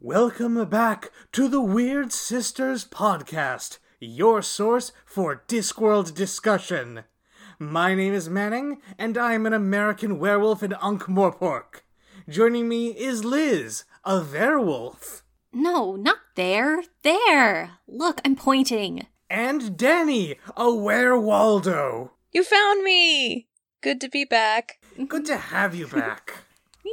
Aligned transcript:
Welcome 0.00 0.64
back 0.68 1.10
to 1.32 1.48
the 1.48 1.60
Weird 1.60 2.12
Sisters 2.12 2.84
podcast, 2.84 3.78
your 4.00 4.40
source 4.40 4.92
for 5.04 5.42
Discworld 5.48 6.14
discussion. 6.14 7.04
My 7.58 7.94
name 7.94 8.14
is 8.14 8.28
Manning, 8.28 8.80
and 8.98 9.18
I'm 9.18 9.46
an 9.46 9.52
American 9.52 10.18
werewolf 10.18 10.62
in 10.62 10.74
Ankh-Morpork. 10.80 11.82
Joining 12.28 12.68
me 12.68 12.88
is 12.88 13.24
Liz, 13.24 13.84
a 14.04 14.20
werewolf. 14.20 15.24
No, 15.52 15.96
not 15.96 16.18
there. 16.34 16.82
There. 17.02 17.72
Look, 17.86 18.20
I'm 18.24 18.36
pointing. 18.36 19.06
And 19.30 19.76
Danny, 19.76 20.36
a 20.56 20.64
werewaldo. 20.64 22.10
You 22.32 22.44
found 22.44 22.82
me! 22.82 23.48
Good 23.80 24.00
to 24.00 24.08
be 24.08 24.24
back. 24.24 24.78
Good 25.08 25.26
to 25.26 25.36
have 25.36 25.74
you 25.74 25.86
back. 25.86 26.44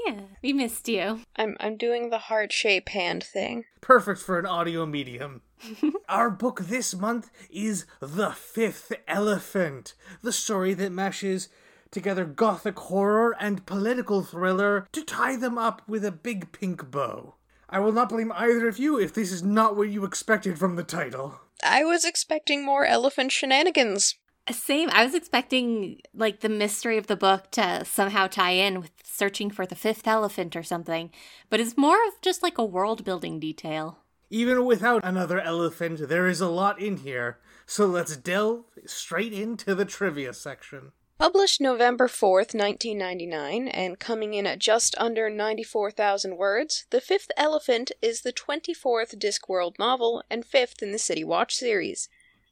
Yeah, 0.05 0.21
we 0.43 0.53
missed 0.53 0.87
you. 0.87 1.21
I'm 1.35 1.55
I'm 1.59 1.77
doing 1.77 2.09
the 2.09 2.17
heart 2.17 2.51
shape 2.51 2.89
hand 2.89 3.23
thing. 3.23 3.65
Perfect 3.81 4.19
for 4.19 4.37
an 4.37 4.45
audio 4.45 4.85
medium. 4.85 5.41
Our 6.09 6.29
book 6.29 6.61
this 6.61 6.93
month 6.93 7.31
is 7.49 7.85
The 7.99 8.31
Fifth 8.31 8.91
Elephant, 9.07 9.93
the 10.21 10.33
story 10.33 10.73
that 10.73 10.91
meshes 10.91 11.49
together 11.91 12.25
gothic 12.25 12.77
horror 12.77 13.35
and 13.39 13.65
political 13.65 14.21
thriller 14.21 14.87
to 14.91 15.03
tie 15.03 15.37
them 15.37 15.57
up 15.57 15.81
with 15.87 16.03
a 16.03 16.11
big 16.11 16.51
pink 16.51 16.91
bow. 16.91 17.35
I 17.75 17.79
will 17.79 17.91
not 17.91 18.07
blame 18.07 18.31
either 18.31 18.69
of 18.69 18.79
you 18.79 18.97
if 18.97 19.13
this 19.13 19.33
is 19.33 19.43
not 19.43 19.75
what 19.75 19.89
you 19.89 20.05
expected 20.05 20.57
from 20.57 20.77
the 20.77 20.83
title. 20.83 21.41
I 21.61 21.83
was 21.83 22.05
expecting 22.05 22.63
more 22.63 22.85
elephant 22.85 23.33
shenanigans. 23.33 24.15
Same. 24.49 24.89
I 24.93 25.03
was 25.03 25.13
expecting 25.13 25.99
like 26.13 26.39
the 26.39 26.47
mystery 26.47 26.97
of 26.97 27.07
the 27.07 27.17
book 27.17 27.51
to 27.51 27.83
somehow 27.83 28.27
tie 28.27 28.51
in 28.51 28.79
with 28.79 28.91
searching 29.03 29.51
for 29.51 29.65
the 29.65 29.75
fifth 29.75 30.07
elephant 30.07 30.55
or 30.55 30.63
something, 30.63 31.11
but 31.49 31.59
it's 31.59 31.75
more 31.75 31.97
of 32.07 32.21
just 32.21 32.41
like 32.41 32.57
a 32.57 32.63
world 32.63 33.03
building 33.03 33.41
detail. 33.41 33.97
Even 34.29 34.63
without 34.63 35.03
another 35.03 35.41
elephant, 35.41 36.07
there 36.07 36.27
is 36.27 36.39
a 36.39 36.47
lot 36.47 36.79
in 36.81 36.95
here, 36.95 37.39
so 37.65 37.85
let's 37.87 38.15
delve 38.15 38.63
straight 38.85 39.33
into 39.33 39.75
the 39.75 39.83
trivia 39.83 40.33
section. 40.33 40.93
Published 41.17 41.61
November 41.61 42.09
4th, 42.09 42.53
1999, 42.53 43.69
and 43.69 43.97
coming 43.97 44.33
in 44.33 44.45
at 44.45 44.59
just 44.59 44.93
under 44.97 45.29
94,000 45.29 46.35
words, 46.35 46.85
The 46.89 46.99
Fifth 46.99 47.31
Elephant 47.37 47.93
is 48.01 48.21
the 48.21 48.33
24th 48.33 49.17
Discworld 49.17 49.79
novel 49.79 50.23
and 50.29 50.45
fifth 50.45 50.83
in 50.83 50.91
the 50.91 50.99
City 50.99 51.23
Watch 51.23 51.55
series. 51.55 52.09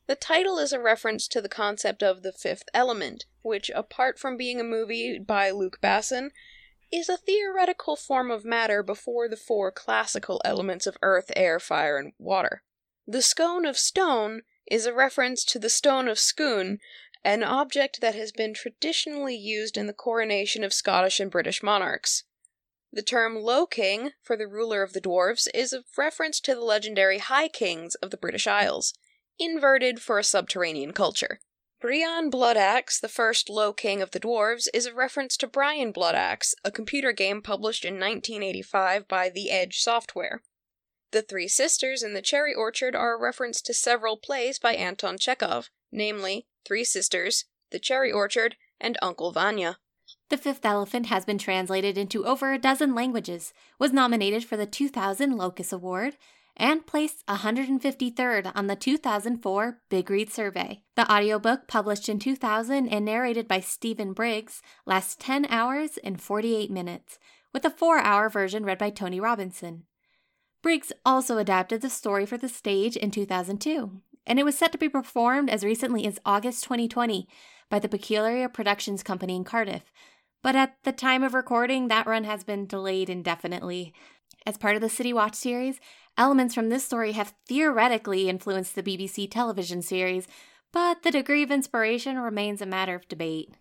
The 0.08 0.16
title 0.16 0.60
is 0.60 0.72
a 0.72 0.80
reference 0.80 1.28
to 1.28 1.42
the 1.42 1.50
concept 1.50 2.02
of 2.02 2.24
the 2.24 2.32
fifth 2.32 2.70
element, 2.74 3.26
which, 3.42 3.70
apart 3.76 4.18
from 4.18 4.38
being 4.38 4.62
a 4.62 4.66
movie 4.66 5.20
by 5.20 5.52
Luc 5.52 5.82
Besson, 5.82 6.30
is 6.90 7.10
a 7.10 7.18
theoretical 7.18 7.98
form 7.98 8.32
of 8.32 8.46
matter 8.46 8.82
before 8.82 9.28
the 9.28 9.36
four 9.36 9.72
classical 9.72 10.42
elements 10.46 10.88
of 10.88 10.98
earth, 11.02 11.32
air, 11.36 11.60
fire, 11.60 11.98
and 11.98 12.14
water. 12.18 12.64
The 13.06 13.22
scone 13.22 13.66
of 13.66 13.78
stone 13.78 14.44
is 14.66 14.86
a 14.86 14.94
reference 14.94 15.44
to 15.46 15.60
the 15.60 15.70
stone 15.70 16.08
of 16.08 16.18
scone, 16.18 16.80
an 17.24 17.44
object 17.44 18.02
that 18.02 18.16
has 18.16 18.32
been 18.32 18.54
traditionally 18.54 19.36
used 19.36 19.78
in 19.78 19.88
the 19.88 19.94
coronation 19.94 20.64
of 20.64 20.74
Scottish 20.74 21.20
and 21.20 21.32
British 21.32 21.64
monarchs. 21.64 22.24
The 22.92 23.02
term 23.02 23.38
Low 23.38 23.66
King 23.66 24.12
for 24.22 24.36
the 24.38 24.48
ruler 24.48 24.84
of 24.84 24.94
the 24.94 25.02
dwarves 25.02 25.48
is 25.54 25.74
a 25.74 25.84
reference 25.98 26.40
to 26.42 26.54
the 26.54 26.62
legendary 26.62 27.18
High 27.18 27.48
Kings 27.48 27.96
of 27.96 28.12
the 28.12 28.18
British 28.18 28.46
Isles 28.46 28.94
inverted 29.40 30.02
for 30.02 30.20
a 30.20 30.24
subterranean 30.24 30.94
culture. 30.94 31.40
Brian 31.82 32.30
Bloodaxe, 32.30 33.00
the 33.00 33.10
first 33.10 33.50
Low 33.50 33.74
King 33.74 34.02
of 34.02 34.12
the 34.12 34.20
Dwarves, 34.20 34.68
is 34.74 34.86
a 34.86 34.94
reference 34.94 35.36
to 35.38 35.48
Brian 35.48 35.92
Bloodaxe, 35.92 36.56
a 36.64 36.72
computer 36.72 37.12
game 37.12 37.42
published 37.42 37.84
in 37.84 37.96
1985 37.96 39.08
by 39.08 39.28
The 39.28 39.52
Edge 39.52 39.80
Software. 39.80 40.44
The 41.12 41.22
Three 41.22 41.50
Sisters 41.50 42.02
in 42.02 42.14
the 42.14 42.22
Cherry 42.22 42.54
Orchard 42.54 42.96
are 42.96 43.16
a 43.16 43.20
reference 43.20 43.62
to 43.64 43.74
several 43.74 44.16
plays 44.18 44.60
by 44.60 44.76
Anton 44.76 45.18
Chekhov, 45.18 45.70
namely 45.92 46.48
Three 46.66 46.84
Sisters, 46.84 47.46
The 47.72 47.80
Cherry 47.80 48.12
Orchard, 48.12 48.56
and 48.80 48.98
Uncle 49.02 49.32
Vanya. 49.32 49.78
The 50.30 50.38
Fifth 50.38 50.66
Elephant 50.66 51.08
has 51.08 51.26
been 51.26 51.38
translated 51.38 51.98
into 51.98 52.26
over 52.26 52.54
a 52.54 52.58
dozen 52.58 52.96
languages, 52.96 53.54
was 53.80 53.94
nominated 53.94 54.44
for 54.44 54.58
the 54.58 54.66
2000 54.66 55.38
Locus 55.38 55.72
Award, 55.72 56.18
and 56.56 56.86
placed 56.86 57.26
153rd 57.28 58.52
on 58.56 58.68
the 58.68 58.76
2004 58.76 59.80
Big 59.90 60.10
Read 60.10 60.32
Survey. 60.32 60.84
The 60.96 61.12
audiobook, 61.12 61.68
published 61.68 62.10
in 62.10 62.20
2000 62.20 62.88
and 62.88 63.06
narrated 63.06 63.48
by 63.48 63.60
Stephen 63.60 64.14
Briggs, 64.14 64.62
lasts 64.86 65.16
10 65.20 65.48
hours 65.48 65.98
and 66.04 66.22
48 66.22 66.70
minutes, 66.70 67.18
with 67.54 67.66
a 67.66 67.70
4 67.70 68.00
hour 68.00 68.30
version 68.30 68.64
read 68.64 68.78
by 68.78 68.90
Tony 68.90 69.20
Robinson. 69.20 69.84
Briggs 70.62 70.94
also 71.06 71.38
adapted 71.38 71.82
the 71.82 71.90
story 71.90 72.26
for 72.26 72.38
the 72.38 72.50
stage 72.50 72.96
in 72.96 73.12
2002, 73.12 74.02
and 74.26 74.40
it 74.40 74.44
was 74.44 74.58
set 74.58 74.72
to 74.72 74.78
be 74.78 74.90
performed 74.90 75.50
as 75.50 75.64
recently 75.64 76.06
as 76.06 76.20
August 76.26 76.64
2020 76.64 77.28
by 77.70 77.80
the 77.80 77.90
Peculiar 77.90 78.50
Productions 78.50 79.04
Company 79.04 79.36
in 79.36 79.44
Cardiff. 79.44 79.92
But 80.42 80.56
at 80.56 80.76
the 80.84 80.92
time 80.92 81.24
of 81.24 81.34
recording, 81.34 81.88
that 81.88 82.08
run 82.08 82.24
has 82.26 82.44
been 82.44 82.68
delayed 82.68 83.10
indefinitely. 83.10 83.94
As 84.46 84.58
part 84.58 84.76
of 84.76 84.82
the 84.82 84.90
City 84.90 85.14
Watch 85.14 85.36
series, 85.36 85.80
Elements 86.18 86.54
from 86.54 86.70
this 86.70 86.86
story 86.86 87.14
have 87.14 87.34
theoretically 87.48 88.30
influenced 88.30 88.76
the 88.76 88.84
BBC 88.84 89.30
television 89.30 89.82
series, 89.82 90.28
but 90.72 91.02
the 91.02 91.12
degree 91.12 91.42
of 91.42 91.52
inspiration 91.52 92.20
remains 92.20 92.62
a 92.62 92.68
matter 92.68 92.94
of 92.94 93.08
debate. 93.08 93.56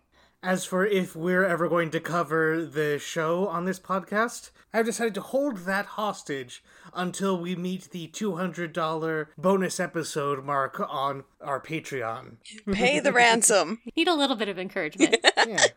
As 0.45 0.65
for 0.65 0.85
if 0.85 1.15
we're 1.15 1.45
ever 1.45 1.69
going 1.69 1.89
to 1.91 2.01
cover 2.01 2.65
the 2.65 2.99
show 2.99 3.47
on 3.47 3.63
this 3.63 3.79
podcast, 3.79 4.51
I've 4.73 4.85
decided 4.85 5.13
to 5.13 5.21
hold 5.21 5.59
that 5.59 5.85
hostage 5.85 6.61
until 6.93 7.39
we 7.39 7.55
meet 7.55 7.91
the 7.91 8.09
$200 8.09 9.27
bonus 9.37 9.79
episode 9.79 10.43
mark 10.43 10.85
on 10.89 11.23
our 11.39 11.61
Patreon. 11.61 12.35
Pay 12.73 12.99
the 12.99 13.13
ransom. 13.13 13.79
Need 13.95 14.09
a 14.09 14.13
little 14.13 14.35
bit 14.35 14.49
of 14.49 14.59
encouragement. 14.59 15.15
yeah. 15.47 15.67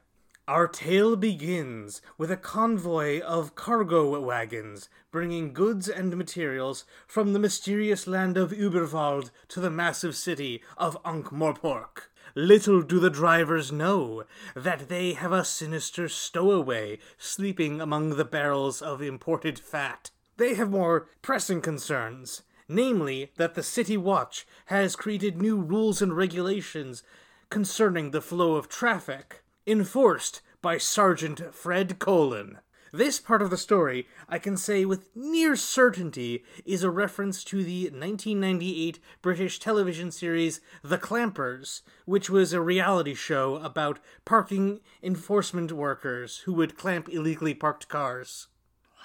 Our 0.49 0.67
tale 0.67 1.15
begins 1.15 2.03
with 2.19 2.33
a 2.33 2.37
convoy 2.37 3.21
of 3.21 3.55
cargo 3.55 4.19
wagons 4.19 4.89
bringing 5.13 5.53
goods 5.53 5.89
and 5.89 6.17
materials 6.17 6.85
from 7.07 7.33
the 7.33 7.39
mysterious 7.39 8.09
land 8.09 8.37
of 8.37 8.51
Uberwald 8.51 9.31
to 9.47 9.61
the 9.61 9.71
massive 9.71 10.17
city 10.17 10.61
of 10.77 10.99
Ankh-Morpork. 11.05 12.09
Little 12.39 12.83
do 12.83 13.01
the 13.01 13.09
drivers 13.09 13.73
know 13.73 14.25
that 14.55 14.91
they 14.91 15.15
have 15.15 15.33
a 15.33 15.43
sinister 15.43 16.07
stowaway 16.07 16.99
sleeping 17.17 17.81
among 17.81 18.11
the 18.11 18.27
barrels 18.27 18.83
of 18.83 19.01
imported 19.01 19.59
fat. 19.59 20.11
They 20.37 20.53
have 20.53 20.71
more 20.71 21.09
pressing 21.23 21.63
concerns, 21.63 22.43
namely 22.69 23.33
that 23.39 23.55
the 23.55 23.63
City 23.63 23.97
Watch 23.97 24.47
has 24.67 24.97
created 24.97 25.41
new 25.41 25.59
rules 25.59 26.03
and 26.03 26.15
regulations 26.15 27.03
concerning 27.49 28.11
the 28.11 28.21
flow 28.21 28.57
of 28.57 28.69
traffic 28.69 29.43
enforced 29.67 30.43
by 30.61 30.77
Sergeant 30.77 31.55
Fred 31.55 31.99
Colin. 31.99 32.59
This 32.93 33.21
part 33.21 33.43
of 33.43 33.51
the 33.51 33.57
story, 33.57 34.07
I 34.29 34.39
can 34.39 34.57
say 34.57 34.85
with 34.85 35.09
near 35.15 35.57
certainty, 35.57 36.45
is 36.65 36.83
a 36.83 36.91
reference 36.91 37.45
to 37.45 37.63
the 37.63 37.85
1998 37.85 38.99
British 39.23 39.59
television 39.59 40.11
series 40.11 40.61
The 40.83 40.99
Clampers, 40.99 41.83
which 42.05 42.31
was 42.31 42.53
a 42.53 42.61
reality 42.61 43.15
show 43.15 43.57
about 43.57 43.99
parking 44.25 44.81
enforcement 45.03 45.73
workers 45.73 46.39
who 46.39 46.53
would 46.55 46.77
clamp 46.79 47.09
illegally 47.09 47.55
parked 47.55 47.89
cars. 47.89 48.49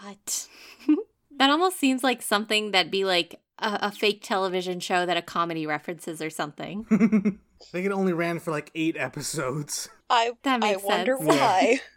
What? 0.04 0.48
that 1.38 1.50
almost 1.50 1.78
seems 1.78 2.04
like 2.04 2.22
something 2.22 2.72
that'd 2.72 2.92
be 2.92 3.06
like 3.06 3.40
a, 3.60 3.80
a 3.84 3.92
fake 3.92 4.22
television 4.24 4.80
show 4.80 5.06
that 5.06 5.18
a 5.18 5.22
comedy 5.22 5.66
references 5.66 6.22
or 6.22 6.30
something. 6.30 6.86
I 6.92 7.64
think 7.66 7.86
it 7.86 7.92
only 7.92 8.14
ran 8.14 8.40
for 8.40 8.52
like 8.52 8.72
eight 8.74 8.98
episodes. 8.98 9.90
I 10.10 10.32
That 10.44 10.64
I 10.64 10.72
makes 10.74 10.84
wonder 10.84 11.16
sense. 11.18 11.28
why. 11.30 11.80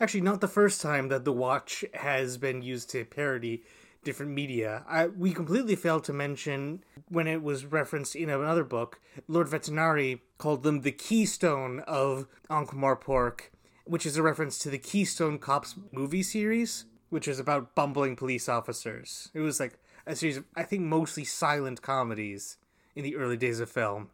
Actually, 0.00 0.20
not 0.20 0.40
the 0.40 0.48
first 0.48 0.80
time 0.80 1.08
that 1.08 1.24
the 1.24 1.32
watch 1.32 1.84
has 1.94 2.36
been 2.36 2.62
used 2.62 2.90
to 2.90 3.04
parody 3.04 3.62
different 4.06 4.32
media. 4.32 4.84
I, 4.88 5.08
we 5.08 5.32
completely 5.32 5.74
failed 5.74 6.04
to 6.04 6.12
mention 6.12 6.84
when 7.08 7.26
it 7.26 7.42
was 7.42 7.66
referenced 7.66 8.14
in 8.14 8.30
another 8.30 8.62
book, 8.62 9.00
Lord 9.26 9.48
Vetinari 9.48 10.20
called 10.38 10.62
them 10.62 10.82
the 10.82 10.92
keystone 10.92 11.80
of 11.80 12.28
Ankh-Morpork, 12.48 13.50
which 13.84 14.06
is 14.06 14.16
a 14.16 14.22
reference 14.22 14.58
to 14.60 14.70
the 14.70 14.78
Keystone 14.78 15.38
Cops 15.40 15.74
movie 15.90 16.22
series, 16.22 16.84
which 17.10 17.26
is 17.26 17.40
about 17.40 17.74
bumbling 17.74 18.14
police 18.14 18.48
officers. 18.48 19.28
It 19.34 19.40
was 19.40 19.58
like 19.58 19.76
a 20.06 20.14
series 20.14 20.36
of, 20.36 20.44
I 20.54 20.62
think, 20.62 20.82
mostly 20.82 21.24
silent 21.24 21.82
comedies 21.82 22.58
in 22.94 23.02
the 23.02 23.16
early 23.16 23.36
days 23.36 23.58
of 23.58 23.68
film. 23.68 24.10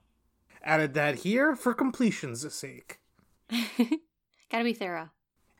Added 0.63 0.95
that 0.95 1.17
here 1.17 1.55
for 1.55 1.75
completion's 1.75 2.51
sake. 2.55 2.99
Gotta 3.51 4.65
be 4.65 4.73
thorough. 4.73 5.11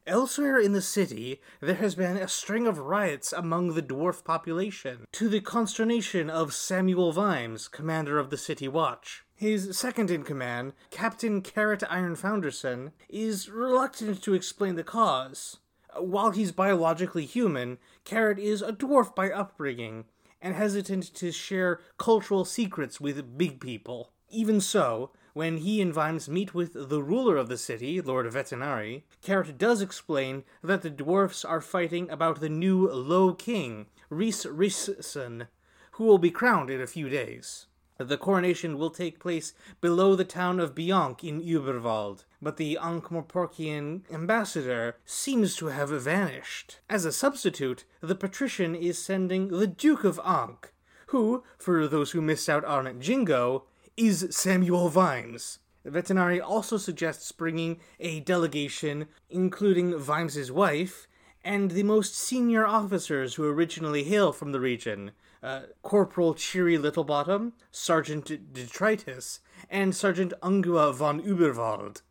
Elsewhere 0.05 0.59
in 0.59 0.73
the 0.73 0.83
city, 0.83 1.41
there 1.61 1.77
has 1.77 1.95
been 1.95 2.17
a 2.17 2.27
string 2.27 2.67
of 2.67 2.79
riots 2.79 3.33
among 3.33 3.75
the 3.75 3.83
dwarf 3.83 4.25
population, 4.25 5.07
to 5.13 5.29
the 5.29 5.41
consternation 5.41 6.29
of 6.29 6.53
Samuel 6.53 7.13
Vimes, 7.13 7.69
commander 7.69 8.19
of 8.19 8.29
the 8.29 8.37
City 8.37 8.67
Watch. 8.67 9.23
His 9.37 9.79
second 9.79 10.11
in 10.11 10.25
command, 10.25 10.73
Captain 10.91 11.41
Carrot 11.41 11.85
Ironfoundersson, 11.89 12.91
is 13.09 13.49
reluctant 13.49 14.21
to 14.23 14.35
explain 14.35 14.75
the 14.75 14.83
cause. 14.83 15.59
While 15.97 16.33
he's 16.33 16.51
biologically 16.51 17.25
human, 17.25 17.79
Carrot 18.05 18.41
is 18.41 18.61
a 18.61 18.73
dwarf 18.73 19.15
by 19.15 19.31
upbringing, 19.31 20.07
and 20.41 20.57
hesitant 20.57 21.15
to 21.15 21.31
share 21.31 21.79
cultural 21.97 22.45
secrets 22.45 23.01
with 23.01 23.39
big 23.39 23.61
people. 23.61 24.11
Even 24.31 24.61
so, 24.61 25.13
when 25.35 25.59
he 25.59 25.81
and 25.81 25.93
Vimes 25.93 26.29
meet 26.29 26.55
with 26.55 26.89
the 26.89 27.03
ruler 27.03 27.37
of 27.37 27.49
the 27.49 27.57
city, 27.57 28.01
Lord 28.01 28.27
Vetinari, 28.27 29.03
Carrot 29.23 29.57
does 29.59 29.81
explain 29.81 30.45
that 30.63 30.83
the 30.83 30.91
dwarfs 30.91 31.45
are 31.45 31.61
fighting 31.61 32.11
about 32.11 32.41
the 32.41 32.49
new 32.49 32.89
Low 32.89 33.33
King, 33.33 33.87
Rhys 34.11 34.45
Rhysson, 34.45 35.49
who 35.93 36.05
will 36.05 36.19
be 36.19 36.31
crowned 36.31 36.71
in 36.71 36.81
a 36.81 36.87
few 36.87 37.09
days. 37.09 37.67
The 37.99 38.17
coronation 38.17 38.79
will 38.79 38.91
take 38.91 39.21
place 39.21 39.53
below 39.81 40.17
the 40.17 40.25
town 40.25 40.59
of 40.59 40.75
Bianc 40.75 41.23
in 41.23 41.41
Uberwald, 41.41 42.25
but 42.41 42.57
the 42.57 42.79
Ankh-Morporkian 42.81 44.03
ambassador 44.13 44.97
seems 45.05 45.55
to 45.57 45.67
have 45.67 45.91
vanished. 45.91 46.81
As 46.91 47.05
a 47.05 47.13
substitute, 47.13 47.85
the 48.01 48.15
patrician 48.15 48.75
is 48.75 49.03
sending 49.03 49.49
the 49.49 49.67
Duke 49.67 50.05
of 50.05 50.19
Ankh, 50.25 50.73
who, 51.09 51.45
for 51.59 51.87
those 51.87 52.11
who 52.11 52.23
missed 52.23 52.49
out 52.49 52.65
on 52.65 53.01
Jingo, 53.01 53.65
is 53.97 54.29
Samuel 54.31 54.89
Vimes. 54.89 55.59
Vetinari 55.87 56.41
also 56.43 56.77
suggests 56.77 57.33
bringing 57.33 57.81
a 57.99 58.21
delegation, 58.21 59.09
including 59.29 59.99
Vimes's 59.99 60.53
wife, 60.53 61.09
and 61.45 61.73
the 61.73 61.83
most 61.83 62.15
senior 62.15 62.67
officers 62.67 63.35
who 63.35 63.49
originally 63.49 64.05
hail 64.05 64.33
from 64.33 64.53
the 64.53 64.61
region, 64.61 65.11
uh, 65.43 65.63
Corporal 65.83 66.35
Cheery 66.35 66.79
Littlebottom, 66.79 67.53
Sergeant 67.73 68.53
Detritus, 68.53 69.41
and 69.69 69.95
Sergeant 69.95 70.33
Angua 70.41 70.95
von 70.95 71.21
Uberwald. 71.21 72.03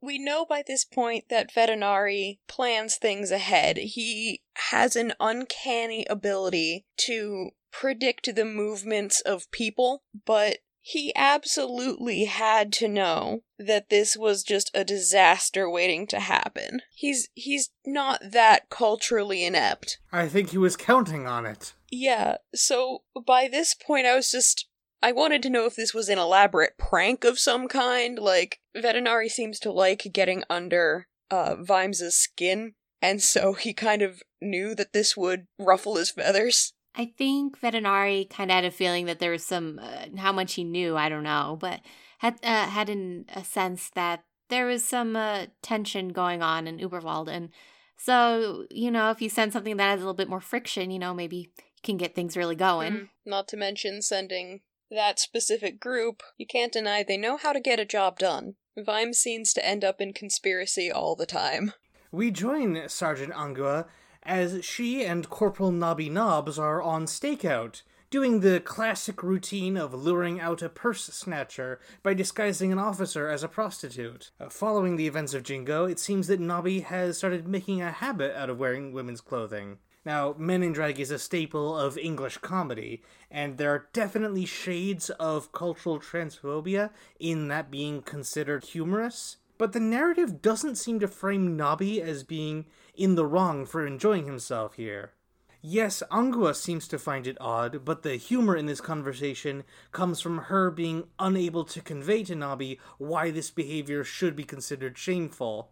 We 0.00 0.18
know 0.18 0.46
by 0.46 0.62
this 0.66 0.84
point 0.84 1.24
that 1.28 1.52
Vetinari 1.52 2.38
plans 2.46 2.96
things 2.96 3.30
ahead. 3.30 3.76
He 3.78 4.42
has 4.70 4.94
an 4.96 5.12
uncanny 5.18 6.06
ability 6.08 6.86
to 6.98 7.50
predict 7.72 8.34
the 8.34 8.44
movements 8.44 9.20
of 9.20 9.50
people, 9.50 10.02
but 10.24 10.58
he 10.88 11.12
absolutely 11.14 12.24
had 12.24 12.72
to 12.72 12.88
know 12.88 13.42
that 13.58 13.90
this 13.90 14.16
was 14.16 14.42
just 14.42 14.70
a 14.72 14.84
disaster 14.84 15.68
waiting 15.68 16.06
to 16.06 16.18
happen. 16.18 16.80
He's 16.94 17.28
he's 17.34 17.68
not 17.84 18.22
that 18.32 18.70
culturally 18.70 19.44
inept. 19.44 19.98
I 20.10 20.28
think 20.28 20.48
he 20.48 20.56
was 20.56 20.78
counting 20.78 21.26
on 21.26 21.44
it. 21.44 21.74
Yeah, 21.90 22.38
so 22.54 23.02
by 23.26 23.48
this 23.48 23.74
point 23.74 24.06
I 24.06 24.16
was 24.16 24.30
just 24.30 24.66
I 25.02 25.12
wanted 25.12 25.42
to 25.42 25.50
know 25.50 25.66
if 25.66 25.76
this 25.76 25.92
was 25.92 26.08
an 26.08 26.18
elaborate 26.18 26.78
prank 26.78 27.22
of 27.22 27.38
some 27.38 27.68
kind. 27.68 28.18
Like 28.18 28.58
Vetinari 28.74 29.28
seems 29.28 29.58
to 29.60 29.70
like 29.70 30.06
getting 30.10 30.42
under 30.48 31.06
uh 31.30 31.56
Vimes's 31.60 32.14
skin, 32.14 32.72
and 33.02 33.20
so 33.20 33.52
he 33.52 33.74
kind 33.74 34.00
of 34.00 34.22
knew 34.40 34.74
that 34.74 34.94
this 34.94 35.18
would 35.18 35.48
ruffle 35.58 35.96
his 35.96 36.10
feathers. 36.10 36.72
I 36.98 37.12
think 37.16 37.60
Vetinari 37.60 38.28
kind 38.28 38.50
of 38.50 38.56
had 38.56 38.64
a 38.64 38.72
feeling 38.72 39.06
that 39.06 39.20
there 39.20 39.30
was 39.30 39.46
some, 39.46 39.78
uh, 39.80 40.06
how 40.18 40.32
much 40.32 40.54
he 40.54 40.64
knew, 40.64 40.96
I 40.96 41.08
don't 41.08 41.22
know, 41.22 41.56
but 41.60 41.80
had 42.18 42.34
uh, 42.42 42.66
had 42.66 42.90
an, 42.90 43.26
a 43.34 43.44
sense 43.44 43.88
that 43.94 44.24
there 44.48 44.66
was 44.66 44.84
some 44.84 45.14
uh, 45.14 45.46
tension 45.62 46.08
going 46.08 46.42
on 46.42 46.66
in 46.66 46.78
Uberwald. 46.78 47.28
And 47.28 47.50
so, 47.96 48.66
you 48.70 48.90
know, 48.90 49.10
if 49.10 49.22
you 49.22 49.28
send 49.28 49.52
something 49.52 49.76
that 49.76 49.90
has 49.90 50.00
a 50.00 50.02
little 50.02 50.14
bit 50.14 50.28
more 50.28 50.40
friction, 50.40 50.90
you 50.90 50.98
know, 50.98 51.14
maybe 51.14 51.36
you 51.36 51.46
can 51.84 51.96
get 51.96 52.16
things 52.16 52.36
really 52.36 52.56
going. 52.56 52.92
Mm, 52.92 53.08
not 53.24 53.46
to 53.48 53.56
mention 53.56 54.02
sending 54.02 54.62
that 54.90 55.20
specific 55.20 55.78
group, 55.78 56.22
you 56.36 56.46
can't 56.46 56.72
deny 56.72 57.04
they 57.04 57.16
know 57.16 57.36
how 57.36 57.52
to 57.52 57.60
get 57.60 57.78
a 57.78 57.84
job 57.84 58.18
done. 58.18 58.54
Vimes 58.76 59.18
seems 59.18 59.52
to 59.52 59.64
end 59.64 59.84
up 59.84 60.00
in 60.00 60.12
conspiracy 60.12 60.90
all 60.90 61.14
the 61.14 61.26
time. 61.26 61.74
We 62.10 62.30
join 62.30 62.88
Sergeant 62.88 63.34
Angua 63.34 63.86
as 64.28 64.62
she 64.62 65.06
and 65.06 65.30
Corporal 65.30 65.72
Nobby 65.72 66.10
Nobbs 66.10 66.58
are 66.58 66.82
on 66.82 67.06
stakeout, 67.06 67.80
doing 68.10 68.40
the 68.40 68.60
classic 68.60 69.22
routine 69.22 69.78
of 69.78 69.94
luring 69.94 70.38
out 70.38 70.60
a 70.60 70.68
purse 70.68 71.04
snatcher 71.04 71.80
by 72.02 72.12
disguising 72.12 72.70
an 72.70 72.78
officer 72.78 73.28
as 73.28 73.42
a 73.42 73.48
prostitute. 73.48 74.30
Uh, 74.38 74.50
following 74.50 74.96
the 74.96 75.06
events 75.06 75.32
of 75.32 75.42
Jingo, 75.42 75.86
it 75.86 75.98
seems 75.98 76.26
that 76.26 76.40
Nobby 76.40 76.80
has 76.80 77.16
started 77.16 77.48
making 77.48 77.80
a 77.80 77.90
habit 77.90 78.36
out 78.36 78.50
of 78.50 78.58
wearing 78.58 78.92
women's 78.92 79.22
clothing. 79.22 79.78
Now, 80.04 80.34
Men 80.36 80.62
in 80.62 80.74
Drag 80.74 81.00
is 81.00 81.10
a 81.10 81.18
staple 81.18 81.78
of 81.78 81.96
English 81.96 82.36
comedy, 82.38 83.02
and 83.30 83.56
there 83.56 83.70
are 83.70 83.88
definitely 83.94 84.44
shades 84.44 85.08
of 85.10 85.52
cultural 85.52 85.98
transphobia 85.98 86.90
in 87.18 87.48
that 87.48 87.70
being 87.70 88.02
considered 88.02 88.64
humorous. 88.64 89.38
But 89.58 89.72
the 89.72 89.80
narrative 89.80 90.40
doesn't 90.40 90.76
seem 90.76 91.00
to 91.00 91.08
frame 91.08 91.56
Nobby 91.56 92.00
as 92.00 92.22
being 92.22 92.66
in 92.98 93.14
the 93.14 93.24
wrong 93.24 93.64
for 93.64 93.86
enjoying 93.86 94.26
himself 94.26 94.74
here. 94.74 95.12
Yes, 95.60 96.02
Angua 96.10 96.54
seems 96.54 96.86
to 96.88 96.98
find 96.98 97.26
it 97.26 97.36
odd, 97.40 97.84
but 97.84 98.02
the 98.02 98.16
humor 98.16 98.54
in 98.54 98.66
this 98.66 98.80
conversation 98.80 99.64
comes 99.90 100.20
from 100.20 100.38
her 100.38 100.70
being 100.70 101.04
unable 101.18 101.64
to 101.64 101.80
convey 101.80 102.22
to 102.24 102.34
Nobby 102.34 102.78
why 102.98 103.30
this 103.30 103.50
behavior 103.50 104.04
should 104.04 104.36
be 104.36 104.44
considered 104.44 104.98
shameful. 104.98 105.70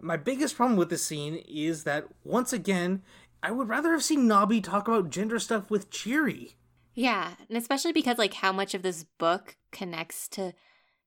My 0.00 0.16
biggest 0.16 0.56
problem 0.56 0.78
with 0.78 0.90
this 0.90 1.04
scene 1.04 1.42
is 1.48 1.82
that, 1.84 2.06
once 2.22 2.52
again, 2.52 3.02
I 3.42 3.50
would 3.50 3.68
rather 3.68 3.92
have 3.92 4.04
seen 4.04 4.28
Nobby 4.28 4.60
talk 4.60 4.86
about 4.86 5.10
gender 5.10 5.40
stuff 5.40 5.70
with 5.70 5.90
Cheery. 5.90 6.54
Yeah, 6.94 7.34
and 7.48 7.58
especially 7.58 7.92
because, 7.92 8.18
like, 8.18 8.34
how 8.34 8.52
much 8.52 8.74
of 8.74 8.82
this 8.82 9.04
book 9.18 9.56
connects 9.72 10.28
to 10.28 10.54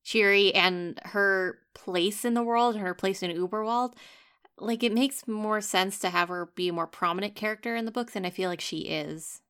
Cheery 0.04 0.54
and 0.54 1.00
her 1.06 1.60
place 1.74 2.26
in 2.26 2.34
the 2.34 2.44
world 2.44 2.76
and 2.76 2.84
her 2.84 2.94
place 2.94 3.24
in 3.24 3.32
Uberwald. 3.32 3.94
Like 4.58 4.84
it 4.84 4.94
makes 4.94 5.28
more 5.28 5.62
sense 5.62 6.00
to 6.00 6.10
have 6.10 6.30
her 6.30 6.52
be 6.56 6.70
a 6.70 6.74
more 6.74 6.88
prominent 6.88 7.36
character 7.36 7.76
in 7.76 7.86
the 7.86 7.92
book 7.92 8.12
than 8.12 8.26
I 8.26 8.30
feel 8.30 8.50
like 8.50 8.62
she 8.62 8.80
is. 8.80 9.42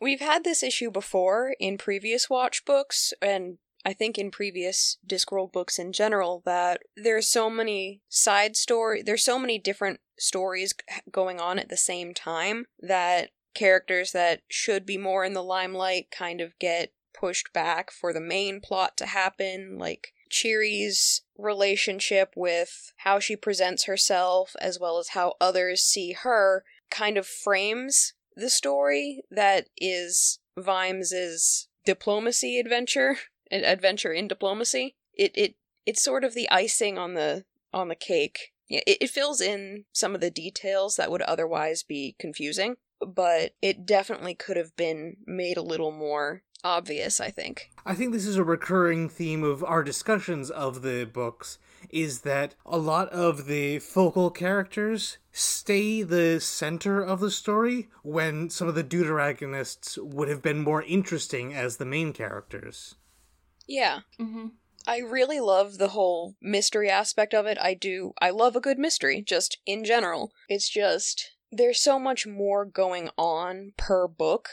We've 0.00 0.20
had 0.20 0.44
this 0.44 0.62
issue 0.62 0.90
before 0.90 1.54
in 1.60 1.78
previous 1.78 2.28
watch 2.28 2.64
books 2.64 3.12
and 3.20 3.58
I 3.84 3.92
think 3.92 4.16
in 4.16 4.30
previous 4.30 4.98
Discworld 5.06 5.52
books 5.52 5.78
in 5.78 5.92
general 5.92 6.42
that 6.44 6.82
there's 6.96 7.28
so 7.28 7.50
many 7.50 8.00
side 8.08 8.56
story 8.56 9.02
there's 9.02 9.24
so 9.24 9.38
many 9.38 9.58
different 9.58 10.00
stories 10.18 10.74
going 11.10 11.40
on 11.40 11.58
at 11.58 11.68
the 11.68 11.76
same 11.76 12.14
time 12.14 12.66
that 12.80 13.30
characters 13.54 14.12
that 14.12 14.42
should 14.48 14.86
be 14.86 14.96
more 14.96 15.24
in 15.24 15.34
the 15.34 15.42
limelight 15.42 16.10
kind 16.10 16.40
of 16.40 16.58
get 16.58 16.92
pushed 17.12 17.52
back 17.52 17.90
for 17.90 18.12
the 18.12 18.20
main 18.20 18.60
plot 18.60 18.96
to 18.96 19.06
happen, 19.06 19.78
like 19.78 20.12
Cheery's 20.32 21.22
relationship 21.38 22.32
with 22.34 22.92
how 22.98 23.20
she 23.20 23.36
presents 23.36 23.84
herself 23.84 24.56
as 24.60 24.80
well 24.80 24.98
as 24.98 25.10
how 25.10 25.34
others 25.40 25.82
see 25.82 26.12
her 26.12 26.64
kind 26.90 27.16
of 27.16 27.26
frames 27.26 28.14
the 28.34 28.50
story 28.50 29.22
that 29.30 29.68
is 29.76 30.38
Vimes's 30.58 31.68
diplomacy 31.84 32.58
adventure, 32.58 33.16
adventure 33.50 34.12
in 34.12 34.26
diplomacy. 34.26 34.96
It 35.14 35.32
it 35.34 35.54
it's 35.84 36.02
sort 36.02 36.24
of 36.24 36.34
the 36.34 36.50
icing 36.50 36.98
on 36.98 37.14
the 37.14 37.44
on 37.72 37.88
the 37.88 37.94
cake. 37.94 38.52
It, 38.68 38.84
it 38.86 39.10
fills 39.10 39.40
in 39.40 39.84
some 39.92 40.14
of 40.14 40.20
the 40.20 40.30
details 40.30 40.96
that 40.96 41.10
would 41.10 41.22
otherwise 41.22 41.82
be 41.82 42.16
confusing, 42.18 42.76
but 43.06 43.52
it 43.60 43.84
definitely 43.84 44.34
could 44.34 44.56
have 44.56 44.74
been 44.76 45.16
made 45.26 45.56
a 45.56 45.62
little 45.62 45.92
more 45.92 46.42
obvious, 46.64 47.20
I 47.20 47.30
think. 47.30 47.70
I 47.84 47.94
think 47.94 48.12
this 48.12 48.26
is 48.26 48.36
a 48.36 48.44
recurring 48.44 49.08
theme 49.08 49.42
of 49.42 49.64
our 49.64 49.82
discussions 49.82 50.50
of 50.50 50.82
the 50.82 51.04
books 51.04 51.58
is 51.90 52.20
that 52.20 52.54
a 52.64 52.78
lot 52.78 53.08
of 53.08 53.46
the 53.46 53.78
focal 53.80 54.30
characters 54.30 55.18
stay 55.32 56.02
the 56.02 56.40
center 56.40 57.02
of 57.02 57.20
the 57.20 57.30
story 57.30 57.88
when 58.02 58.48
some 58.48 58.68
of 58.68 58.74
the 58.74 58.84
deuteragonists 58.84 59.98
would 59.98 60.28
have 60.28 60.42
been 60.42 60.62
more 60.62 60.82
interesting 60.82 61.52
as 61.52 61.76
the 61.76 61.84
main 61.84 62.12
characters. 62.12 62.94
Yeah. 63.66 64.00
Mm-hmm. 64.20 64.48
I 64.86 64.98
really 64.98 65.40
love 65.40 65.78
the 65.78 65.88
whole 65.88 66.34
mystery 66.40 66.90
aspect 66.90 67.34
of 67.34 67.46
it. 67.46 67.58
I 67.60 67.74
do. 67.74 68.14
I 68.20 68.30
love 68.30 68.56
a 68.56 68.60
good 68.60 68.78
mystery, 68.78 69.22
just 69.22 69.58
in 69.64 69.84
general. 69.84 70.32
It's 70.48 70.68
just, 70.68 71.32
there's 71.50 71.80
so 71.80 71.98
much 71.98 72.26
more 72.26 72.64
going 72.64 73.10
on 73.16 73.72
per 73.76 74.08
book. 74.08 74.48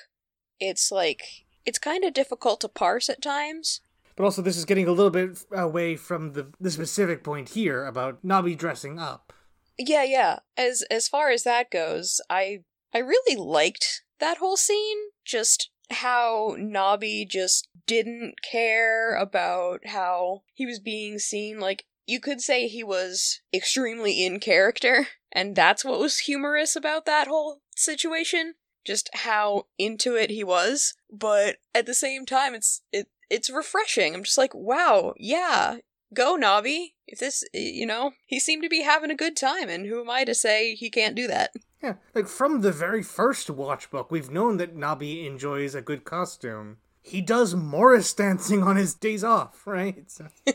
It's 0.60 0.92
like, 0.92 1.24
it's 1.66 1.80
kind 1.80 2.04
of 2.04 2.13
difficult 2.13 2.62
to 2.62 2.68
parse 2.68 3.10
at 3.10 3.22
times. 3.22 3.82
But 4.16 4.25
also, 4.25 4.42
this 4.42 4.58
is 4.58 4.66
getting 4.66 4.88
a 4.88 4.92
little 4.92 5.12
bit 5.12 5.46
away 5.51 5.96
from 5.96 6.34
the 6.34 6.48
the 6.60 6.72
specific 6.72 7.24
point 7.24 7.50
here 7.50 7.86
about 7.86 8.24
Nobby 8.24 8.56
dressing 8.56 9.00
up. 9.00 9.34
Yeah, 9.78 10.04
yeah. 10.04 10.39
As 10.58 10.84
as 10.92 11.08
far 11.08 11.30
as 11.32 11.44
that 11.44 11.72
goes, 11.72 12.20
I 12.30 12.63
I 12.94 13.00
really 13.00 13.38
liked 13.38 14.04
that 14.20 14.38
whole 14.38 14.58
scene. 14.58 14.98
Just 15.24 15.70
how 15.92 16.56
Nobby 16.60 17.25
just 17.25 17.68
didn't 17.88 18.42
care 18.42 19.16
about 19.16 19.88
how 19.88 20.44
he 20.54 20.66
was 20.66 20.80
being 20.80 21.18
seen. 21.18 21.60
Like 21.60 21.86
you 22.06 22.20
could 22.20 22.42
say 22.42 22.68
he 22.68 22.84
was 22.84 23.42
extremely 23.54 24.25
in 24.25 24.39
character 24.39 25.08
And 25.32 25.56
that's 25.56 25.86
what 25.86 26.00
was 26.00 26.20
humorous 26.20 26.75
about 26.75 27.06
that 27.06 27.28
whole 27.28 27.62
situation. 27.75 28.56
Just 28.86 29.09
how 29.13 29.67
into 29.77 30.15
it 30.15 30.29
he 30.29 30.43
was. 30.43 30.95
But 31.12 31.57
at 31.75 31.86
the 31.86 31.93
same 31.93 32.25
time, 32.25 32.53
it's 32.55 32.81
it 32.91 33.07
it's 33.29 33.50
refreshing. 33.50 34.15
I'm 34.15 34.24
just 34.24 34.38
like, 34.38 34.53
wow, 34.53 35.13
yeah, 35.17 35.77
go 36.13 36.36
Nobby. 36.36 36.95
If 37.07 37.19
this, 37.19 37.43
you 37.53 37.86
know, 37.86 38.12
he 38.25 38.39
seemed 38.39 38.63
to 38.63 38.69
be 38.69 38.83
having 38.83 39.12
a 39.12 39.15
good 39.15 39.36
time, 39.36 39.69
and 39.69 39.86
who 39.86 40.01
am 40.01 40.09
I 40.09 40.24
to 40.25 40.36
say 40.36 40.75
he 40.75 40.89
can't 40.89 41.15
do 41.15 41.27
that? 41.27 41.51
Yeah, 41.81 41.95
like 42.13 42.27
from 42.27 42.62
the 42.62 42.71
very 42.71 43.03
first 43.03 43.50
watch 43.50 43.89
book, 43.89 44.12
we've 44.12 44.29
known 44.29 44.57
that 44.57 44.75
Nobby 44.75 45.25
enjoys 45.25 45.75
a 45.75 45.81
good 45.81 46.03
costume. 46.03 46.77
He 47.01 47.21
does 47.21 47.55
Morris 47.55 48.13
dancing 48.13 48.62
on 48.62 48.75
his 48.75 48.93
days 48.93 49.24
off, 49.24 49.65
right? 49.65 50.09
So. 50.12 50.27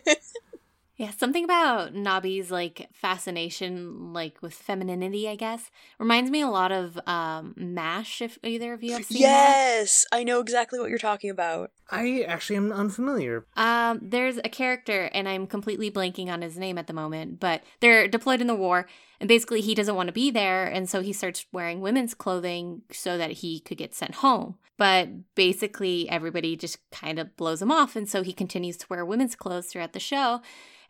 Yeah, 0.96 1.10
something 1.10 1.42
about 1.42 1.92
Nobby's 1.94 2.52
like 2.52 2.88
fascination, 2.92 4.12
like 4.12 4.40
with 4.40 4.54
femininity, 4.54 5.28
I 5.28 5.34
guess, 5.34 5.70
reminds 5.98 6.30
me 6.30 6.40
a 6.40 6.48
lot 6.48 6.70
of 6.70 6.98
um 7.06 7.54
Mash. 7.56 8.22
If 8.22 8.38
either 8.44 8.72
of 8.72 8.82
you 8.82 8.92
have 8.92 9.04
seen 9.04 9.22
yes, 9.22 10.06
that. 10.10 10.18
I 10.18 10.24
know 10.24 10.40
exactly 10.40 10.78
what 10.78 10.90
you're 10.90 10.98
talking 10.98 11.30
about. 11.30 11.72
I 11.90 12.22
actually 12.22 12.56
am 12.56 12.72
unfamiliar. 12.72 13.44
Um, 13.56 14.00
there's 14.02 14.38
a 14.38 14.48
character, 14.48 15.10
and 15.12 15.28
I'm 15.28 15.46
completely 15.46 15.90
blanking 15.90 16.28
on 16.28 16.42
his 16.42 16.56
name 16.56 16.78
at 16.78 16.86
the 16.86 16.92
moment, 16.92 17.40
but 17.40 17.62
they're 17.80 18.08
deployed 18.08 18.40
in 18.40 18.46
the 18.46 18.54
war, 18.54 18.86
and 19.20 19.28
basically 19.28 19.60
he 19.60 19.74
doesn't 19.74 19.96
want 19.96 20.08
to 20.08 20.12
be 20.12 20.30
there, 20.30 20.64
and 20.66 20.88
so 20.88 21.00
he 21.00 21.12
starts 21.12 21.46
wearing 21.52 21.80
women's 21.80 22.14
clothing 22.14 22.82
so 22.90 23.16
that 23.18 23.32
he 23.32 23.60
could 23.60 23.78
get 23.78 23.94
sent 23.94 24.16
home. 24.16 24.56
But 24.76 25.34
basically, 25.34 26.08
everybody 26.10 26.56
just 26.56 26.78
kind 26.90 27.18
of 27.18 27.36
blows 27.36 27.62
him 27.62 27.70
off, 27.70 27.94
and 27.96 28.08
so 28.08 28.22
he 28.22 28.32
continues 28.32 28.76
to 28.78 28.86
wear 28.90 29.04
women's 29.04 29.36
clothes 29.36 29.66
throughout 29.66 29.92
the 29.92 30.00
show 30.00 30.40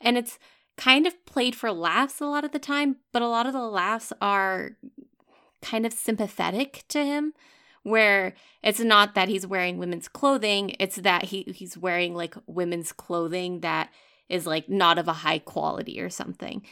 and 0.04 0.16
it's 0.18 0.38
kind 0.76 1.06
of 1.06 1.24
played 1.24 1.56
for 1.56 1.72
laughs 1.72 2.20
a 2.20 2.26
lot 2.26 2.44
of 2.44 2.52
the 2.52 2.58
time, 2.58 2.96
but 3.12 3.22
a 3.22 3.28
lot 3.28 3.46
of 3.46 3.52
the 3.52 3.60
laughs 3.60 4.12
are 4.20 4.76
kind 5.62 5.86
of 5.86 5.92
sympathetic 5.92 6.84
to 6.88 7.04
him 7.04 7.32
where 7.82 8.34
it's 8.62 8.80
not 8.80 9.14
that 9.14 9.28
he's 9.28 9.46
wearing 9.46 9.78
women's 9.78 10.08
clothing, 10.08 10.74
it's 10.78 10.96
that 10.96 11.24
he 11.24 11.42
he's 11.54 11.76
wearing 11.76 12.14
like 12.14 12.34
women's 12.46 12.92
clothing 12.92 13.60
that 13.60 13.90
is 14.28 14.46
like 14.46 14.68
not 14.68 14.98
of 14.98 15.06
a 15.06 15.12
high 15.12 15.38
quality 15.38 16.00
or 16.00 16.08
something. 16.08 16.62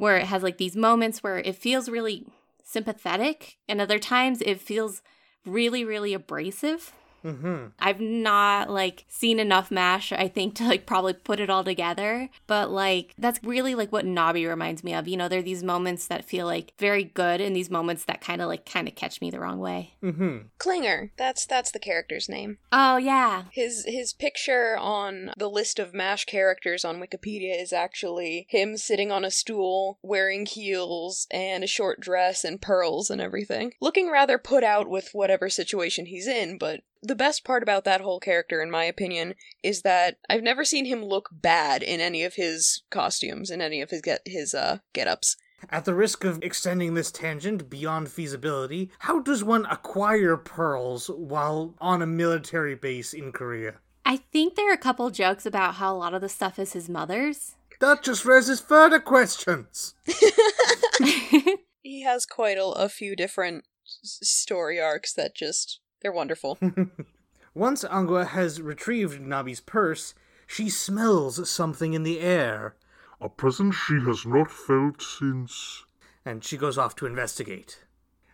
Where 0.00 0.16
it 0.16 0.24
has 0.24 0.42
like 0.42 0.56
these 0.56 0.76
moments 0.76 1.22
where 1.22 1.38
it 1.38 1.56
feels 1.56 1.90
really 1.90 2.26
sympathetic 2.64 3.58
and 3.68 3.82
other 3.82 3.98
times 3.98 4.40
it 4.40 4.58
feels 4.58 5.02
really 5.44 5.84
really 5.84 6.14
abrasive 6.14 6.92
Mm-hmm. 7.24 7.66
I've 7.78 8.00
not 8.00 8.70
like 8.70 9.04
seen 9.08 9.38
enough 9.38 9.70
MASH, 9.70 10.12
I 10.12 10.28
think, 10.28 10.54
to 10.56 10.64
like 10.64 10.86
probably 10.86 11.12
put 11.12 11.40
it 11.40 11.50
all 11.50 11.64
together. 11.64 12.28
But 12.46 12.70
like 12.70 13.14
that's 13.18 13.42
really 13.42 13.74
like 13.74 13.92
what 13.92 14.04
Nobby 14.04 14.46
reminds 14.46 14.84
me 14.84 14.94
of. 14.94 15.08
You 15.08 15.16
know, 15.16 15.28
there 15.28 15.40
are 15.40 15.42
these 15.42 15.62
moments 15.62 16.06
that 16.06 16.24
feel 16.24 16.46
like 16.46 16.72
very 16.78 17.04
good, 17.04 17.40
and 17.40 17.54
these 17.54 17.70
moments 17.70 18.04
that 18.04 18.20
kind 18.20 18.40
of 18.40 18.48
like 18.48 18.66
kind 18.66 18.88
of 18.88 18.94
catch 18.94 19.20
me 19.20 19.30
the 19.30 19.40
wrong 19.40 19.58
way. 19.58 19.94
Mm-hmm. 20.02 20.48
Klinger, 20.58 21.12
that's 21.16 21.46
that's 21.46 21.70
the 21.70 21.78
character's 21.78 22.28
name. 22.28 22.58
Oh 22.72 22.96
yeah. 22.96 23.44
His 23.52 23.84
his 23.86 24.12
picture 24.12 24.76
on 24.78 25.32
the 25.36 25.50
list 25.50 25.78
of 25.78 25.94
MASH 25.94 26.24
characters 26.24 26.84
on 26.84 27.00
Wikipedia 27.00 27.60
is 27.60 27.72
actually 27.72 28.46
him 28.48 28.76
sitting 28.76 29.10
on 29.10 29.24
a 29.24 29.30
stool, 29.30 29.98
wearing 30.02 30.46
heels 30.46 31.26
and 31.30 31.64
a 31.64 31.68
short 31.68 32.00
dress 32.00 32.44
and 32.44 32.60
pearls 32.60 33.10
and 33.10 33.20
everything, 33.20 33.72
looking 33.80 34.10
rather 34.10 34.38
put 34.38 34.64
out 34.64 34.88
with 34.88 35.10
whatever 35.12 35.48
situation 35.48 36.06
he's 36.06 36.26
in, 36.26 36.58
but 36.58 36.80
the 37.02 37.14
best 37.14 37.44
part 37.44 37.62
about 37.62 37.84
that 37.84 38.00
whole 38.00 38.20
character, 38.20 38.60
in 38.62 38.70
my 38.70 38.84
opinion, 38.84 39.34
is 39.62 39.82
that 39.82 40.18
I've 40.28 40.42
never 40.42 40.64
seen 40.64 40.84
him 40.84 41.04
look 41.04 41.30
bad 41.32 41.82
in 41.82 42.00
any 42.00 42.24
of 42.24 42.34
his 42.34 42.82
costumes, 42.90 43.50
in 43.50 43.60
any 43.60 43.80
of 43.80 43.90
his 43.90 44.02
get 44.02 44.22
his 44.26 44.54
uh 44.54 44.78
get-ups. 44.92 45.36
At 45.68 45.84
the 45.84 45.94
risk 45.94 46.24
of 46.24 46.42
extending 46.42 46.94
this 46.94 47.10
tangent 47.10 47.68
beyond 47.68 48.10
feasibility, 48.10 48.90
how 49.00 49.20
does 49.20 49.44
one 49.44 49.66
acquire 49.66 50.36
pearls 50.36 51.08
while 51.08 51.74
on 51.80 52.00
a 52.00 52.06
military 52.06 52.74
base 52.74 53.12
in 53.12 53.30
Korea? 53.30 53.74
I 54.06 54.16
think 54.16 54.54
there 54.54 54.70
are 54.70 54.74
a 54.74 54.78
couple 54.78 55.10
jokes 55.10 55.44
about 55.44 55.74
how 55.74 55.94
a 55.94 55.98
lot 55.98 56.14
of 56.14 56.22
the 56.22 56.28
stuff 56.28 56.58
is 56.58 56.72
his 56.72 56.88
mother's. 56.88 57.56
That 57.80 58.02
just 58.02 58.24
raises 58.24 58.60
further 58.60 59.00
questions. 59.00 59.94
he 61.82 62.02
has 62.02 62.26
quite 62.26 62.58
a, 62.58 62.64
a 62.64 62.88
few 62.88 63.14
different 63.14 63.64
story 63.84 64.80
arcs 64.80 65.12
that 65.14 65.34
just 65.34 65.79
they're 66.02 66.12
wonderful. 66.12 66.58
Once 67.54 67.84
Angua 67.84 68.28
has 68.28 68.62
retrieved 68.62 69.20
Nobby's 69.20 69.60
purse, 69.60 70.14
she 70.46 70.68
smells 70.68 71.48
something 71.50 71.94
in 71.94 72.02
the 72.02 72.20
air. 72.20 72.76
A 73.20 73.28
presence 73.28 73.74
she 73.74 74.00
has 74.06 74.24
not 74.24 74.50
felt 74.50 75.02
since. 75.02 75.84
And 76.24 76.44
she 76.44 76.56
goes 76.56 76.78
off 76.78 76.96
to 76.96 77.06
investigate. 77.06 77.84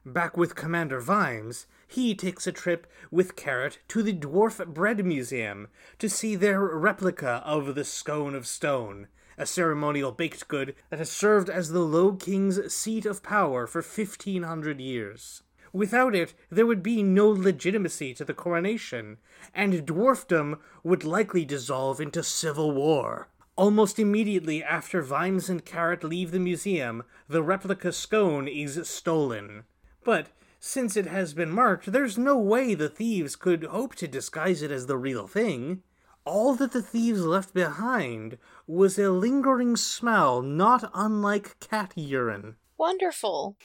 Back 0.04 0.37
with 0.37 0.54
Commander 0.54 1.00
Vimes, 1.00 1.66
he 1.88 2.14
takes 2.14 2.46
a 2.46 2.52
trip 2.52 2.87
with 3.11 3.37
Carrot 3.37 3.78
to 3.88 4.02
the 4.02 4.12
Dwarf 4.12 4.64
Bread 4.66 5.04
Museum 5.04 5.68
to 5.99 6.08
see 6.08 6.37
their 6.37 6.61
replica 6.61 7.42
of 7.44 7.75
the 7.75 7.85
Scone 7.85 8.35
of 8.35 8.46
Stone, 8.46 9.08
a 9.37 9.46
ceremonial 9.46 10.12
baked 10.12 10.46
good 10.46 10.76
that 10.90 11.00
has 11.00 11.11
served 11.11 11.50
as 11.50 11.70
the 11.70 11.80
Low 11.80 12.12
King's 12.12 12.73
seat 12.73 13.04
of 13.04 13.23
power 13.23 13.66
for 13.66 13.82
1500 13.82 14.80
years. 14.80 15.42
Without 15.73 16.14
it, 16.14 16.35
there 16.50 16.66
would 16.66 16.82
be 16.82 17.02
no 17.02 17.28
legitimacy 17.28 18.14
to 18.14 18.25
the 18.25 18.35
coronation, 18.35 19.18
and 19.54 19.87
dwarfdom 19.87 20.58
would 20.82 21.04
likely 21.04 21.44
dissolve 21.44 22.00
into 22.00 22.23
civil 22.23 22.73
war. 22.73 23.28
Almost 23.56 23.99
immediately 23.99 24.62
after 24.62 25.00
Vimes 25.00 25.49
and 25.49 25.64
Carrot 25.64 26.04
leave 26.04 26.30
the 26.30 26.38
museum, 26.38 27.04
the 27.28 27.42
replica 27.42 27.90
scone 27.92 28.46
is 28.49 28.88
stolen. 28.88 29.64
But 30.04 30.28
since 30.61 30.96
it 30.96 31.06
has 31.06 31.32
been 31.32 31.50
marked, 31.50 31.92
there's 31.92 32.18
no 32.18 32.37
way 32.37 32.75
the 32.75 32.88
thieves 32.88 33.35
could 33.35 33.64
hope 33.64 33.94
to 33.96 34.08
disguise 34.08 34.62
it 34.62 34.70
as 34.70 34.87
the 34.87 34.99
real 34.99 35.26
thing. 35.26 35.82
All 36.25 36.54
that 36.56 36.73
the 36.73 36.82
thieves 36.82 37.25
left 37.25 37.54
behind 37.54 38.37
was 38.66 38.99
a 38.99 39.11
lingering 39.11 39.76
smell 39.76 40.42
not 40.42 40.90
unlike 40.92 41.58
cat 41.61 41.92
urine. 41.94 42.56
Wonderful. 42.76 43.56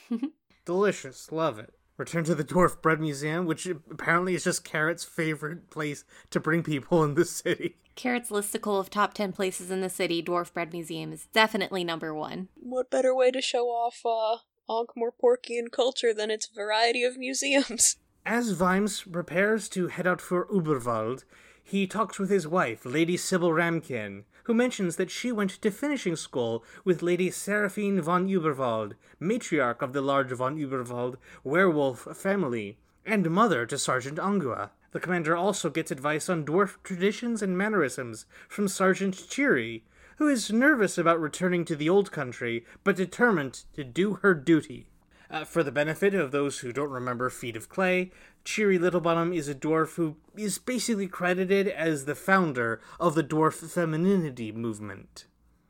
Delicious. 0.64 1.32
Love 1.32 1.58
it. 1.58 1.74
Return 1.96 2.24
to 2.24 2.34
the 2.34 2.44
Dwarf 2.44 2.80
Bread 2.80 3.00
Museum, 3.00 3.46
which 3.46 3.66
apparently 3.66 4.34
is 4.34 4.44
just 4.44 4.64
Carrot's 4.64 5.04
favorite 5.04 5.70
place 5.70 6.04
to 6.30 6.40
bring 6.40 6.62
people 6.62 7.04
in 7.04 7.14
the 7.14 7.24
city. 7.24 7.76
Carrot's 7.94 8.30
listicle 8.30 8.80
of 8.80 8.88
top 8.88 9.12
10 9.12 9.32
places 9.32 9.70
in 9.70 9.82
the 9.82 9.90
city, 9.90 10.22
Dwarf 10.22 10.52
Bread 10.52 10.72
Museum 10.72 11.12
is 11.12 11.26
definitely 11.32 11.84
number 11.84 12.14
one. 12.14 12.48
What 12.54 12.90
better 12.90 13.14
way 13.14 13.30
to 13.30 13.42
show 13.42 13.66
off 13.66 14.00
uh, 14.06 14.38
Ankh-Morporkian 14.72 15.70
culture 15.70 16.14
than 16.14 16.30
its 16.30 16.46
variety 16.46 17.04
of 17.04 17.18
museums? 17.18 17.96
As 18.26 18.52
Vimes 18.52 19.02
prepares 19.02 19.68
to 19.70 19.88
head 19.88 20.06
out 20.06 20.20
for 20.20 20.46
Uberwald, 20.46 21.24
he 21.62 21.86
talks 21.86 22.18
with 22.18 22.30
his 22.30 22.46
wife, 22.46 22.86
Lady 22.86 23.16
Sybil 23.16 23.50
Ramkin, 23.50 24.24
who 24.44 24.54
mentions 24.54 24.96
that 24.96 25.10
she 25.10 25.30
went 25.30 25.50
to 25.50 25.70
finishing 25.70 26.16
school 26.16 26.64
with 26.84 27.02
Lady 27.02 27.30
Serafine 27.30 28.00
von 28.00 28.28
Uberwald, 28.28 28.94
matriarch 29.20 29.82
of 29.82 29.92
the 29.92 30.00
large 30.00 30.32
von 30.32 30.56
Uberwald 30.58 31.16
werewolf 31.44 32.16
family, 32.16 32.78
and 33.04 33.30
mother 33.30 33.66
to 33.66 33.78
Sergeant 33.78 34.18
Angua. 34.18 34.70
The 34.92 35.00
commander 35.00 35.34
also 35.36 35.70
gets 35.70 35.90
advice 35.90 36.28
on 36.28 36.44
dwarf 36.44 36.76
traditions 36.82 37.42
and 37.42 37.56
mannerisms 37.56 38.26
from 38.48 38.68
Sergeant 38.68 39.28
Cheery, 39.28 39.84
who 40.16 40.28
is 40.28 40.52
nervous 40.52 40.98
about 40.98 41.20
returning 41.20 41.64
to 41.64 41.74
the 41.74 41.88
old 41.88 42.12
country, 42.12 42.64
but 42.84 42.96
determined 42.96 43.64
to 43.74 43.84
do 43.84 44.14
her 44.22 44.34
duty. 44.34 44.86
Uh, 45.32 45.44
for 45.44 45.62
the 45.62 45.72
benefit 45.72 46.12
of 46.12 46.30
those 46.30 46.58
who 46.58 46.74
don't 46.74 46.90
remember 46.90 47.30
Feet 47.30 47.56
of 47.56 47.70
Clay, 47.70 48.10
Cheery 48.44 48.78
Littlebottom 48.78 49.34
is 49.34 49.48
a 49.48 49.54
dwarf 49.54 49.94
who 49.94 50.16
is 50.36 50.58
basically 50.58 51.08
credited 51.08 51.66
as 51.66 52.04
the 52.04 52.14
founder 52.14 52.82
of 53.00 53.14
the 53.14 53.24
dwarf 53.24 53.54
femininity 53.54 54.52
movement, 54.52 55.24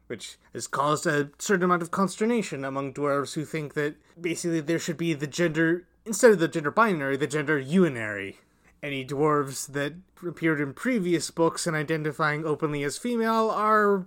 which 0.09 0.37
has 0.53 0.67
caused 0.67 1.07
a 1.07 1.31
certain 1.39 1.63
amount 1.63 1.83
of 1.83 1.93
consternation 1.93 2.65
among 2.65 2.93
dwarves 2.93 3.35
who 3.35 3.45
think 3.45 3.75
that 3.75 3.95
basically 4.21 4.61
there 4.61 4.81
should 4.81 4.97
be 4.97 5.15
the 5.15 5.29
gender, 5.29 5.87
instead 6.05 6.33
of 6.33 6.41
the 6.41 6.49
gender 6.49 6.73
binary, 6.73 7.17
the 7.17 7.29
gender 7.29 7.63
unary. 7.63 8.39
Any 8.83 9.05
dwarves 9.05 9.69
that 9.69 9.95
appeared 10.27 10.61
in 10.61 10.75
previous 10.75 11.31
books 11.31 11.69
and 11.69 11.77
identifying 11.77 12.45
openly 12.45 12.83
as 12.83 12.99
female 12.99 13.49
are. 13.49 14.07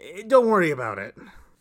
Eh, 0.00 0.22
don't 0.26 0.48
worry 0.48 0.72
about 0.72 0.98
it. 0.98 1.16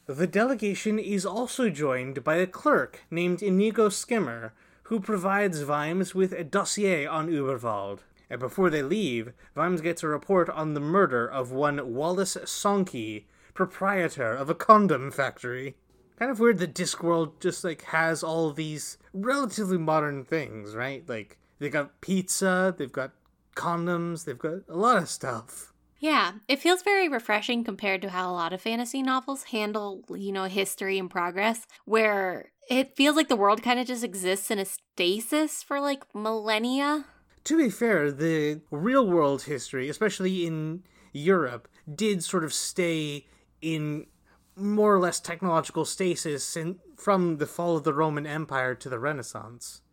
The 0.08 0.28
delegation 0.28 0.98
is 0.98 1.26
also 1.26 1.70
joined 1.70 2.24
by 2.24 2.36
a 2.36 2.48
clerk 2.48 3.02
named 3.12 3.44
Inigo 3.44 3.88
Skimmer, 3.90 4.52
who 4.84 5.00
provides 5.00 5.62
Vimes 5.62 6.16
with 6.16 6.34
a 6.34 6.44
dossier 6.44 7.06
on 7.06 7.30
Uberwald. 7.30 8.00
And 8.30 8.40
before 8.40 8.70
they 8.70 8.82
leave, 8.82 9.32
Vimes 9.56 9.80
gets 9.80 10.02
a 10.02 10.08
report 10.08 10.50
on 10.50 10.74
the 10.74 10.80
murder 10.80 11.28
of 11.28 11.52
one 11.52 11.94
Wallace 11.94 12.36
Sonky, 12.46 13.26
proprietor 13.54 14.34
of 14.34 14.50
a 14.50 14.56
condom 14.56 15.12
factory. 15.12 15.76
Kind 16.18 16.32
of 16.32 16.40
weird 16.40 16.58
that 16.60 16.74
Discworld 16.74 17.40
just 17.40 17.64
like 17.64 17.84
has 17.84 18.24
all 18.24 18.52
these 18.52 18.98
relatively 19.14 19.78
modern 19.78 20.24
things, 20.24 20.76
right? 20.76 21.08
Like 21.08 21.38
they 21.60 21.70
got 21.70 22.02
pizza, 22.02 22.74
they've 22.76 22.92
got 22.92 23.12
condoms, 23.56 24.26
they've 24.26 24.38
got 24.38 24.68
a 24.68 24.76
lot 24.76 24.98
of 24.98 25.10
stuff. 25.10 25.71
Yeah, 26.02 26.32
it 26.48 26.60
feels 26.60 26.82
very 26.82 27.08
refreshing 27.08 27.64
compared 27.64 28.02
to 28.02 28.10
how 28.10 28.32
a 28.32 28.34
lot 28.34 28.54
of 28.54 28.62
fantasy 28.62 29.04
novels 29.04 29.44
handle, 29.44 30.04
you 30.10 30.32
know, 30.32 30.46
history 30.46 30.98
and 30.98 31.12
progress, 31.12 31.68
where 31.86 32.52
it 32.68 32.96
feels 32.98 33.16
like 33.16 33.28
the 33.28 33.36
world 33.36 33.62
kind 33.62 33.80
of 33.80 33.86
just 33.86 34.04
exists 34.04 34.50
in 34.50 34.58
a 34.58 34.66
stasis 34.66 35.62
for 35.62 35.80
like 35.80 36.04
millennia. 36.16 37.06
To 37.44 37.56
be 37.56 37.70
fair, 37.70 38.12
the 38.12 38.62
real 38.72 39.06
world 39.08 39.44
history, 39.44 39.90
especially 39.90 40.48
in 40.48 40.82
Europe, 41.14 41.68
did 41.94 42.24
sort 42.24 42.44
of 42.44 42.52
stay 42.52 43.28
in 43.62 44.08
more 44.56 44.96
or 44.96 45.00
less 45.00 45.20
technological 45.20 45.86
stasis 45.86 46.58
in, 46.58 46.80
from 46.98 47.38
the 47.38 47.46
fall 47.46 47.78
of 47.78 47.84
the 47.84 47.94
Roman 47.94 48.26
Empire 48.26 48.74
to 48.74 48.90
the 48.90 49.00
Renaissance. 49.00 49.84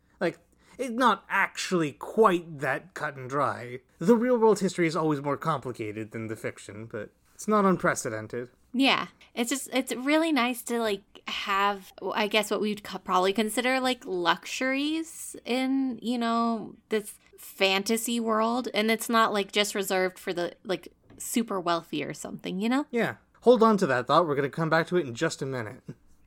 Like, 0.79 0.89
it's 0.89 0.99
not 0.99 1.25
actually 1.29 1.93
quite 1.93 2.61
that 2.61 2.95
cut 2.95 3.17
and 3.17 3.29
dry. 3.29 3.81
The 3.99 4.17
real 4.17 4.39
world 4.39 4.61
history 4.61 4.87
is 4.87 4.97
always 4.97 5.21
more 5.21 5.37
complicated 5.37 6.13
than 6.13 6.29
the 6.29 6.37
fiction, 6.37 6.89
but 6.91 7.11
it's 7.35 7.49
not 7.49 7.65
unprecedented. 7.65 8.49
Yeah, 8.73 9.09
it's 9.35 9.51
just 9.51 9.69
it's 9.73 9.95
really 9.95 10.33
nice 10.33 10.63
to 10.63 10.79
like 10.79 11.03
have 11.27 11.93
I 12.13 12.27
guess 12.27 12.51
what 12.51 12.61
we'd 12.61 12.83
co- 12.85 12.99
probably 12.99 13.33
consider 13.33 13.81
like 13.81 14.03
luxuries 14.05 15.37
in, 15.45 15.99
you 16.03 16.19
know, 16.19 16.75
this 16.91 17.15
fantasy 17.39 18.21
world 18.21 18.69
and 18.75 18.91
it's 18.91 19.09
not 19.09 19.33
like 19.33 19.53
just 19.53 19.75
reserved 19.75 20.19
for 20.19 20.33
the 20.33 20.53
like 20.65 20.89
super 21.19 21.61
wealthy 21.61 22.05
or 22.05 22.13
something, 22.13 22.61
you 22.61 22.69
know? 22.69 22.87
Yeah. 22.91 23.15
Hold 23.43 23.63
on 23.63 23.77
to 23.79 23.87
that 23.87 24.07
thought. 24.07 24.27
We're 24.27 24.35
going 24.35 24.51
to 24.51 24.55
come 24.55 24.71
back 24.71 24.89
to 24.89 24.97
it 24.97 25.07
in 25.07 25.15
just 25.15 25.41
a 25.43 25.47
minute. 25.47 25.83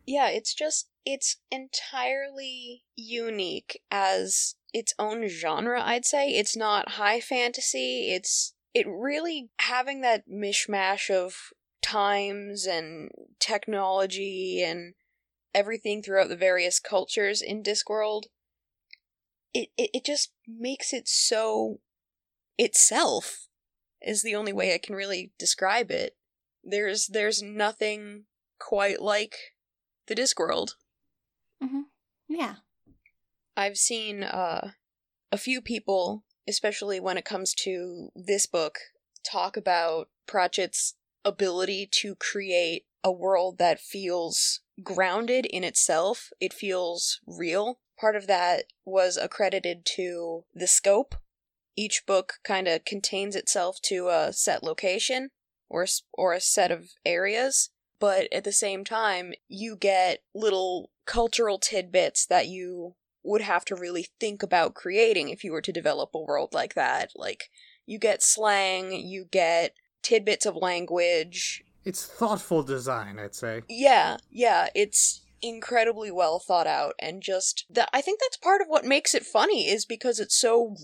Yeah, 0.07 0.29
it's 0.29 0.53
just 0.53 0.87
it's 1.05 1.37
entirely 1.49 2.83
unique 2.95 3.81
as 3.89 4.55
its 4.73 4.93
own 4.99 5.27
genre, 5.27 5.81
I'd 5.83 6.05
say. 6.05 6.29
It's 6.29 6.55
not 6.55 6.93
high 6.93 7.19
fantasy. 7.19 8.11
It's 8.11 8.53
it 8.73 8.87
really 8.87 9.49
having 9.59 10.01
that 10.01 10.29
mishmash 10.29 11.09
of 11.09 11.35
times 11.81 12.65
and 12.65 13.09
technology 13.39 14.63
and 14.63 14.93
everything 15.53 16.01
throughout 16.01 16.29
the 16.29 16.37
various 16.37 16.79
cultures 16.79 17.41
in 17.41 17.63
Discworld. 17.63 18.23
It, 19.53 19.69
it 19.77 19.89
it 19.93 20.05
just 20.05 20.31
makes 20.47 20.93
it 20.93 21.07
so 21.07 21.79
itself 22.57 23.47
is 24.01 24.21
the 24.21 24.35
only 24.35 24.53
way 24.53 24.73
I 24.73 24.77
can 24.77 24.95
really 24.95 25.31
describe 25.37 25.91
it. 25.91 26.15
There's 26.63 27.07
there's 27.07 27.41
nothing 27.41 28.25
quite 28.59 29.01
like 29.01 29.35
the 30.07 30.15
Discworld. 30.15 30.75
Mm-hmm. 31.63 31.81
Yeah. 32.27 32.55
I've 33.55 33.77
seen 33.77 34.23
uh, 34.23 34.71
a 35.31 35.37
few 35.37 35.61
people, 35.61 36.23
especially 36.47 36.99
when 36.99 37.17
it 37.17 37.25
comes 37.25 37.53
to 37.55 38.09
this 38.15 38.45
book, 38.45 38.79
talk 39.23 39.57
about 39.57 40.09
Pratchett's 40.27 40.95
ability 41.23 41.87
to 41.91 42.15
create 42.15 42.85
a 43.03 43.11
world 43.11 43.57
that 43.57 43.79
feels 43.79 44.61
grounded 44.83 45.45
in 45.45 45.63
itself. 45.63 46.31
It 46.39 46.53
feels 46.53 47.19
real. 47.27 47.79
Part 47.99 48.15
of 48.15 48.27
that 48.27 48.65
was 48.85 49.17
accredited 49.17 49.85
to 49.97 50.45
the 50.53 50.67
scope. 50.67 51.15
Each 51.75 52.03
book 52.05 52.33
kind 52.43 52.67
of 52.67 52.85
contains 52.85 53.35
itself 53.35 53.79
to 53.83 54.09
a 54.09 54.33
set 54.33 54.63
location 54.63 55.29
or 55.69 55.85
or 56.13 56.33
a 56.33 56.41
set 56.41 56.71
of 56.71 56.91
areas, 57.05 57.69
but 57.99 58.31
at 58.33 58.43
the 58.43 58.51
same 58.51 58.83
time, 58.83 59.33
you 59.47 59.75
get 59.75 60.23
little 60.33 60.91
cultural 61.11 61.59
tidbits 61.59 62.25
that 62.25 62.47
you 62.47 62.95
would 63.21 63.41
have 63.41 63.65
to 63.65 63.75
really 63.75 64.07
think 64.17 64.41
about 64.41 64.73
creating 64.73 65.27
if 65.27 65.43
you 65.43 65.51
were 65.51 65.61
to 65.61 65.73
develop 65.73 66.11
a 66.15 66.21
world 66.21 66.53
like 66.53 66.73
that. 66.73 67.11
Like, 67.17 67.49
you 67.85 67.99
get 67.99 68.23
slang, 68.23 68.93
you 68.93 69.25
get 69.29 69.73
tidbits 70.01 70.45
of 70.45 70.55
language. 70.55 71.65
It's 71.83 72.05
thoughtful 72.05 72.63
design, 72.63 73.19
I'd 73.19 73.35
say. 73.35 73.63
Yeah, 73.67 74.17
yeah, 74.29 74.69
it's 74.73 75.25
incredibly 75.41 76.11
well 76.11 76.39
thought 76.39 76.67
out 76.67 76.93
and 76.97 77.21
just 77.21 77.65
that 77.69 77.89
I 77.91 77.99
think 77.99 78.21
that's 78.21 78.37
part 78.37 78.61
of 78.61 78.67
what 78.69 78.85
makes 78.85 79.13
it 79.13 79.25
funny 79.25 79.67
is 79.67 79.85
because 79.85 80.17
it's 80.17 80.39
so 80.39 80.77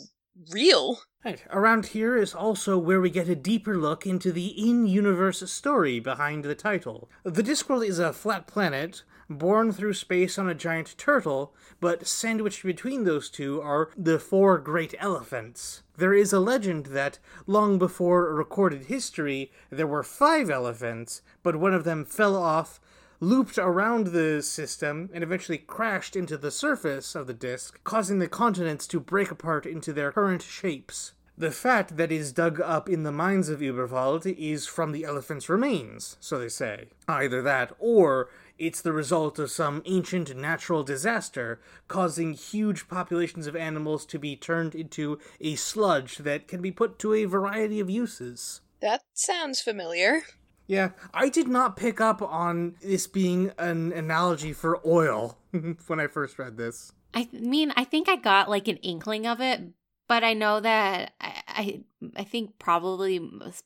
real. 0.52 1.00
Right. 1.24 1.42
Around 1.52 1.88
here 1.88 2.18
is 2.18 2.34
also 2.34 2.78
where 2.78 3.00
we 3.00 3.10
get 3.10 3.30
a 3.30 3.36
deeper 3.36 3.78
look 3.78 4.06
into 4.06 4.32
the 4.32 4.48
in 4.48 4.88
universe 4.88 5.50
story 5.52 6.00
behind 6.00 6.44
the 6.44 6.56
title. 6.56 7.10
The 7.24 7.44
Discworld 7.44 7.88
is 7.88 8.00
a 8.00 8.14
flat 8.14 8.46
planet 8.46 9.04
born 9.30 9.72
through 9.72 9.94
space 9.94 10.38
on 10.38 10.48
a 10.48 10.56
giant 10.56 10.98
turtle, 10.98 11.54
but 11.80 12.08
sandwiched 12.08 12.64
between 12.64 13.04
those 13.04 13.30
two 13.30 13.62
are 13.62 13.90
the 13.98 14.20
four 14.20 14.58
great 14.58 14.94
elephants. 15.00 15.84
There 15.98 16.14
is 16.14 16.32
a 16.34 16.40
legend 16.40 16.88
that, 16.88 17.20
long 17.46 17.78
before 17.78 18.34
recorded 18.34 18.86
history, 18.86 19.52
there 19.70 19.88
were 19.88 20.04
five 20.04 20.50
elephants, 20.50 21.22
but 21.44 21.56
one 21.56 21.74
of 21.74 21.84
them 21.84 22.06
fell 22.06 22.36
off, 22.36 22.80
looped 23.20 23.58
around 23.58 24.08
the 24.08 24.42
system, 24.42 25.10
and 25.14 25.24
eventually 25.24 25.58
crashed 25.58 26.16
into 26.16 26.38
the 26.38 26.52
surface 26.52 27.16
of 27.16 27.28
the 27.28 27.34
disk, 27.34 27.84
causing 27.84 28.20
the 28.20 28.28
continents 28.28 28.86
to 28.88 29.00
break 29.00 29.32
apart 29.32 29.66
into 29.66 29.92
their 29.92 30.12
current 30.12 30.44
shapes. 30.44 31.14
The 31.40 31.52
fat 31.52 31.98
that 31.98 32.12
is 32.12 32.32
dug 32.32 32.60
up 32.60 32.90
in 32.90 33.04
the 33.04 33.12
mines 33.12 33.48
of 33.48 33.60
Uberwald 33.60 34.26
is 34.26 34.66
from 34.66 34.92
the 34.92 35.04
elephant's 35.04 35.50
remains, 35.50 36.18
so 36.20 36.40
they 36.40 36.50
say. 36.50 36.88
Either 37.08 37.44
that, 37.44 37.74
or 37.78 38.30
it's 38.58 38.82
the 38.82 38.94
result 38.94 39.40
of 39.40 39.52
some 39.52 39.82
ancient 39.86 40.36
natural 40.36 40.84
disaster, 40.84 41.60
causing 41.88 42.34
huge 42.34 42.88
populations 42.88 43.48
of 43.48 43.56
animals 43.56 44.06
to 44.08 44.20
be 44.20 44.36
turned 44.36 44.76
into 44.76 45.20
a 45.40 45.56
sludge 45.56 46.18
that 46.18 46.48
can 46.48 46.62
be 46.62 46.72
put 46.72 47.00
to 47.00 47.14
a 47.14 47.26
variety 47.26 47.80
of 47.80 47.90
uses. 47.90 48.62
That 48.82 49.04
sounds 49.14 49.62
familiar. 49.62 50.24
Yeah, 50.68 50.90
I 51.14 51.30
did 51.30 51.48
not 51.48 51.78
pick 51.78 52.02
up 52.02 52.22
on 52.22 52.76
this 52.82 53.08
being 53.08 53.52
an 53.58 53.94
analogy 53.94 54.54
for 54.54 54.80
oil 54.86 55.38
when 55.88 56.00
I 56.00 56.08
first 56.08 56.38
read 56.38 56.58
this. 56.58 56.92
I 57.14 57.30
mean, 57.32 57.72
I 57.76 57.86
think 57.86 58.10
I 58.10 58.18
got 58.18 58.50
like 58.50 58.68
an 58.68 58.78
inkling 58.78 59.26
of 59.26 59.40
it, 59.40 59.62
but 60.08 60.24
I 60.24 60.34
know 60.34 60.60
that 60.60 61.14
I, 61.20 61.42
I, 61.48 61.82
I 62.16 62.24
think 62.24 62.60
probably 62.60 63.20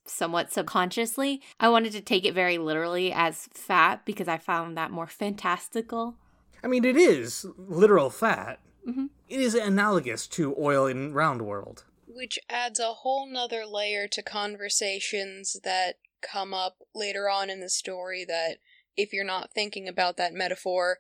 somewhat 0.06 0.51
subconsciously 0.51 1.41
I 1.60 1.69
wanted 1.69 1.93
to 1.93 2.01
take 2.01 2.25
it 2.25 2.34
very 2.34 2.58
literally 2.58 3.12
as 3.13 3.47
fat 3.54 4.06
because 4.06 4.27
I 4.27 4.38
found 4.38 4.77
that 4.77 4.91
more 4.91 5.08
fantastical. 5.08 6.15
I 6.63 6.67
mean, 6.67 6.86
it 6.86 6.97
is 6.97 7.45
literal 7.58 8.10
fat. 8.10 8.60
Mm-hmm. 8.88 9.08
It 9.30 9.39
is 9.39 9.56
analogous 9.56 10.27
to 10.27 10.56
oil 10.60 10.88
in 10.88 11.13
Round 11.13 11.43
World, 11.43 11.86
which 12.08 12.39
adds 12.49 12.80
a 12.80 12.93
whole 12.93 13.27
nother 13.27 13.65
layer 13.65 14.08
to 14.10 14.21
conversations 14.21 15.58
that 15.63 15.95
come 16.21 16.54
up 16.54 16.77
later 16.93 17.30
on 17.30 17.49
in 17.49 17.62
the 17.62 17.69
story 17.69 18.25
that 18.25 18.58
if 18.95 19.13
you're 19.13 19.23
not 19.23 19.51
thinking 19.54 19.88
about 19.88 20.17
that 20.17 20.34
metaphor 20.34 20.99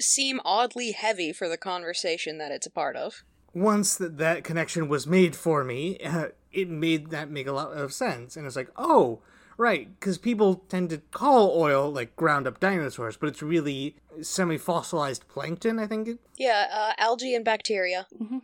seem 0.00 0.40
oddly 0.44 0.92
heavy 0.92 1.32
for 1.32 1.48
the 1.48 1.56
conversation 1.56 2.38
that 2.38 2.52
it's 2.52 2.66
a 2.66 2.70
part 2.70 2.96
of 2.96 3.24
once 3.54 3.96
that, 3.96 4.18
that 4.18 4.44
connection 4.44 4.88
was 4.88 5.06
made 5.06 5.36
for 5.36 5.64
me, 5.64 5.98
uh, 5.98 6.28
it 6.52 6.68
made 6.68 7.10
that 7.10 7.30
make 7.30 7.46
a 7.46 7.52
lot 7.52 7.72
of 7.72 7.92
sense. 7.92 8.36
And 8.36 8.46
it's 8.46 8.56
like, 8.56 8.70
oh, 8.76 9.20
right, 9.56 9.88
because 9.98 10.18
people 10.18 10.64
tend 10.68 10.90
to 10.90 10.98
call 10.98 11.58
oil 11.58 11.90
like 11.90 12.16
ground 12.16 12.46
up 12.46 12.60
dinosaurs, 12.60 13.16
but 13.16 13.28
it's 13.28 13.42
really 13.42 13.96
semi 14.20 14.58
fossilized 14.58 15.28
plankton, 15.28 15.78
I 15.78 15.86
think. 15.86 16.18
Yeah, 16.36 16.66
uh, 16.72 16.92
algae 16.98 17.34
and 17.34 17.44
bacteria. 17.44 18.06
Mm-hmm. 18.20 18.38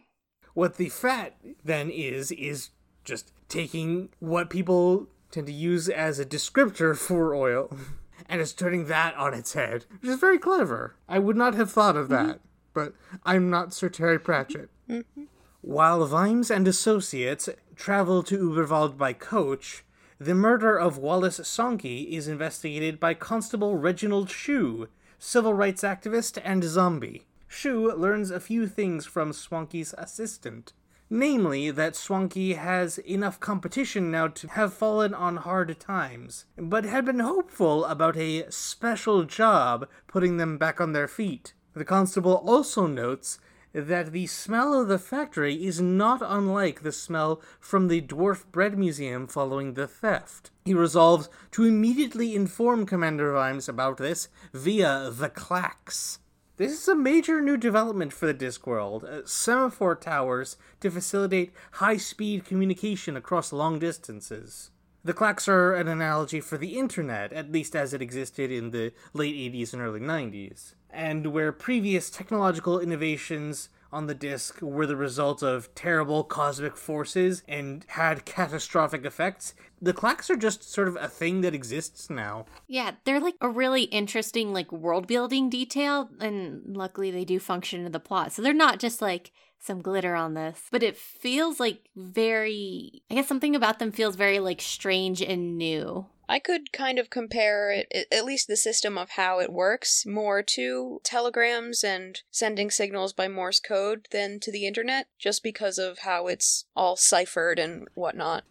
What 0.54 0.76
the 0.76 0.88
fat 0.88 1.36
then 1.64 1.90
is, 1.90 2.32
is 2.32 2.70
just 3.04 3.32
taking 3.48 4.10
what 4.18 4.50
people 4.50 5.08
tend 5.30 5.46
to 5.46 5.52
use 5.52 5.88
as 5.88 6.18
a 6.18 6.24
descriptor 6.24 6.96
for 6.96 7.34
oil. 7.34 7.70
And 8.30 8.42
it's 8.42 8.52
turning 8.52 8.86
that 8.86 9.14
on 9.14 9.32
its 9.32 9.54
head, 9.54 9.86
which 10.02 10.10
is 10.10 10.20
very 10.20 10.38
clever. 10.38 10.96
I 11.08 11.18
would 11.18 11.36
not 11.36 11.54
have 11.54 11.70
thought 11.70 11.96
of 11.96 12.10
that, 12.10 12.26
mm-hmm. 12.26 12.38
but 12.74 12.92
I'm 13.24 13.48
not 13.48 13.72
Sir 13.72 13.88
Terry 13.88 14.18
Pratchett. 14.18 14.68
Mm-hmm. 14.88 15.24
While 15.60 16.06
Vimes 16.06 16.50
and 16.50 16.66
associates 16.66 17.48
travel 17.76 18.22
to 18.22 18.38
Uberwald 18.38 18.96
by 18.96 19.12
coach, 19.12 19.84
the 20.18 20.34
murder 20.34 20.78
of 20.78 20.98
Wallace 20.98 21.40
Sonky 21.40 22.10
is 22.10 22.26
investigated 22.26 22.98
by 22.98 23.14
Constable 23.14 23.76
Reginald 23.76 24.30
Shoe, 24.30 24.88
civil 25.18 25.52
rights 25.52 25.82
activist 25.82 26.40
and 26.42 26.64
zombie. 26.64 27.26
Shoe 27.46 27.92
learns 27.92 28.30
a 28.30 28.40
few 28.40 28.66
things 28.66 29.04
from 29.04 29.32
Sonky's 29.32 29.94
assistant. 29.98 30.72
Namely, 31.10 31.70
that 31.70 31.96
Swanky 31.96 32.54
has 32.54 32.98
enough 32.98 33.40
competition 33.40 34.10
now 34.10 34.28
to 34.28 34.48
have 34.48 34.74
fallen 34.74 35.14
on 35.14 35.36
hard 35.36 35.78
times, 35.80 36.44
but 36.56 36.84
had 36.84 37.06
been 37.06 37.20
hopeful 37.20 37.84
about 37.86 38.16
a 38.16 38.50
special 38.50 39.24
job 39.24 39.88
putting 40.06 40.36
them 40.36 40.58
back 40.58 40.80
on 40.80 40.92
their 40.92 41.08
feet. 41.08 41.54
The 41.72 41.84
constable 41.84 42.34
also 42.34 42.86
notes 42.86 43.38
that 43.86 44.12
the 44.12 44.26
smell 44.26 44.80
of 44.80 44.88
the 44.88 44.98
factory 44.98 45.64
is 45.66 45.80
not 45.80 46.20
unlike 46.22 46.82
the 46.82 46.92
smell 46.92 47.40
from 47.60 47.88
the 47.88 48.02
Dwarf 48.02 48.44
Bread 48.50 48.78
Museum 48.78 49.26
following 49.26 49.74
the 49.74 49.86
theft. 49.86 50.50
He 50.64 50.74
resolves 50.74 51.28
to 51.52 51.64
immediately 51.64 52.34
inform 52.34 52.86
Commander 52.86 53.32
Vimes 53.32 53.68
about 53.68 53.98
this 53.98 54.28
via 54.52 55.10
the 55.12 55.28
clacks. 55.28 56.18
This 56.56 56.72
is 56.72 56.88
a 56.88 56.96
major 56.96 57.40
new 57.40 57.56
development 57.56 58.12
for 58.12 58.26
the 58.26 58.34
Discworld 58.34 59.04
uh, 59.04 59.24
semaphore 59.24 59.94
towers 59.94 60.56
to 60.80 60.90
facilitate 60.90 61.52
high 61.72 61.98
speed 61.98 62.44
communication 62.44 63.16
across 63.16 63.52
long 63.52 63.78
distances. 63.78 64.72
The 65.04 65.14
clacks 65.14 65.46
are 65.46 65.74
an 65.74 65.86
analogy 65.86 66.40
for 66.40 66.58
the 66.58 66.76
internet, 66.76 67.32
at 67.32 67.52
least 67.52 67.76
as 67.76 67.94
it 67.94 68.02
existed 68.02 68.50
in 68.50 68.72
the 68.72 68.92
late 69.14 69.36
80s 69.36 69.72
and 69.72 69.80
early 69.80 70.00
90s. 70.00 70.74
And 70.90 71.28
where 71.28 71.52
previous 71.52 72.10
technological 72.10 72.80
innovations 72.80 73.68
on 73.92 74.06
the 74.06 74.14
disk 74.14 74.60
were 74.60 74.86
the 74.86 74.96
result 74.96 75.42
of 75.42 75.74
terrible 75.74 76.24
cosmic 76.24 76.76
forces 76.76 77.42
and 77.48 77.84
had 77.88 78.24
catastrophic 78.24 79.04
effects, 79.04 79.54
the 79.80 79.92
clacks 79.92 80.28
are 80.28 80.36
just 80.36 80.70
sort 80.70 80.88
of 80.88 80.96
a 80.96 81.08
thing 81.08 81.40
that 81.40 81.54
exists 81.54 82.10
now. 82.10 82.44
Yeah, 82.66 82.92
they're 83.04 83.20
like 83.20 83.36
a 83.40 83.48
really 83.48 83.84
interesting 83.84 84.52
like 84.52 84.70
world 84.72 85.06
building 85.06 85.48
detail 85.48 86.10
and 86.20 86.76
luckily 86.76 87.10
they 87.10 87.24
do 87.24 87.38
function 87.38 87.84
in 87.86 87.92
the 87.92 88.00
plot. 88.00 88.32
So 88.32 88.42
they're 88.42 88.52
not 88.52 88.78
just 88.78 89.00
like 89.00 89.32
some 89.58 89.80
glitter 89.80 90.14
on 90.14 90.34
this, 90.34 90.62
but 90.70 90.82
it 90.82 90.96
feels 90.96 91.58
like 91.58 91.88
very 91.96 93.02
I 93.10 93.14
guess 93.14 93.28
something 93.28 93.56
about 93.56 93.78
them 93.78 93.92
feels 93.92 94.16
very 94.16 94.38
like 94.38 94.60
strange 94.60 95.22
and 95.22 95.56
new. 95.56 96.06
I 96.28 96.38
could 96.38 96.72
kind 96.72 96.98
of 96.98 97.10
compare 97.10 97.70
it, 97.70 98.06
at 98.12 98.24
least 98.24 98.48
the 98.48 98.56
system 98.56 98.98
of 98.98 99.10
how 99.10 99.40
it 99.40 99.52
works, 99.52 100.04
more 100.04 100.42
to 100.42 101.00
telegrams 101.02 101.82
and 101.82 102.20
sending 102.30 102.70
signals 102.70 103.12
by 103.12 103.28
Morse 103.28 103.60
code 103.60 104.08
than 104.10 104.38
to 104.40 104.52
the 104.52 104.66
internet, 104.66 105.06
just 105.18 105.42
because 105.42 105.78
of 105.78 106.00
how 106.00 106.26
it's 106.26 106.66
all 106.76 106.96
ciphered 106.96 107.58
and 107.58 107.88
whatnot. 107.94 108.44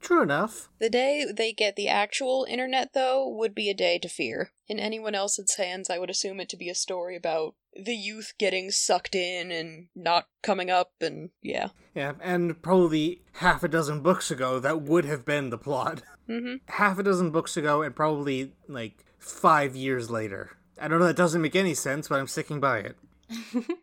True 0.00 0.22
enough. 0.22 0.70
The 0.78 0.90
day 0.90 1.26
they 1.30 1.52
get 1.52 1.76
the 1.76 1.88
actual 1.88 2.46
internet, 2.48 2.94
though, 2.94 3.28
would 3.28 3.54
be 3.54 3.68
a 3.68 3.74
day 3.74 3.98
to 3.98 4.08
fear. 4.08 4.52
In 4.66 4.80
anyone 4.80 5.14
else's 5.14 5.56
hands, 5.56 5.90
I 5.90 5.98
would 5.98 6.10
assume 6.10 6.40
it 6.40 6.48
to 6.50 6.56
be 6.56 6.70
a 6.70 6.74
story 6.74 7.16
about 7.16 7.54
the 7.74 7.94
youth 7.94 8.32
getting 8.38 8.70
sucked 8.70 9.14
in 9.14 9.52
and 9.52 9.88
not 9.94 10.26
coming 10.42 10.70
up, 10.70 10.92
and 11.00 11.30
yeah. 11.42 11.68
Yeah, 11.94 12.14
and 12.20 12.60
probably 12.62 13.22
half 13.34 13.62
a 13.62 13.68
dozen 13.68 14.00
books 14.00 14.30
ago, 14.30 14.58
that 14.58 14.82
would 14.82 15.04
have 15.04 15.24
been 15.24 15.50
the 15.50 15.58
plot. 15.58 16.02
Mm-hmm. 16.30 16.54
Half 16.68 16.98
a 16.98 17.02
dozen 17.02 17.30
books 17.30 17.56
ago, 17.56 17.82
and 17.82 17.94
probably 17.94 18.52
like 18.68 19.04
five 19.18 19.74
years 19.74 20.10
later. 20.10 20.56
I 20.80 20.88
don't 20.88 21.00
know, 21.00 21.06
that 21.06 21.16
doesn't 21.16 21.42
make 21.42 21.56
any 21.56 21.74
sense, 21.74 22.08
but 22.08 22.20
I'm 22.20 22.28
sticking 22.28 22.60
by 22.60 22.78
it. 22.78 22.96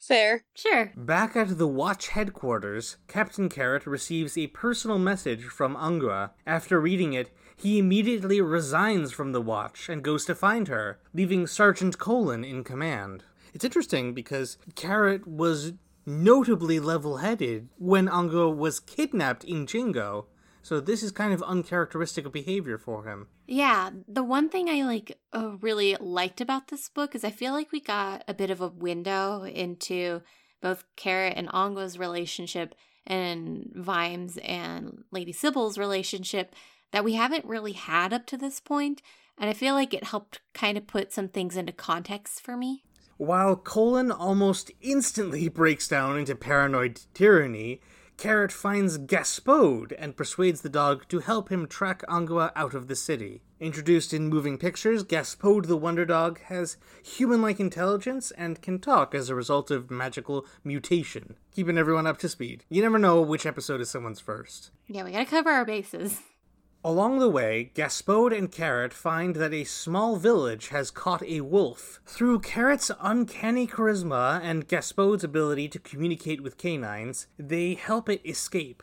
Fair. 0.00 0.44
Sure. 0.54 0.92
Back 0.96 1.34
at 1.36 1.58
the 1.58 1.66
Watch 1.66 2.08
headquarters, 2.08 2.96
Captain 3.08 3.48
Carrot 3.48 3.86
receives 3.86 4.36
a 4.36 4.48
personal 4.48 4.98
message 4.98 5.44
from 5.44 5.76
Angua. 5.76 6.30
After 6.46 6.80
reading 6.80 7.12
it, 7.14 7.30
he 7.56 7.78
immediately 7.78 8.40
resigns 8.40 9.12
from 9.12 9.32
the 9.32 9.40
Watch 9.40 9.88
and 9.88 10.02
goes 10.02 10.24
to 10.26 10.34
find 10.34 10.68
her, 10.68 11.00
leaving 11.14 11.46
Sergeant 11.46 11.98
Colon 11.98 12.44
in 12.44 12.64
command. 12.64 13.24
It's 13.54 13.64
interesting 13.64 14.14
because 14.14 14.56
Carrot 14.74 15.26
was 15.26 15.72
notably 16.04 16.80
level 16.80 17.18
headed 17.18 17.68
when 17.78 18.08
Angua 18.08 18.54
was 18.54 18.80
kidnapped 18.80 19.44
in 19.44 19.66
Jingo, 19.66 20.26
so 20.62 20.80
this 20.80 21.02
is 21.02 21.10
kind 21.10 21.32
of 21.32 21.42
uncharacteristic 21.42 22.30
behavior 22.32 22.78
for 22.78 23.04
him. 23.04 23.26
Yeah, 23.46 23.90
the 24.06 24.22
one 24.22 24.48
thing 24.48 24.68
I 24.68 24.84
like 24.84 25.18
uh, 25.32 25.56
really 25.60 25.96
liked 25.98 26.40
about 26.40 26.68
this 26.68 26.88
book 26.88 27.14
is 27.14 27.24
I 27.24 27.30
feel 27.30 27.52
like 27.52 27.72
we 27.72 27.80
got 27.80 28.24
a 28.28 28.34
bit 28.34 28.50
of 28.50 28.60
a 28.60 28.68
window 28.68 29.42
into 29.42 30.22
both 30.60 30.84
Carrot 30.96 31.34
and 31.36 31.48
Angua's 31.52 31.98
relationship 31.98 32.74
and 33.06 33.70
Vimes 33.74 34.38
and 34.38 35.02
Lady 35.10 35.32
Sybil's 35.32 35.76
relationship 35.76 36.54
that 36.92 37.04
we 37.04 37.14
haven't 37.14 37.44
really 37.44 37.72
had 37.72 38.12
up 38.12 38.26
to 38.26 38.36
this 38.36 38.60
point, 38.60 39.02
and 39.36 39.50
I 39.50 39.54
feel 39.54 39.74
like 39.74 39.92
it 39.92 40.04
helped 40.04 40.40
kind 40.54 40.78
of 40.78 40.86
put 40.86 41.12
some 41.12 41.28
things 41.28 41.56
into 41.56 41.72
context 41.72 42.40
for 42.40 42.56
me. 42.56 42.84
While 43.16 43.56
Colon 43.56 44.12
almost 44.12 44.70
instantly 44.80 45.48
breaks 45.48 45.88
down 45.88 46.18
into 46.18 46.34
paranoid 46.34 47.00
tyranny, 47.14 47.80
Carrot 48.22 48.52
finds 48.52 48.98
Gaspode 48.98 49.92
and 49.98 50.16
persuades 50.16 50.60
the 50.60 50.68
dog 50.68 51.08
to 51.08 51.18
help 51.18 51.48
him 51.48 51.66
track 51.66 52.04
Angua 52.08 52.52
out 52.54 52.72
of 52.72 52.86
the 52.86 52.94
city. 52.94 53.42
Introduced 53.58 54.14
in 54.14 54.28
moving 54.28 54.58
pictures, 54.58 55.02
Gaspode 55.02 55.66
the 55.66 55.76
Wonder 55.76 56.04
Dog 56.04 56.38
has 56.42 56.76
human 57.02 57.42
like 57.42 57.58
intelligence 57.58 58.30
and 58.30 58.62
can 58.62 58.78
talk 58.78 59.12
as 59.12 59.28
a 59.28 59.34
result 59.34 59.72
of 59.72 59.90
magical 59.90 60.46
mutation, 60.62 61.34
keeping 61.52 61.76
everyone 61.76 62.06
up 62.06 62.18
to 62.18 62.28
speed. 62.28 62.64
You 62.68 62.82
never 62.82 62.96
know 62.96 63.20
which 63.20 63.44
episode 63.44 63.80
is 63.80 63.90
someone's 63.90 64.20
first. 64.20 64.70
Yeah, 64.86 65.02
we 65.02 65.10
gotta 65.10 65.24
cover 65.24 65.50
our 65.50 65.64
bases. 65.64 66.20
Along 66.84 67.20
the 67.20 67.28
way, 67.28 67.70
Gaspode 67.76 68.36
and 68.36 68.50
Carrot 68.50 68.92
find 68.92 69.36
that 69.36 69.54
a 69.54 69.62
small 69.62 70.16
village 70.16 70.68
has 70.68 70.90
caught 70.90 71.22
a 71.22 71.40
wolf. 71.40 72.00
Through 72.06 72.40
Carrot's 72.40 72.90
uncanny 73.00 73.68
charisma 73.68 74.40
and 74.42 74.66
Gaspode's 74.66 75.22
ability 75.22 75.68
to 75.68 75.78
communicate 75.78 76.42
with 76.42 76.58
canines, 76.58 77.28
they 77.38 77.74
help 77.74 78.08
it 78.08 78.20
escape. 78.24 78.82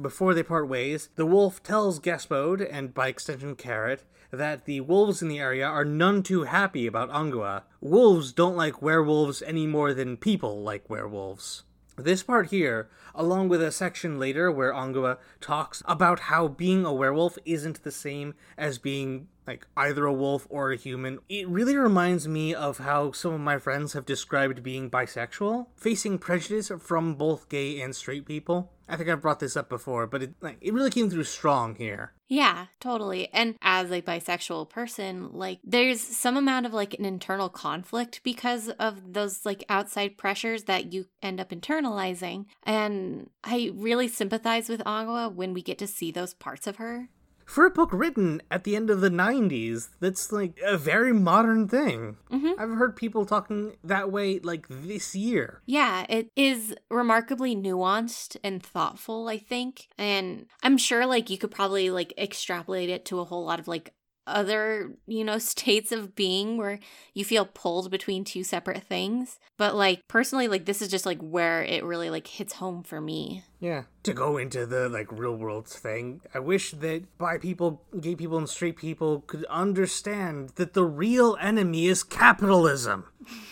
Before 0.00 0.32
they 0.32 0.42
part 0.42 0.66
ways, 0.66 1.10
the 1.16 1.26
wolf 1.26 1.62
tells 1.62 2.00
Gaspode, 2.00 2.66
and 2.72 2.94
by 2.94 3.08
extension 3.08 3.54
Carrot, 3.54 4.02
that 4.30 4.64
the 4.64 4.80
wolves 4.80 5.20
in 5.20 5.28
the 5.28 5.40
area 5.40 5.66
are 5.66 5.84
none 5.84 6.22
too 6.22 6.44
happy 6.44 6.86
about 6.86 7.10
Angua. 7.10 7.64
Wolves 7.82 8.32
don't 8.32 8.56
like 8.56 8.80
werewolves 8.80 9.42
any 9.42 9.66
more 9.66 9.92
than 9.92 10.16
people 10.16 10.62
like 10.62 10.88
werewolves. 10.88 11.64
This 12.02 12.22
part 12.22 12.46
here, 12.46 12.88
along 13.14 13.50
with 13.50 13.60
a 13.60 13.70
section 13.70 14.18
later 14.18 14.50
where 14.50 14.72
Angua 14.72 15.18
talks 15.38 15.82
about 15.84 16.20
how 16.20 16.48
being 16.48 16.86
a 16.86 16.94
werewolf 16.94 17.36
isn't 17.44 17.82
the 17.82 17.90
same 17.90 18.34
as 18.56 18.78
being 18.78 19.28
like 19.50 19.66
either 19.76 20.06
a 20.06 20.12
wolf 20.12 20.46
or 20.48 20.70
a 20.70 20.76
human, 20.76 21.18
it 21.28 21.48
really 21.48 21.76
reminds 21.76 22.28
me 22.28 22.54
of 22.54 22.78
how 22.78 23.10
some 23.10 23.34
of 23.34 23.40
my 23.40 23.58
friends 23.58 23.94
have 23.94 24.06
described 24.06 24.62
being 24.62 24.88
bisexual, 24.88 25.66
facing 25.74 26.18
prejudice 26.18 26.70
from 26.80 27.16
both 27.16 27.48
gay 27.48 27.80
and 27.80 27.96
straight 27.96 28.26
people. 28.26 28.70
I 28.88 28.96
think 28.96 29.08
I've 29.08 29.22
brought 29.22 29.40
this 29.40 29.56
up 29.56 29.68
before, 29.68 30.06
but 30.06 30.22
it 30.22 30.34
like 30.40 30.58
it 30.60 30.72
really 30.72 30.90
came 30.90 31.10
through 31.10 31.24
strong 31.24 31.74
here. 31.74 32.12
Yeah, 32.28 32.66
totally. 32.78 33.28
And 33.32 33.56
as 33.60 33.90
a 33.90 34.02
bisexual 34.02 34.70
person, 34.70 35.30
like 35.32 35.58
there's 35.64 36.00
some 36.00 36.36
amount 36.36 36.66
of 36.66 36.72
like 36.72 36.94
an 36.94 37.04
internal 37.04 37.48
conflict 37.48 38.20
because 38.22 38.68
of 38.68 39.14
those 39.14 39.44
like 39.44 39.64
outside 39.68 40.16
pressures 40.16 40.64
that 40.64 40.92
you 40.92 41.06
end 41.22 41.40
up 41.40 41.50
internalizing. 41.50 42.46
And 42.62 43.30
I 43.42 43.72
really 43.74 44.06
sympathize 44.06 44.68
with 44.68 44.80
Angua 44.84 45.32
when 45.32 45.54
we 45.54 45.62
get 45.62 45.78
to 45.78 45.88
see 45.88 46.12
those 46.12 46.34
parts 46.34 46.68
of 46.68 46.76
her. 46.76 47.08
For 47.50 47.66
a 47.66 47.70
book 47.70 47.90
written 47.92 48.40
at 48.48 48.62
the 48.62 48.76
end 48.76 48.90
of 48.90 49.00
the 49.00 49.10
90s, 49.10 49.88
that's 49.98 50.30
like 50.30 50.60
a 50.64 50.78
very 50.78 51.12
modern 51.12 51.66
thing. 51.66 52.16
Mhm. 52.30 52.54
I've 52.56 52.70
heard 52.78 52.94
people 52.94 53.26
talking 53.26 53.72
that 53.82 54.12
way 54.12 54.38
like 54.38 54.66
this 54.68 55.16
year. 55.16 55.60
Yeah, 55.66 56.06
it 56.08 56.30
is 56.36 56.76
remarkably 56.92 57.56
nuanced 57.56 58.36
and 58.44 58.62
thoughtful, 58.62 59.26
I 59.26 59.38
think. 59.38 59.88
And 59.98 60.46
I'm 60.62 60.78
sure 60.78 61.06
like 61.06 61.28
you 61.28 61.38
could 61.38 61.50
probably 61.50 61.90
like 61.90 62.14
extrapolate 62.16 62.88
it 62.88 63.04
to 63.06 63.18
a 63.18 63.24
whole 63.24 63.44
lot 63.44 63.58
of 63.58 63.66
like 63.66 63.94
other, 64.34 64.92
you 65.06 65.24
know, 65.24 65.38
states 65.54 65.92
of 65.92 66.14
being 66.14 66.56
where 66.56 66.78
you 67.14 67.24
feel 67.24 67.44
pulled 67.46 67.90
between 67.90 68.24
two 68.24 68.44
separate 68.44 68.84
things. 68.84 69.38
But 69.56 69.74
like 69.74 70.06
personally 70.08 70.48
like 70.48 70.64
this 70.64 70.80
is 70.82 70.88
just 70.88 71.06
like 71.06 71.18
where 71.20 71.62
it 71.62 71.84
really 71.84 72.10
like 72.10 72.26
hits 72.26 72.54
home 72.54 72.82
for 72.82 73.00
me. 73.00 73.44
Yeah. 73.58 73.84
To 74.04 74.14
go 74.14 74.38
into 74.38 74.64
the 74.64 74.88
like 74.88 75.12
real 75.12 75.36
world 75.36 75.68
thing, 75.68 76.22
I 76.32 76.38
wish 76.38 76.72
that 76.72 77.18
bi 77.18 77.38
people, 77.38 77.82
gay 78.00 78.14
people, 78.14 78.38
and 78.38 78.48
straight 78.48 78.76
people 78.76 79.20
could 79.26 79.44
understand 79.46 80.50
that 80.56 80.72
the 80.72 80.84
real 80.84 81.36
enemy 81.40 81.86
is 81.86 82.02
capitalism. 82.02 83.04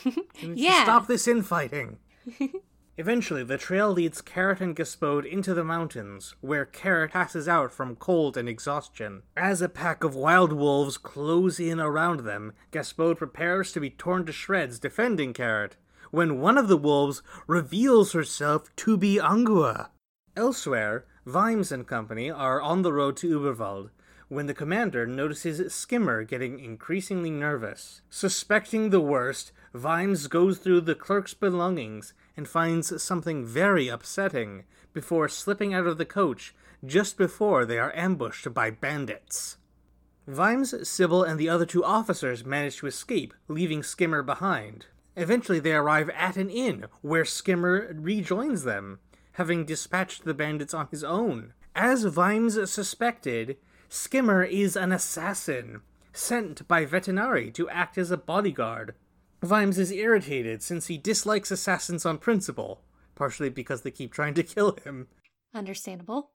Yeah. 0.41 0.85
Stop 0.85 1.09
this 1.09 1.27
infighting. 1.27 1.99
Eventually, 2.99 3.45
the 3.45 3.57
trail 3.57 3.93
leads 3.93 4.21
Carrot 4.21 4.61
and 4.61 4.75
Gaspode 4.75 5.25
into 5.25 5.55
the 5.55 5.63
mountains, 5.63 6.35
where 6.41 6.65
Carrot 6.65 7.13
passes 7.13 7.47
out 7.47 7.71
from 7.71 7.95
cold 7.95 8.37
and 8.37 8.49
exhaustion. 8.49 9.23
As 9.37 9.63
a 9.63 9.69
pack 9.69 10.03
of 10.03 10.17
wild 10.17 10.53
wolves 10.53 10.99
close 10.99 11.61
in 11.61 11.79
around 11.79 12.21
them, 12.21 12.55
Gaspode 12.73 13.19
prepares 13.19 13.71
to 13.73 13.81
be 13.81 13.91
torn 13.91 14.27
to 14.27 14.33
shreds 14.33 14.81
defending 14.81 15.33
Carrot, 15.33 15.77
when 16.11 16.41
one 16.41 16.59
of 16.59 16.67
the 16.67 16.77
wolves 16.77 17.23
reveals 17.47 18.15
herself 18.15 18.75
to 18.75 18.97
be 18.97 19.15
Angua. 19.15 19.91
Elsewhere, 20.37 21.07
Vimes 21.25 21.71
and 21.71 21.87
company 21.87 22.29
are 22.29 22.61
on 22.61 22.83
the 22.83 22.93
road 22.93 23.17
to 23.19 23.39
Uberwald 23.39 23.91
when 24.29 24.47
the 24.47 24.55
commander 24.55 25.07
notices 25.07 25.75
Skimmer 25.75 26.23
getting 26.23 26.61
increasingly 26.61 27.31
nervous. 27.31 28.03
Suspecting 28.11 28.91
the 28.91 29.01
worst, 29.01 29.53
Vimes 29.73 30.27
goes 30.27 30.59
through 30.59 30.83
the 30.83 30.95
clerk's 30.95 31.35
belongings 31.35 32.13
and 32.39 32.49
finds 32.49 33.03
something 33.03 33.45
very 33.45 33.89
upsetting 33.89 34.63
before 34.93 35.29
slipping 35.29 35.75
out 35.75 35.89
of 35.89 35.99
the 35.99 36.05
coach 36.05 36.55
just 36.87 37.19
before 37.19 37.67
they 37.67 37.79
are 37.79 37.95
ambushed 37.97 38.55
by 38.55 38.71
bandits. 38.71 39.57
Vimes, 40.29 40.89
Sybil, 40.89 41.25
and 41.25 41.41
the 41.41 41.49
other 41.49 41.67
two 41.67 41.85
officers 41.85 42.45
manage 42.45 42.77
to 42.77 42.87
escape, 42.87 43.35
leaving 43.49 43.83
Skimmer 43.83 44.23
behind. 44.23 44.87
Eventually, 45.17 45.59
they 45.59 45.73
arrive 45.73 46.11
at 46.11 46.37
an 46.37 46.49
inn 46.49 46.87
where 47.03 47.25
Skimmer 47.25 47.93
rejoins 47.99 48.63
them, 48.63 49.01
having 49.33 49.65
dispatched 49.65 50.25
the 50.25 50.33
bandits 50.33 50.73
on 50.73 50.87
his 50.93 51.03
own. 51.03 51.55
As 51.75 52.05
Vimes 52.05 52.71
suspected, 52.71 53.57
Skimmer 53.89 54.45
is 54.45 54.77
an 54.77 54.93
assassin, 54.93 55.81
sent 56.13 56.69
by 56.69 56.87
Vetinari 56.87 57.53
to 57.55 57.69
act 57.69 57.99
as 57.99 58.13
a 58.13 58.17
bodyguard. 58.17 58.95
Vimes 59.43 59.79
is 59.79 59.93
irritated 59.93 60.63
since 60.63 60.87
he 60.87 60.99
dislikes 60.99 61.51
assassins 61.51 62.05
on 62.05 62.19
principle, 62.19 62.83
partially 63.15 63.51
because 63.51 63.83
they 63.83 63.91
keep 63.91 64.13
trying 64.13 64.35
to 64.35 64.43
kill 64.43 64.77
him. 64.85 65.07
Understandable. 65.55 66.31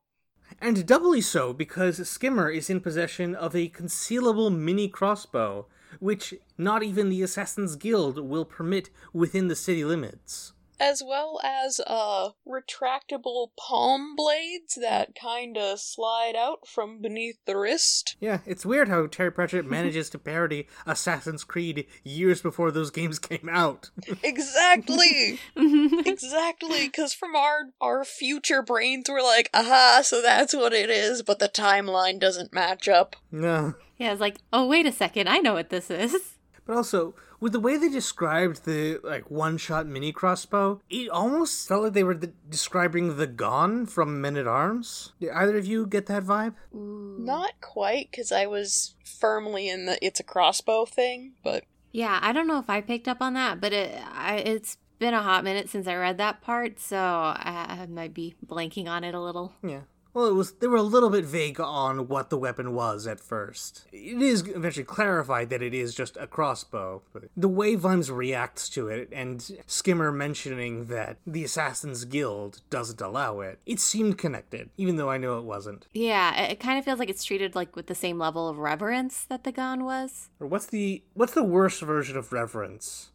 And 0.60 0.86
doubly 0.86 1.20
so 1.20 1.52
because 1.52 2.08
Skimmer 2.08 2.50
is 2.50 2.70
in 2.70 2.80
possession 2.80 3.34
of 3.34 3.54
a 3.54 3.68
concealable 3.68 4.54
mini 4.54 4.88
crossbow, 4.88 5.66
which 6.00 6.34
not 6.58 6.82
even 6.82 7.08
the 7.08 7.22
Assassin's 7.22 7.76
Guild 7.76 8.18
will 8.18 8.44
permit 8.44 8.90
within 9.12 9.48
the 9.48 9.56
city 9.56 9.84
limits. 9.84 10.52
As 10.84 11.02
well 11.02 11.40
as 11.42 11.80
uh 11.86 12.30
retractable 12.46 13.48
palm 13.56 14.14
blades 14.14 14.74
that 14.80 15.14
kinda 15.14 15.78
slide 15.78 16.34
out 16.36 16.68
from 16.68 17.00
beneath 17.00 17.38
the 17.46 17.56
wrist. 17.56 18.16
Yeah, 18.20 18.40
it's 18.44 18.66
weird 18.66 18.88
how 18.88 19.06
Terry 19.06 19.32
Pratchett 19.32 19.64
manages 19.76 20.10
to 20.10 20.18
parody 20.18 20.68
Assassin's 20.86 21.42
Creed 21.42 21.86
years 22.04 22.42
before 22.42 22.70
those 22.70 22.90
games 22.90 23.18
came 23.18 23.48
out. 23.50 23.90
Exactly. 24.22 25.38
exactly. 25.56 26.86
Because 26.86 27.12
from 27.14 27.34
our 27.34 27.70
our 27.80 28.04
future 28.04 28.62
brains, 28.62 29.08
we're 29.08 29.22
like, 29.22 29.48
aha, 29.54 30.00
so 30.02 30.20
that's 30.20 30.54
what 30.54 30.72
it 30.72 30.90
is, 30.90 31.22
but 31.22 31.38
the 31.38 31.48
timeline 31.48 32.18
doesn't 32.18 32.52
match 32.52 32.88
up. 32.88 33.16
no. 33.30 33.74
Yeah, 33.96 34.10
it's 34.10 34.20
like, 34.20 34.38
oh, 34.52 34.66
wait 34.66 34.86
a 34.86 34.92
second, 34.92 35.28
I 35.28 35.38
know 35.38 35.54
what 35.54 35.70
this 35.70 35.88
is. 35.88 36.33
But 36.66 36.76
also, 36.76 37.14
with 37.40 37.52
the 37.52 37.60
way 37.60 37.76
they 37.76 37.88
described 37.88 38.64
the 38.64 38.98
like 39.04 39.30
one-shot 39.30 39.86
mini 39.86 40.12
crossbow, 40.12 40.80
it 40.88 41.08
almost 41.10 41.68
felt 41.68 41.84
like 41.84 41.92
they 41.92 42.04
were 42.04 42.14
the- 42.14 42.32
describing 42.48 43.16
the 43.16 43.26
Gonne 43.26 43.86
from 43.86 44.20
Men 44.20 44.36
at 44.36 44.46
Arms. 44.46 45.12
Did 45.20 45.30
either 45.30 45.58
of 45.58 45.66
you 45.66 45.86
get 45.86 46.06
that 46.06 46.24
vibe? 46.24 46.54
Mm, 46.74 47.18
not 47.20 47.60
quite, 47.60 48.10
because 48.10 48.32
I 48.32 48.46
was 48.46 48.94
firmly 49.04 49.68
in 49.68 49.86
the 49.86 49.98
it's 50.04 50.20
a 50.20 50.24
crossbow 50.24 50.84
thing, 50.86 51.34
but 51.42 51.64
Yeah, 51.92 52.18
I 52.22 52.32
don't 52.32 52.48
know 52.48 52.58
if 52.58 52.70
I 52.70 52.80
picked 52.80 53.08
up 53.08 53.20
on 53.20 53.34
that, 53.34 53.60
but 53.60 53.72
it 53.72 54.00
I, 54.12 54.36
it's 54.36 54.78
been 54.98 55.14
a 55.14 55.22
hot 55.22 55.44
minute 55.44 55.68
since 55.68 55.86
I 55.86 55.96
read 55.96 56.18
that 56.18 56.40
part, 56.40 56.80
so 56.80 56.96
I, 56.96 57.82
I 57.82 57.86
might 57.86 58.14
be 58.14 58.36
blanking 58.46 58.88
on 58.88 59.04
it 59.04 59.14
a 59.14 59.20
little. 59.20 59.52
Yeah. 59.62 59.82
Well, 60.14 60.26
it 60.26 60.34
was. 60.34 60.52
They 60.52 60.68
were 60.68 60.76
a 60.76 60.82
little 60.82 61.10
bit 61.10 61.24
vague 61.24 61.60
on 61.60 62.06
what 62.06 62.30
the 62.30 62.38
weapon 62.38 62.72
was 62.72 63.06
at 63.06 63.18
first. 63.18 63.84
It 63.92 64.22
is 64.22 64.46
eventually 64.48 64.84
clarified 64.84 65.50
that 65.50 65.60
it 65.60 65.74
is 65.74 65.92
just 65.92 66.16
a 66.16 66.28
crossbow. 66.28 67.02
The 67.36 67.48
way 67.48 67.74
Vimes 67.74 68.12
reacts 68.12 68.68
to 68.70 68.88
it, 68.88 69.08
and 69.12 69.58
Skimmer 69.66 70.12
mentioning 70.12 70.86
that 70.86 71.18
the 71.26 71.42
Assassin's 71.42 72.04
Guild 72.04 72.60
doesn't 72.70 73.00
allow 73.00 73.40
it, 73.40 73.58
it 73.66 73.80
seemed 73.80 74.16
connected, 74.16 74.70
even 74.76 74.96
though 74.96 75.10
I 75.10 75.18
know 75.18 75.38
it 75.38 75.44
wasn't. 75.44 75.88
Yeah, 75.92 76.40
it, 76.42 76.60
kind 76.60 76.78
of 76.78 76.84
feels 76.84 77.00
like 77.00 77.10
it's 77.10 77.24
treated 77.24 77.56
like 77.56 77.74
with 77.74 77.88
the 77.88 77.94
same 77.94 78.16
level 78.16 78.48
of 78.48 78.58
reverence 78.58 79.24
that 79.24 79.42
the 79.42 79.52
gun 79.52 79.84
was. 79.84 80.30
Or 80.38 80.46
what's 80.46 80.66
the 80.66 81.02
what's 81.14 81.34
the 81.34 81.42
worst 81.42 81.82
version 81.82 82.16
of 82.16 82.32
reverence? 82.32 83.10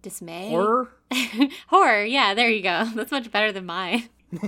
Dismay. 0.00 0.50
Horror. 0.50 0.92
Horror. 1.66 2.04
Yeah, 2.04 2.34
there 2.34 2.48
you 2.48 2.62
go. 2.62 2.88
That's 2.94 3.10
much 3.10 3.32
better 3.32 3.50
than 3.50 3.66
mine. 3.66 4.08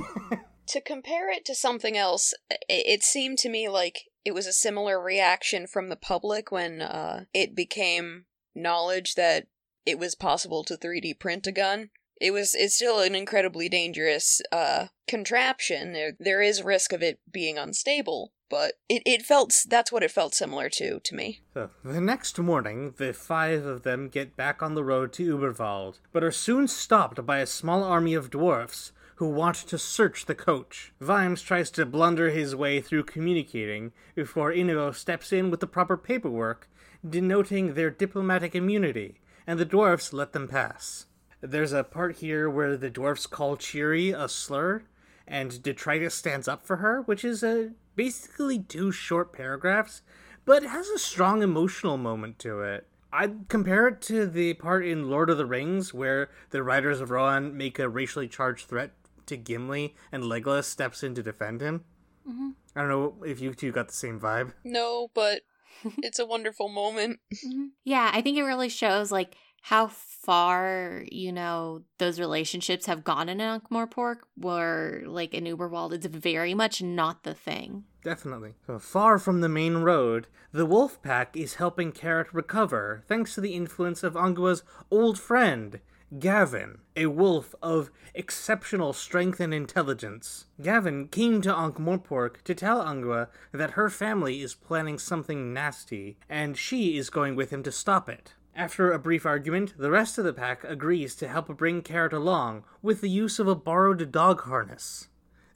to 0.69 0.81
compare 0.81 1.31
it 1.31 1.45
to 1.47 1.55
something 1.55 1.97
else, 1.97 2.35
it 2.69 3.03
seemed 3.03 3.39
to 3.39 3.49
me 3.49 3.69
like 3.69 4.05
it 4.25 4.35
was 4.35 4.47
a 4.47 4.53
similar 4.53 5.01
reaction 5.01 5.67
from 5.67 5.89
the 5.89 5.97
public 5.97 6.53
when 6.53 6.83
uh, 6.83 7.25
it 7.33 7.55
became 7.55 8.27
knowledge 8.55 9.15
that 9.15 9.47
it 9.87 9.99
was 9.99 10.15
possible 10.15 10.65
to 10.65 10.77
3D 10.77 11.19
print 11.19 11.47
a 11.47 11.53
gun. 11.53 11.91
It 12.21 12.33
was 12.33 12.55
it's 12.55 12.75
still 12.75 13.01
an 13.01 13.15
incredibly 13.15 13.69
dangerous 13.69 14.43
uh, 14.53 14.89
contraption. 15.07 15.93
There, 15.93 16.13
there 16.19 16.43
is 16.43 16.63
risk 16.63 16.93
of 16.93 17.03
it 17.03 17.21
being 17.31 17.57
unstable, 17.57 18.33
but 18.51 18.75
it, 18.89 19.03
it 19.07 19.23
felt 19.23 19.55
that's 19.69 19.93
what 19.93 20.03
it 20.03 20.11
felt 20.11 20.35
similar 20.35 20.69
to 20.71 20.99
to 20.99 21.15
me. 21.15 21.43
So, 21.55 21.71
the 21.85 22.01
next 22.01 22.39
morning, 22.39 22.95
the 22.99 23.13
five 23.15 23.65
of 23.65 23.85
them 23.85 24.09
get 24.09 24.37
back 24.37 24.63
on 24.63 24.75
the 24.75 24.85
road 24.85 25.13
to 25.15 25.39
Uberwald, 25.39 26.01
but 26.13 26.25
are 26.25 26.33
soon 26.33 26.67
stopped 26.67 27.25
by 27.25 27.39
a 27.39 27.47
small 27.47 27.85
army 27.85 28.15
of 28.15 28.31
dwarfs 28.31 28.93
who 29.19 29.29
want 29.29 29.57
to 29.57 29.77
search 29.77 30.27
the 30.27 30.35
coach. 30.35 30.93
Vimes 31.01 31.43
tries 31.43 31.73
to 31.73 31.85
blunder 31.85 32.31
his 32.31 32.55
way 32.55 32.81
through 32.81 33.03
communicating 33.03 33.91
before 34.15 34.53
Inigo 34.53 34.93
steps 34.93 35.33
in 35.33 35.51
with 35.51 35.59
the 35.59 35.67
proper 35.67 35.97
paperwork, 35.97 36.69
denoting 37.09 37.75
their 37.75 37.91
diplomatic 37.91 38.55
immunity, 38.55 39.21
and 39.45 39.59
the 39.59 39.65
dwarfs 39.65 40.13
let 40.13 40.33
them 40.33 40.47
pass. 40.47 41.07
There's 41.41 41.73
a 41.73 41.83
part 41.83 42.19
here 42.19 42.49
where 42.49 42.77
the 42.77 42.91
dwarfs 42.91 43.27
call 43.27 43.57
Cheery 43.57 44.11
a 44.11 44.29
slur, 44.29 44.85
and 45.27 45.61
Detritus 45.65 46.15
stands 46.15 46.47
up 46.47 46.65
for 46.65 46.77
her, 46.77 47.03
which 47.03 47.25
is 47.25 47.43
a 47.43 47.73
basically 47.97 48.61
two 48.61 48.93
short 48.93 49.33
paragraphs, 49.33 50.03
but 50.45 50.63
has 50.63 50.89
a 50.91 50.99
strong 50.99 51.43
emotional 51.43 51.97
moment 51.97 52.39
to 52.39 52.61
it. 52.63 52.87
I'd 53.13 53.49
compare 53.49 53.89
it 53.89 54.01
to 54.03 54.27
the 54.27 54.55
part 54.55 54.87
in 54.87 55.11
Lord 55.11 55.31
of 55.31 55.39
the 55.39 55.47
Rings 55.47 55.95
where 55.95 56.31
the 56.51 56.63
Riders 56.63 57.01
of 57.01 57.11
Rohan 57.11 57.57
make 57.57 57.79
a 57.79 57.89
racially 57.89 58.29
charged 58.29 58.69
threat 58.69 58.93
to 59.29 59.37
Gimli 59.37 59.95
and 60.13 60.25
Legolas 60.25 60.65
steps 60.65 61.03
in 61.03 61.15
to 61.15 61.23
defend 61.23 61.61
him. 61.61 61.85
Mm-hmm. 62.29 62.49
I 62.77 62.81
don't 62.81 62.91
know 62.91 63.25
if 63.25 63.41
you 63.41 63.55
two 63.55 63.73
got 63.73 63.89
the 63.89 63.95
same 63.95 64.21
vibe. 64.21 64.53
No, 64.65 65.09
but 65.15 65.43
it's 65.99 66.19
a 66.19 66.27
wonderful 66.27 66.69
moment. 66.69 67.21
Mm-hmm. 67.33 67.67
Yeah, 67.85 68.11
I 68.13 68.21
think 68.21 68.39
it 68.39 68.45
really 68.45 68.69
shows 68.69 69.11
like 69.11 69.37
how 69.63 69.89
far, 69.89 71.05
you 71.11 71.33
know, 71.33 71.83
those 71.99 72.21
relationships 72.21 72.87
have 72.87 73.05
gone 73.05 73.29
in 73.29 73.41
Ankh-Morpork, 73.41 74.19
where 74.37 75.03
like 75.07 75.35
in 75.35 75.45
Uberwald 75.45 75.93
it's 75.93 76.07
very 76.07 76.55
much 76.55 76.83
not 76.83 77.25
the 77.25 77.35
thing. 77.35 77.85
Definitely. 78.05 78.55
So 78.67 78.79
far 78.79 79.19
from 79.19 79.41
the 79.41 79.49
main 79.49 79.79
road, 79.79 80.29
the 80.53 80.67
wolf 80.67 81.03
pack 81.03 81.37
is 81.37 81.55
helping 81.55 81.93
Carrot 81.93 82.33
recover 82.33 83.03
thanks 83.09 83.35
to 83.35 83.41
the 83.41 83.55
influence 83.55 84.03
of 84.03 84.17
Angua's 84.17 84.63
old 84.91 85.19
friend, 85.19 85.81
Gavin, 86.19 86.79
a 86.97 87.07
wolf 87.07 87.55
of 87.63 87.91
exceptional 88.15 88.95
strength 88.95 89.41
and 89.41 89.53
intelligence. 89.53 90.47
Gavin 90.61 91.09
came 91.09 91.43
to 91.43 91.55
Ankh-Morpork 91.55 92.43
to 92.45 92.55
tell 92.55 92.83
Angua 92.83 93.29
that 93.53 93.73
her 93.73 93.91
family 93.91 94.41
is 94.41 94.55
planning 94.55 94.99
something 94.99 95.53
nasty, 95.53 96.17
and 96.27 96.57
she 96.57 96.97
is 96.97 97.11
going 97.11 97.37
with 97.37 97.51
him 97.51 97.63
to 97.63 97.71
stop 97.71 98.09
it. 98.09 98.33
After 98.57 98.91
a 98.91 98.99
brief 98.99 99.27
argument, 99.27 99.75
the 99.77 99.91
rest 99.91 100.17
of 100.17 100.25
the 100.25 100.33
pack 100.33 100.65
agrees 100.65 101.15
to 101.17 101.29
help 101.29 101.55
bring 101.59 101.83
Carrot 101.83 102.15
along 102.15 102.65
with 102.81 103.03
the 103.03 103.11
use 103.11 103.39
of 103.39 103.47
a 103.47 103.55
borrowed 103.55 104.11
dog 104.11 104.41
harness. 104.43 105.09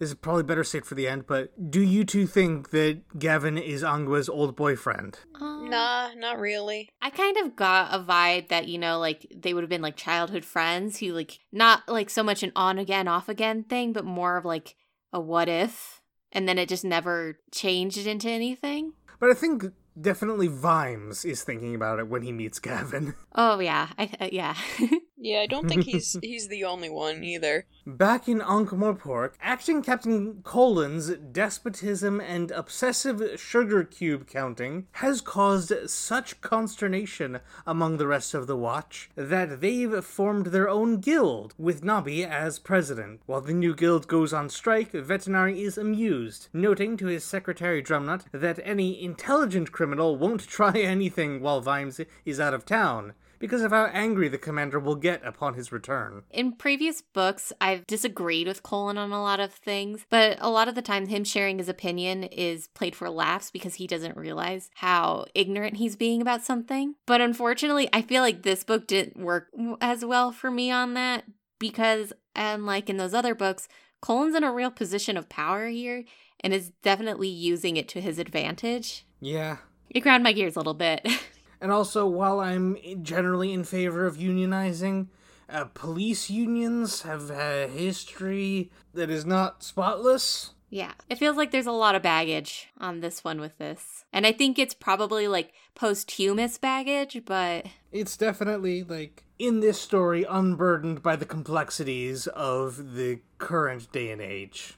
This 0.03 0.09
is 0.11 0.17
probably 0.17 0.43
better 0.43 0.65
saved 0.65 0.87
for 0.87 0.97
the 0.97 1.07
end, 1.07 1.29
but 1.29 1.71
do 1.71 1.81
you 1.81 2.03
two 2.05 2.27
think 2.27 2.71
that 2.71 3.21
Gavin 3.21 3.57
is 3.57 3.85
Angua's 3.85 4.29
old 4.29 4.57
boyfriend? 4.57 5.21
Um, 5.41 5.71
Nah, 5.71 6.13
not 6.17 6.41
really. 6.41 6.89
I 7.01 7.11
kind 7.11 7.37
of 7.37 7.55
got 7.55 7.95
a 7.95 8.03
vibe 8.03 8.49
that, 8.49 8.67
you 8.67 8.79
know, 8.79 8.99
like 8.99 9.33
they 9.33 9.55
would 9.55 9.63
have 9.63 9.71
been 9.71 9.81
like 9.81 9.95
childhood 9.95 10.45
friends 10.45 10.99
who, 10.99 11.13
like, 11.13 11.39
not 11.53 11.87
like 11.87 12.11
so 12.11 12.25
much 12.25 12.43
an 12.43 12.51
on 12.57 12.81
again, 12.81 13.07
off 13.07 13.29
again 13.29 13.63
thing, 13.63 13.93
but 13.93 14.05
more 14.05 14.37
of 14.37 14.45
like 14.45 14.75
a 15.13 15.21
what 15.21 15.49
if. 15.49 16.01
And 16.33 16.49
then 16.49 16.59
it 16.59 16.69
just 16.69 16.85
never 16.85 17.39
changed 17.53 18.05
into 18.05 18.29
anything. 18.29 18.95
But 19.21 19.31
I 19.31 19.35
think 19.35 19.67
definitely 20.01 20.49
Vimes 20.49 21.25
is 21.25 21.45
thinking 21.45 21.77
about 21.77 22.01
it 22.01 22.09
when 22.09 22.23
he 22.23 22.33
meets 22.33 22.59
Gavin. 22.59 23.15
Oh, 23.35 23.61
yeah. 23.61 23.89
I, 23.97 24.11
uh, 24.21 24.29
yeah. 24.33 24.55
Yeah, 25.25 25.39
I 25.39 25.47
don't 25.47 25.69
think 25.69 25.85
he's 25.85 26.19
he's 26.23 26.49
the 26.49 26.65
only 26.65 26.91
one 26.91 27.23
either. 27.23 27.65
Back 27.87 28.29
in 28.29 28.43
Ankh-Morpork, 28.43 29.35
acting 29.41 29.81
Captain 29.81 30.41
Colin's 30.43 31.11
despotism 31.11 32.21
and 32.21 32.51
obsessive 32.51 33.41
sugar 33.41 33.85
cube 33.85 34.27
counting 34.27 34.89
has 34.93 35.21
caused 35.21 35.73
such 35.89 36.41
consternation 36.41 37.39
among 37.65 37.99
the 37.99 38.09
rest 38.09 38.35
of 38.35 38.49
the 38.49 38.57
Watch 38.57 39.11
that 39.15 39.61
they've 39.61 40.05
formed 40.05 40.47
their 40.47 40.69
own 40.69 40.99
guild, 40.99 41.55
with 41.57 41.85
Nobby 41.85 42.25
as 42.25 42.59
president. 42.59 43.21
While 43.27 43.43
the 43.43 43.55
new 43.55 43.77
guild 43.77 44.09
goes 44.09 44.33
on 44.33 44.49
strike, 44.49 44.91
Vetinari 44.91 45.59
is 45.59 45.79
amused, 45.79 46.49
noting 46.53 46.97
to 46.97 47.07
his 47.07 47.23
secretary 47.23 47.81
Drumknott 47.81 48.25
that 48.33 48.59
any 48.65 49.01
intelligent 49.01 49.71
criminal 49.71 50.17
won't 50.17 50.49
try 50.49 50.73
anything 50.81 51.41
while 51.41 51.61
Vimes 51.61 52.01
is 52.25 52.41
out 52.41 52.55
of 52.55 52.67
town. 52.67 53.15
Because 53.43 53.63
of 53.63 53.73
how 53.73 53.87
angry 53.87 54.29
the 54.29 54.39
commander 54.39 54.79
will 54.79 54.95
get 54.95 55.27
upon 55.27 55.55
his 55.55 55.73
return. 55.73 56.23
In 56.31 56.53
previous 56.53 57.03
books, 57.03 57.53
I've 57.61 57.85
disagreed 57.89 58.47
with 58.47 58.63
Colin 58.63 58.97
on 58.97 59.11
a 59.11 59.21
lot 59.21 59.41
of 59.41 59.53
things, 59.53 60.07
but 60.09 60.39
a 60.41 60.49
lot 60.49 60.69
of 60.69 60.77
the 60.77 60.81
time, 60.81 61.09
him 61.09 61.25
sharing 61.25 61.59
his 61.59 61.69
opinion 61.69 62.23
is 62.23 62.69
played 62.69 62.95
for 62.95 63.11
laughs 63.11 63.51
because 63.51 63.75
he 63.75 63.89
doesn't 63.89 64.17
realize 64.17 64.71
how 64.75 65.27
ignorant 65.35 65.79
he's 65.79 65.97
being 65.97 66.23
about 66.23 66.45
something. 66.45 66.95
But 67.05 67.21
unfortunately, 67.21 67.89
I 67.93 68.01
feel 68.03 68.23
like 68.23 68.43
this 68.45 68.63
book 68.63 68.87
didn't 68.87 69.17
work 69.17 69.49
as 69.81 70.05
well 70.05 70.31
for 70.31 70.53
me 70.53 70.71
on 70.71 70.95
that 70.95 71.25
because, 71.59 72.13
unlike 72.37 72.89
in 72.89 72.97
those 72.97 73.13
other 73.13 73.35
books, 73.35 73.67
Colin's 74.01 74.37
in 74.37 74.45
a 74.45 74.53
real 74.53 74.71
position 74.71 75.17
of 75.17 75.29
power 75.29 75.67
here 75.67 76.05
and 76.39 76.55
is 76.55 76.71
definitely 76.83 77.29
using 77.29 77.77
it 77.77 77.89
to 77.89 78.01
his 78.01 78.21
advantage. 78.21 79.05
Yeah, 79.21 79.57
It 79.91 80.01
ground 80.01 80.23
my 80.23 80.33
gears 80.33 80.55
a 80.55 80.61
little 80.61 80.75
bit. 80.75 81.09
And 81.63 81.71
also, 81.71 82.09
while 82.09 82.41
I'm 82.41 82.77
generally 83.05 83.53
in 83.53 83.63
favor 83.63 84.05
of 84.05 84.17
unionizing, 84.17 85.07
uh, 85.49 85.67
police 85.67 86.29
unions 86.29 87.03
have 87.03 87.31
a 87.31 87.69
history 87.69 88.73
that 88.95 89.11
is 89.11 89.25
not 89.25 89.63
spotless. 89.63 90.55
Yeah, 90.71 90.91
it 91.09 91.19
feels 91.19 91.37
like 91.37 91.53
there's 91.53 91.67
a 91.67 91.71
lot 91.71 91.95
of 91.95 92.03
baggage 92.03 92.67
on 92.79 92.99
this 92.99 93.23
one 93.23 93.41
with 93.41 93.59
this. 93.59 94.05
And 94.13 94.27
I 94.27 94.33
think 94.33 94.59
it's 94.59 94.75
probably 94.75 95.29
like 95.29 95.53
posthumous 95.77 96.59
baggage, 96.59 97.23
but 97.25 97.67
It's 97.93 98.17
definitely, 98.17 98.83
like, 98.83 99.23
in 99.39 99.61
this 99.61 99.81
story, 99.81 100.27
unburdened 100.29 101.01
by 101.01 101.15
the 101.15 101.27
complexities 101.27 102.27
of 102.27 102.95
the 102.97 103.21
current 103.39 103.93
day 103.93 104.11
and 104.11 104.21
age. 104.21 104.75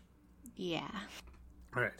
Yeah. 0.55 0.90
All 1.75 1.83
right. 1.83 1.92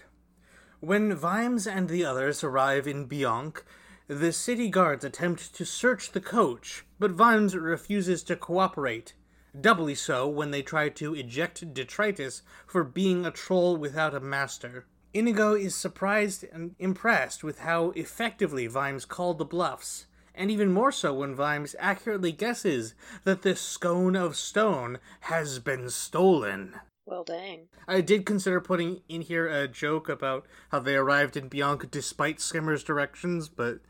When 0.81 1.15
Vimes 1.15 1.67
and 1.67 1.89
the 1.89 2.05
others 2.05 2.45
arrive 2.45 2.87
in 2.87 3.09
Bionk, 3.09 3.63
the 4.07 4.33
city 4.33 4.69
guards 4.69 5.05
attempt 5.05 5.55
to 5.55 5.65
search 5.65 6.13
the 6.13 6.21
coach, 6.21 6.85
but 6.99 7.11
Vimes 7.11 7.57
refuses 7.57 8.23
to 8.25 8.37
cooperate. 8.37 9.15
Doubly 9.59 9.95
so 9.95 10.29
when 10.29 10.51
they 10.51 10.63
try 10.63 10.89
to 10.91 11.15
eject 11.15 11.73
Detritus 11.73 12.43
for 12.67 12.85
being 12.85 13.25
a 13.25 13.31
troll 13.31 13.77
without 13.77 14.15
a 14.15 14.21
master. 14.21 14.87
Inigo 15.15 15.55
is 15.55 15.75
surprised 15.75 16.45
and 16.53 16.75
impressed 16.79 17.45
with 17.45 17.61
how 17.61 17.91
effectively 17.91 18.67
Vimes 18.67 19.05
called 19.05 19.39
the 19.39 19.45
bluffs, 19.45 20.07
and 20.35 20.51
even 20.51 20.73
more 20.73 20.91
so 20.91 21.15
when 21.15 21.35
Vimes 21.35 21.77
accurately 21.79 22.33
guesses 22.33 22.95
that 23.23 23.43
the 23.43 23.55
scone 23.55 24.17
of 24.17 24.37
stone 24.37 24.99
has 25.21 25.61
been 25.61 25.89
stolen. 25.89 26.75
Well, 27.07 27.25
dang. 27.25 27.69
I 27.87 28.01
did 28.01 28.25
consider 28.25 28.61
putting 28.61 29.03
in 29.09 29.21
here 29.23 29.47
a 29.47 29.69
joke 29.69 30.09
about 30.09 30.47
how 30.71 30.81
they 30.81 30.97
arrived 30.97 31.37
in 31.37 31.51
Bonk 31.51 31.91
despite 31.91 32.41
Skimmer's 32.41 32.83
directions, 32.83 33.49
but 33.49 33.81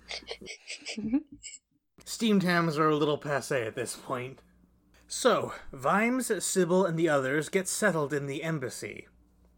steamed 2.04 2.42
hams 2.42 2.76
are 2.76 2.88
a 2.88 2.96
little 2.96 3.18
passe 3.18 3.64
at 3.64 3.76
this 3.76 3.94
point. 3.94 4.40
So, 5.06 5.52
Vimes, 5.72 6.44
Sybil, 6.44 6.84
and 6.84 6.98
the 6.98 7.08
others 7.08 7.48
get 7.48 7.68
settled 7.68 8.12
in 8.12 8.26
the 8.26 8.42
embassy. 8.42 9.06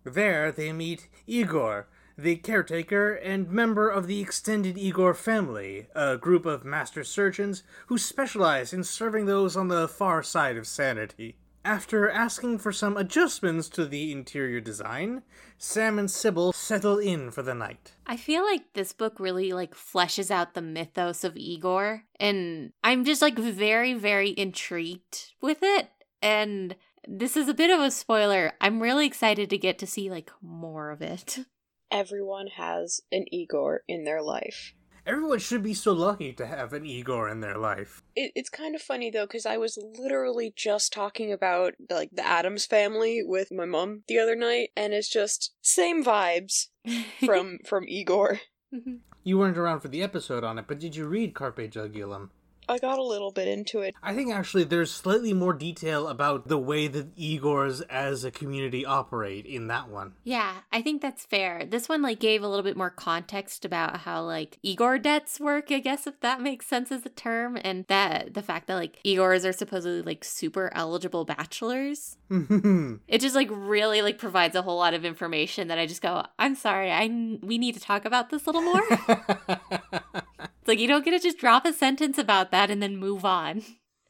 There, 0.05 0.53
they 0.53 0.73
meet 0.73 1.09
Igor, 1.27 1.89
the 2.19 2.37
caretaker 2.37 3.15
and 3.15 3.51
member 3.51 3.89
of 3.89 4.07
the 4.07 4.21
extended 4.21 4.77
Igor 4.77 5.15
family, 5.15 5.87
a 5.95 6.19
group 6.19 6.45
of 6.45 6.65
master 6.65 7.05
surgeons 7.05 7.63
who 7.87 7.97
specialize 7.97 8.73
in 8.73 8.85
serving 8.85 9.25
those 9.25 9.57
on 9.57 9.69
the 9.69 9.89
far 9.89 10.23
side 10.23 10.57
of 10.57 10.67
sanity. 10.67 11.37
After 11.67 12.09
asking 12.09 12.59
for 12.59 12.71
some 12.71 12.97
adjustments 12.97 13.69
to 13.71 13.87
the 13.87 14.13
interior 14.13 14.61
design, 14.61 15.25
Sam 15.59 15.99
and 15.99 16.09
Sybil 16.09 16.53
settle 16.53 16.99
in 16.99 17.33
for 17.33 17.43
the 17.43 17.57
night. 17.57 17.97
I 18.07 18.17
feel 18.17 18.45
like 18.45 18.73
this 18.75 18.93
book 18.93 19.19
really 19.19 19.53
like 19.53 19.75
fleshes 19.75 20.31
out 20.31 20.55
the 20.55 20.63
mythos 20.63 21.25
of 21.25 21.37
Igor 21.37 22.05
and 22.21 22.71
I'm 22.85 23.05
just 23.05 23.21
like 23.21 23.37
very 23.37 23.95
very 23.95 24.31
intrigued 24.31 25.33
with 25.43 25.59
it 25.63 25.89
and 26.23 26.77
this 27.09 27.37
is 27.37 27.49
a 27.49 27.55
bit 27.55 27.77
of 27.77 27.81
a 27.81 27.91
spoiler. 27.91 28.53
I'm 28.61 28.81
really 28.81 29.05
excited 29.05 29.51
to 29.51 29.59
get 29.59 29.77
to 29.81 29.89
see 29.89 30.09
like 30.09 30.31
more 30.41 30.93
of 30.93 31.03
it. 31.03 31.41
Everyone 31.91 32.47
has 32.47 33.01
an 33.11 33.25
Igor 33.33 33.83
in 33.89 34.05
their 34.05 34.23
life. 34.23 34.73
Everyone 35.07 35.39
should 35.39 35.63
be 35.63 35.73
so 35.73 35.93
lucky 35.93 36.33
to 36.33 36.47
have 36.47 36.73
an 36.73 36.85
Igor 36.85 37.29
in 37.29 37.41
their 37.41 37.57
life. 37.57 38.03
It, 38.17 38.33
it's 38.35 38.51
kind 38.51 38.75
of 38.75 38.83
funny 38.83 39.11
though, 39.11 39.27
because 39.27 39.47
I 39.47 39.57
was 39.57 39.79
literally 39.97 40.53
just 40.57 40.93
talking 40.93 41.33
about 41.33 41.75
like 41.89 42.11
the 42.13 42.27
Addams 42.27 42.67
family 42.67 43.23
with 43.25 43.53
my 43.53 43.67
mom 43.67 44.03
the 44.09 44.19
other 44.19 44.35
night, 44.35 44.71
and 44.77 44.93
it's 44.93 45.09
just 45.09 45.55
same 45.63 46.05
vibes 46.05 46.67
from 47.25 47.59
from 47.65 47.85
Igor. 47.87 48.41
Mm-hmm. 48.75 48.97
You 49.23 49.39
weren't 49.39 49.59
around 49.59 49.81
for 49.81 49.89
the 49.89 50.03
episode 50.03 50.45
on 50.45 50.59
it, 50.59 50.67
but 50.67 50.81
did 50.81 50.97
you 50.97 51.07
read 51.07 51.35
Carpe 51.35 51.71
Jugulum? 51.71 52.31
I 52.69 52.79
got 52.79 52.99
a 52.99 53.03
little 53.03 53.31
bit 53.31 53.49
into 53.49 53.81
it. 53.81 53.95
I 54.03 54.15
think 54.15 54.33
actually 54.33 54.65
there's 54.65 54.91
slightly 54.91 55.33
more 55.33 55.53
detail 55.53 56.09
about 56.09 56.49
the 56.49 56.59
way 56.59 56.89
that 56.89 57.17
Igors 57.17 57.83
as 57.89 58.25
a 58.25 58.31
community 58.31 58.85
operate 58.85 59.47
in 59.47 59.69
that 59.69 59.89
one. 59.89 60.15
Yeah, 60.25 60.53
I 60.73 60.83
think 60.83 61.03
that's 61.03 61.25
fair. 61.25 61.65
This 61.65 61.89
one 61.89 62.03
like 62.03 62.19
gave 62.19 62.43
a 62.43 62.49
little 62.49 62.65
bit 62.65 62.77
more 62.77 62.91
context 62.91 63.65
about 63.65 63.99
how 63.99 64.23
like 64.23 64.59
Igor 64.63 64.99
debts 64.99 65.39
work, 65.39 65.71
I 65.71 65.79
guess 65.79 66.07
if 66.07 66.21
that 66.21 66.41
makes 66.41 66.67
sense 66.67 66.91
as 66.91 67.07
a 67.07 67.11
term, 67.11 67.57
and 67.63 67.85
that 67.89 68.35
the 68.35 68.43
fact 68.43 68.67
that 68.67 68.75
like 68.75 69.01
Igors 69.05 69.49
are 69.49 69.53
supposedly 69.53 70.03
like 70.03 70.25
super 70.25 70.71
eligible 70.75 71.25
bachelors. 71.25 72.17
it 72.31 73.21
just 73.21 73.37
like 73.37 73.49
really 73.51 74.03
like 74.03 74.19
provides 74.19 74.57
a 74.57 74.63
whole 74.63 74.79
lot 74.79 74.95
of 74.95 75.05
information 75.05 75.69
that 75.69 75.79
I 75.79 75.87
just 75.87 76.03
go, 76.03 76.25
I'm 76.39 76.57
sorry, 76.57 76.91
I 76.91 77.07
we 77.43 77.59
need 77.59 77.75
to 77.75 77.81
talk 77.81 78.05
about 78.05 78.31
this 78.31 78.47
a 78.47 78.51
little 78.51 78.63
more. 78.63 80.23
it's 80.67 80.69
like 80.69 80.81
you 80.81 80.89
don't 80.89 81.05
get 81.05 81.13
to 81.13 81.21
just 81.21 81.39
drop 81.39 81.65
a 81.65 81.73
sentence 81.73 82.19
about 82.19 82.51
that 82.51 82.73
and 82.73 82.83
then 82.83 82.97
move 82.97 83.25
on. 83.25 83.63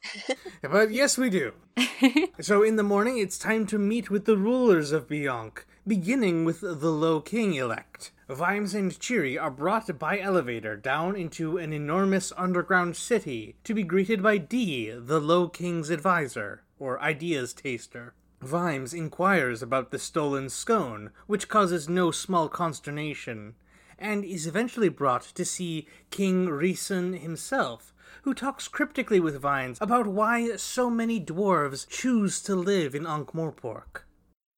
but 0.63 0.89
yes, 0.89 1.15
we 1.15 1.29
do. 1.29 1.53
so 2.39 2.63
in 2.63 2.77
the 2.77 2.83
morning, 2.83 3.19
it's 3.19 3.37
time 3.37 3.67
to 3.67 3.77
meet 3.77 4.09
with 4.09 4.25
the 4.25 4.37
rulers 4.37 4.91
of 4.91 5.07
Bonk, 5.07 5.65
beginning 5.85 6.45
with 6.45 6.61
the 6.61 6.89
Low 6.89 7.21
King 7.21 7.53
elect. 7.53 8.09
Vimes 8.27 8.73
and 8.73 8.99
Cheery 8.99 9.37
are 9.37 9.51
brought 9.51 9.99
by 9.99 10.19
elevator 10.19 10.75
down 10.75 11.15
into 11.15 11.59
an 11.59 11.73
enormous 11.73 12.33
underground 12.35 12.95
city 12.95 13.55
to 13.63 13.75
be 13.75 13.83
greeted 13.83 14.23
by 14.23 14.39
Dee, 14.39 14.89
the 14.89 15.19
Low 15.19 15.49
King's 15.49 15.91
advisor, 15.91 16.63
or 16.79 16.99
ideas 16.99 17.53
taster. 17.53 18.15
Vimes 18.41 18.95
inquires 18.95 19.61
about 19.61 19.91
the 19.91 19.99
stolen 19.99 20.49
scone, 20.49 21.11
which 21.27 21.49
causes 21.49 21.87
no 21.87 22.09
small 22.09 22.49
consternation, 22.49 23.53
and 23.99 24.23
is 24.23 24.47
eventually 24.47 24.89
brought 24.89 25.23
to 25.23 25.45
see 25.45 25.87
King 26.11 26.47
Rhys 26.47 26.87
himself, 26.87 27.93
who 28.23 28.33
talks 28.33 28.67
cryptically 28.67 29.19
with 29.19 29.41
Vimes 29.41 29.77
about 29.81 30.07
why 30.07 30.55
so 30.57 30.89
many 30.89 31.19
dwarves 31.19 31.87
choose 31.87 32.41
to 32.43 32.55
live 32.55 32.93
in 32.93 33.05
Ankh-Morpork. 33.05 34.03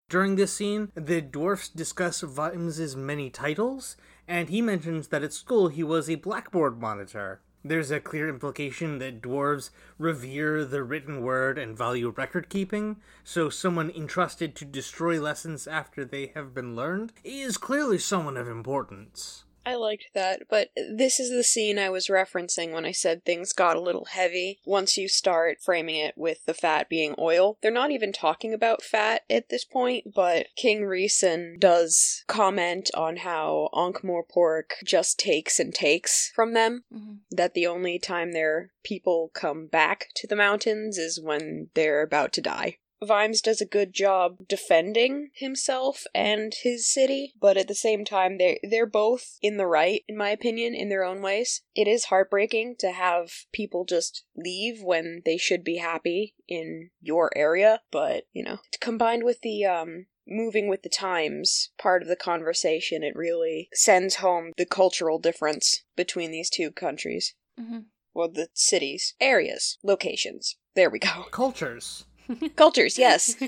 During 0.10 0.36
this 0.36 0.54
scene, 0.54 0.92
the 0.96 1.22
dwarfs 1.22 1.70
discuss 1.70 2.22
Vimes's 2.22 2.96
many 2.96 3.30
titles, 3.30 3.96
and 4.28 4.50
he 4.50 4.62
mentions 4.62 5.10
that 5.10 5.24
at 5.24 5.34
school 5.34 5.68
he 5.68 5.84
was 5.84 6.10
a 6.10 6.16
blackboard 6.16 6.82
monitor. 6.82 7.42
There's 7.64 7.92
a 7.92 8.00
clear 8.00 8.30
implication 8.30 9.00
that 9.00 9.22
dwarves 9.22 9.70
revere 9.98 10.64
the 10.64 10.82
written 10.82 11.22
word 11.22 11.58
and 11.58 11.78
value 11.78 12.10
record 12.10 12.48
keeping, 12.48 13.02
so 13.24 13.50
someone 13.50 13.90
entrusted 13.90 14.56
to 14.56 14.66
destroy 14.66 15.20
lessons 15.20 15.68
after 15.68 16.06
they 16.06 16.28
have 16.36 16.54
been 16.54 16.74
learned 16.74 17.12
is 17.24 17.58
clearly 17.58 17.98
someone 17.98 18.38
of 18.38 18.48
importance. 18.48 19.44
I 19.66 19.76
liked 19.76 20.06
that, 20.14 20.44
but 20.50 20.70
this 20.76 21.20
is 21.20 21.30
the 21.30 21.44
scene 21.44 21.78
I 21.78 21.90
was 21.90 22.08
referencing 22.08 22.72
when 22.72 22.86
I 22.86 22.92
said 22.92 23.24
things 23.24 23.54
got 23.54 23.76
a 23.76 23.82
little 23.82 24.06
heavy. 24.06 24.60
Once 24.66 24.98
you 24.98 25.08
start 25.08 25.60
framing 25.62 25.96
it 25.96 26.16
with 26.18 26.46
the 26.46 26.54
fat 26.54 26.90
being 26.90 27.14
oil, 27.20 27.58
they're 27.62 27.72
not 27.72 27.92
even 27.92 28.12
talking 28.12 28.54
about 28.54 28.82
fat 28.82 29.24
at 29.30 29.50
this 29.50 29.66
point, 29.66 30.14
but 30.16 30.48
King 30.56 30.86
Rhys 30.86 31.24
does 31.60 32.24
comment 32.28 32.90
on 32.96 33.18
how 33.18 33.70
Ankh-Morpork 33.74 34.84
just 34.86 35.20
takes 35.20 35.60
and 35.60 35.74
takes 35.74 36.32
from 36.34 36.54
them. 36.54 36.84
Mm-hmm. 36.94 37.14
That 37.32 37.54
the 37.54 37.68
only 37.68 38.00
time 38.00 38.32
their 38.32 38.72
people 38.84 39.32
come 39.34 39.68
back 39.68 40.08
to 40.16 40.28
the 40.28 40.36
mountains 40.36 40.98
is 40.98 41.22
when 41.22 41.70
they're 41.74 42.02
about 42.02 42.34
to 42.34 42.42
die. 42.42 42.78
Vimes 43.04 43.42
does 43.42 43.62
a 43.62 43.66
good 43.66 43.94
job 43.94 44.48
defending 44.48 45.30
himself 45.34 46.04
and 46.14 46.54
his 46.54 46.88
city, 46.88 47.34
but 47.40 47.58
at 47.58 47.68
the 47.68 47.76
same 47.76 48.04
time 48.04 48.38
they 48.38 48.60
they're 48.64 48.86
both 48.86 49.38
in 49.42 49.58
the 49.58 49.68
right 49.68 50.04
in 50.08 50.18
my 50.18 50.30
opinion 50.30 50.76
in 50.76 50.90
their 50.90 51.04
own 51.04 51.22
ways. 51.22 51.62
It 51.76 51.88
is 51.88 52.06
heartbreaking 52.06 52.76
to 52.80 52.92
have 52.92 53.46
people 53.54 53.86
just 53.86 54.24
leave 54.36 54.82
when 54.84 55.22
they 55.26 55.38
should 55.38 55.64
be 55.64 55.78
happy 55.78 56.36
in 56.48 56.90
your 57.02 57.32
area, 57.36 57.82
but 57.92 58.26
you 58.34 58.44
know, 58.44 58.60
combined 58.80 59.24
with 59.24 59.42
the 59.42 59.66
um 59.66 60.08
moving 60.28 60.68
with 60.68 60.84
the 60.84 60.90
times 60.90 61.70
part 61.78 62.02
of 62.02 62.08
the 62.08 62.16
conversation, 62.16 63.04
it 63.04 63.16
really 63.16 63.70
sends 63.74 64.16
home 64.16 64.52
the 64.58 64.66
cultural 64.66 65.20
difference 65.20 65.84
between 65.96 66.32
these 66.32 66.50
two 66.50 66.72
countries. 66.72 67.34
Mm-hmm. 67.60 67.80
Well, 68.14 68.30
the 68.30 68.50
cities, 68.54 69.16
areas, 69.20 69.78
locations. 69.84 70.58
There 70.76 70.90
we 70.90 71.00
go. 71.00 71.26
Cultures. 71.32 72.06
Cultures, 72.56 72.98
yes. 72.98 73.36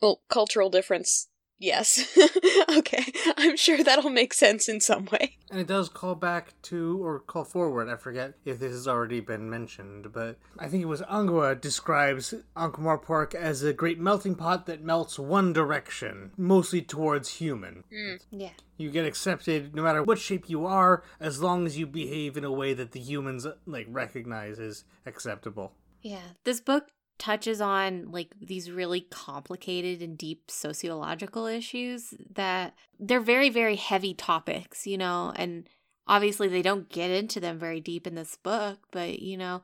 Well, 0.00 0.20
cultural 0.28 0.68
difference, 0.68 1.28
yes. 1.60 2.18
okay, 2.76 3.04
I'm 3.36 3.56
sure 3.56 3.84
that'll 3.84 4.10
make 4.10 4.34
sense 4.34 4.68
in 4.68 4.80
some 4.80 5.06
way. 5.12 5.36
And 5.48 5.60
it 5.60 5.68
does 5.68 5.88
call 5.88 6.16
back 6.16 6.60
to, 6.62 7.00
or 7.04 7.20
call 7.20 7.44
forward, 7.44 7.88
I 7.88 7.94
forget 7.94 8.34
if 8.44 8.58
this 8.58 8.72
has 8.72 8.88
already 8.88 9.20
been 9.20 9.48
mentioned, 9.48 10.12
but 10.12 10.38
I 10.58 10.66
think 10.66 10.82
it 10.82 10.86
was 10.86 11.02
Angua 11.02 11.60
describes 11.60 12.34
Ankh-Morpork 12.56 13.36
as 13.36 13.62
a 13.62 13.72
great 13.72 14.00
melting 14.00 14.34
pot 14.34 14.66
that 14.66 14.82
melts 14.82 15.20
one 15.20 15.52
direction, 15.52 16.32
mostly 16.36 16.82
towards 16.82 17.36
human. 17.36 17.84
Hmm. 17.94 18.16
Yeah. 18.32 18.54
You 18.76 18.90
get 18.90 19.06
accepted 19.06 19.72
no 19.72 19.84
matter 19.84 20.02
what 20.02 20.18
shape 20.18 20.50
you 20.50 20.66
are, 20.66 21.04
as 21.20 21.40
long 21.40 21.64
as 21.64 21.78
you 21.78 21.86
behave 21.86 22.36
in 22.36 22.42
a 22.42 22.50
way 22.50 22.74
that 22.74 22.90
the 22.90 22.98
humans, 22.98 23.46
like, 23.66 23.86
recognize 23.88 24.58
as 24.58 24.82
acceptable. 25.06 25.74
Yeah. 26.02 26.22
This 26.42 26.60
book 26.60 26.88
touches 27.18 27.60
on 27.60 28.10
like 28.10 28.34
these 28.40 28.70
really 28.70 29.02
complicated 29.02 30.02
and 30.02 30.18
deep 30.18 30.50
sociological 30.50 31.46
issues 31.46 32.14
that 32.34 32.74
they're 32.98 33.20
very 33.20 33.48
very 33.48 33.76
heavy 33.76 34.14
topics, 34.14 34.86
you 34.86 34.98
know, 34.98 35.32
and 35.36 35.68
obviously 36.06 36.48
they 36.48 36.62
don't 36.62 36.88
get 36.88 37.10
into 37.10 37.40
them 37.40 37.58
very 37.58 37.80
deep 37.80 38.06
in 38.06 38.14
this 38.14 38.36
book, 38.36 38.78
but 38.90 39.20
you 39.20 39.36
know, 39.36 39.62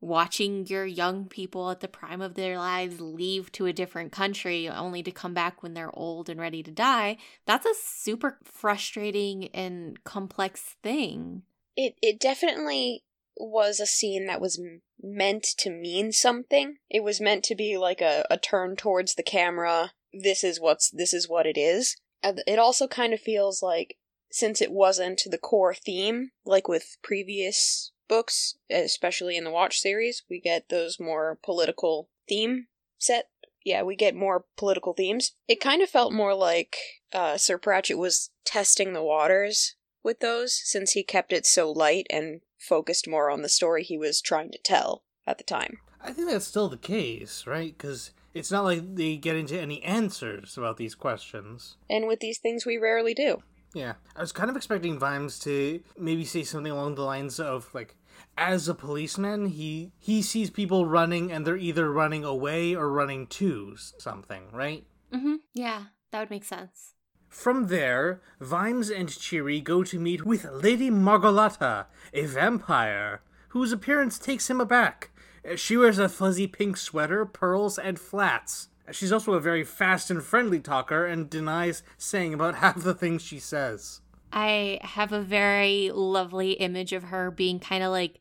watching 0.00 0.66
your 0.66 0.86
young 0.86 1.26
people 1.26 1.70
at 1.70 1.80
the 1.80 1.88
prime 1.88 2.22
of 2.22 2.34
their 2.34 2.56
lives 2.58 3.00
leave 3.00 3.52
to 3.52 3.66
a 3.66 3.72
different 3.72 4.12
country 4.12 4.68
only 4.68 5.02
to 5.02 5.10
come 5.10 5.34
back 5.34 5.62
when 5.62 5.74
they're 5.74 5.96
old 5.96 6.28
and 6.28 6.40
ready 6.40 6.62
to 6.62 6.70
die, 6.70 7.16
that's 7.44 7.66
a 7.66 7.74
super 7.74 8.38
frustrating 8.44 9.48
and 9.48 10.02
complex 10.04 10.76
thing. 10.82 11.42
It 11.76 11.94
it 12.02 12.18
definitely 12.18 13.04
was 13.36 13.80
a 13.80 13.86
scene 13.86 14.26
that 14.26 14.40
was 14.40 14.60
meant 15.02 15.44
to 15.58 15.70
mean 15.70 16.12
something. 16.12 16.76
It 16.90 17.02
was 17.02 17.20
meant 17.20 17.44
to 17.44 17.54
be 17.54 17.76
like 17.76 18.00
a, 18.00 18.26
a 18.30 18.36
turn 18.36 18.76
towards 18.76 19.14
the 19.14 19.22
camera. 19.22 19.92
This 20.12 20.44
is 20.44 20.60
what's 20.60 20.90
this 20.90 21.14
is 21.14 21.28
what 21.28 21.46
it 21.46 21.56
is. 21.56 21.96
It 22.22 22.58
also 22.58 22.86
kind 22.86 23.14
of 23.14 23.20
feels 23.20 23.62
like, 23.62 23.96
since 24.30 24.60
it 24.60 24.72
wasn't 24.72 25.22
the 25.26 25.38
core 25.38 25.74
theme, 25.74 26.32
like 26.44 26.68
with 26.68 26.98
previous 27.02 27.92
books, 28.08 28.56
especially 28.70 29.36
in 29.36 29.44
the 29.44 29.50
Watch 29.50 29.78
series, 29.80 30.24
we 30.28 30.40
get 30.40 30.68
those 30.68 31.00
more 31.00 31.38
political 31.42 32.08
theme 32.28 32.66
set. 32.98 33.28
Yeah, 33.64 33.82
we 33.82 33.96
get 33.96 34.14
more 34.14 34.44
political 34.56 34.92
themes. 34.92 35.32
It 35.46 35.60
kind 35.60 35.82
of 35.82 35.88
felt 35.88 36.12
more 36.12 36.34
like 36.34 36.76
uh, 37.12 37.36
Sir 37.36 37.58
Pratchett 37.58 37.98
was 37.98 38.30
testing 38.44 38.92
the 38.92 39.02
waters 39.02 39.76
with 40.02 40.20
those, 40.20 40.60
since 40.64 40.92
he 40.92 41.02
kept 41.02 41.32
it 41.32 41.46
so 41.46 41.70
light 41.70 42.06
and 42.10 42.40
focused 42.60 43.08
more 43.08 43.30
on 43.30 43.42
the 43.42 43.48
story 43.48 43.82
he 43.82 43.98
was 43.98 44.20
trying 44.20 44.50
to 44.52 44.58
tell 44.58 45.02
at 45.26 45.38
the 45.38 45.44
time. 45.44 45.78
I 46.00 46.12
think 46.12 46.28
that's 46.30 46.46
still 46.46 46.68
the 46.68 46.76
case, 46.76 47.46
right? 47.46 47.76
Because 47.76 48.12
it's 48.34 48.50
not 48.50 48.64
like 48.64 48.94
they 48.94 49.16
get 49.16 49.36
into 49.36 49.60
any 49.60 49.82
answers 49.82 50.56
about 50.56 50.76
these 50.76 50.94
questions. 50.94 51.76
And 51.88 52.06
with 52.06 52.20
these 52.20 52.38
things, 52.38 52.64
we 52.64 52.78
rarely 52.78 53.14
do. 53.14 53.42
Yeah. 53.74 53.94
I 54.16 54.20
was 54.20 54.32
kind 54.32 54.50
of 54.50 54.56
expecting 54.56 54.98
Vimes 54.98 55.38
to 55.40 55.80
maybe 55.98 56.24
say 56.24 56.42
something 56.42 56.72
along 56.72 56.94
the 56.94 57.02
lines 57.02 57.38
of, 57.38 57.72
like, 57.74 57.96
as 58.36 58.68
a 58.68 58.74
policeman, 58.74 59.46
he 59.46 59.92
he 59.98 60.22
sees 60.22 60.50
people 60.50 60.86
running 60.86 61.30
and 61.32 61.46
they're 61.46 61.56
either 61.56 61.90
running 61.90 62.24
away 62.24 62.74
or 62.74 62.90
running 62.90 63.26
to 63.28 63.76
something, 63.76 64.44
right? 64.52 64.84
Mm-hmm. 65.12 65.36
Yeah, 65.54 65.84
that 66.10 66.20
would 66.20 66.30
make 66.30 66.44
sense. 66.44 66.94
From 67.30 67.68
there, 67.68 68.20
Vimes 68.40 68.90
and 68.90 69.08
Cheery 69.08 69.60
go 69.60 69.84
to 69.84 70.00
meet 70.00 70.26
with 70.26 70.44
Lady 70.50 70.90
Margolotta, 70.90 71.86
a 72.12 72.26
vampire, 72.26 73.22
whose 73.50 73.72
appearance 73.72 74.18
takes 74.18 74.50
him 74.50 74.60
aback. 74.60 75.10
She 75.54 75.76
wears 75.76 75.98
a 75.98 76.08
fuzzy 76.08 76.48
pink 76.48 76.76
sweater, 76.76 77.24
pearls, 77.24 77.78
and 77.78 77.98
flats. 77.98 78.68
She's 78.90 79.12
also 79.12 79.34
a 79.34 79.40
very 79.40 79.62
fast 79.62 80.10
and 80.10 80.22
friendly 80.22 80.58
talker 80.58 81.06
and 81.06 81.30
denies 81.30 81.84
saying 81.96 82.34
about 82.34 82.54
half 82.56 82.82
the 82.82 82.94
things 82.94 83.22
she 83.22 83.38
says. 83.38 84.00
I 84.32 84.80
have 84.82 85.12
a 85.12 85.22
very 85.22 85.90
lovely 85.94 86.52
image 86.52 86.92
of 86.92 87.04
her 87.04 87.30
being 87.30 87.60
kind 87.60 87.84
of 87.84 87.92
like 87.92 88.20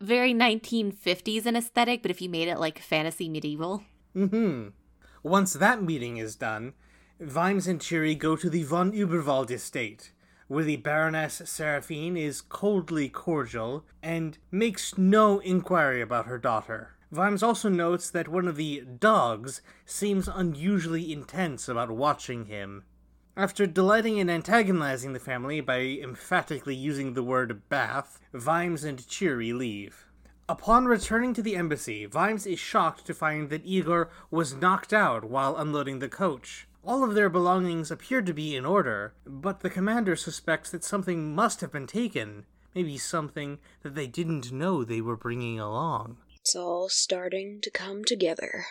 very 0.00 0.34
1950s 0.34 1.46
in 1.46 1.56
aesthetic, 1.56 2.02
but 2.02 2.10
if 2.10 2.20
you 2.20 2.28
made 2.28 2.48
it 2.48 2.60
like 2.60 2.78
fantasy 2.78 3.30
medieval. 3.30 3.82
Mm-hmm. 4.14 4.68
Once 5.22 5.54
that 5.54 5.82
meeting 5.82 6.18
is 6.18 6.36
done, 6.36 6.74
Vimes 7.18 7.66
and 7.66 7.80
Cheery 7.80 8.14
go 8.14 8.36
to 8.36 8.50
the 8.50 8.62
von 8.64 8.92
Uberwald 8.92 9.50
estate, 9.50 10.12
where 10.48 10.64
the 10.64 10.76
Baroness 10.76 11.40
Serafine 11.46 12.14
is 12.14 12.42
coldly 12.42 13.08
cordial 13.08 13.86
and 14.02 14.36
makes 14.50 14.98
no 14.98 15.38
inquiry 15.38 16.02
about 16.02 16.26
her 16.26 16.36
daughter. 16.36 16.90
Vimes 17.10 17.42
also 17.42 17.70
notes 17.70 18.10
that 18.10 18.28
one 18.28 18.46
of 18.46 18.56
the 18.56 18.80
dogs 18.80 19.62
seems 19.86 20.28
unusually 20.28 21.10
intense 21.10 21.70
about 21.70 21.90
watching 21.90 22.44
him. 22.44 22.84
After 23.34 23.66
delighting 23.66 24.18
in 24.18 24.28
antagonizing 24.28 25.14
the 25.14 25.18
family 25.18 25.62
by 25.62 25.80
emphatically 25.80 26.74
using 26.74 27.14
the 27.14 27.22
word 27.22 27.66
bath, 27.70 28.20
Vimes 28.34 28.84
and 28.84 29.08
Cheery 29.08 29.54
leave. 29.54 30.04
Upon 30.50 30.84
returning 30.84 31.32
to 31.32 31.42
the 31.42 31.56
embassy, 31.56 32.04
Vimes 32.04 32.46
is 32.46 32.58
shocked 32.58 33.06
to 33.06 33.14
find 33.14 33.48
that 33.48 33.64
Igor 33.64 34.10
was 34.30 34.54
knocked 34.54 34.92
out 34.92 35.24
while 35.24 35.56
unloading 35.56 36.00
the 36.00 36.10
coach. 36.10 36.68
All 36.86 37.02
of 37.02 37.14
their 37.14 37.28
belongings 37.28 37.90
appear 37.90 38.22
to 38.22 38.32
be 38.32 38.54
in 38.54 38.64
order, 38.64 39.12
but 39.26 39.58
the 39.58 39.70
commander 39.70 40.14
suspects 40.14 40.70
that 40.70 40.84
something 40.84 41.34
must 41.34 41.60
have 41.60 41.72
been 41.72 41.88
taken, 41.88 42.46
maybe 42.76 42.96
something 42.96 43.58
that 43.82 43.96
they 43.96 44.06
didn't 44.06 44.52
know 44.52 44.84
they 44.84 45.00
were 45.00 45.16
bringing 45.16 45.58
along. 45.58 46.18
It's 46.36 46.54
all 46.54 46.88
starting 46.88 47.60
to 47.62 47.70
come 47.72 48.04
together. 48.04 48.66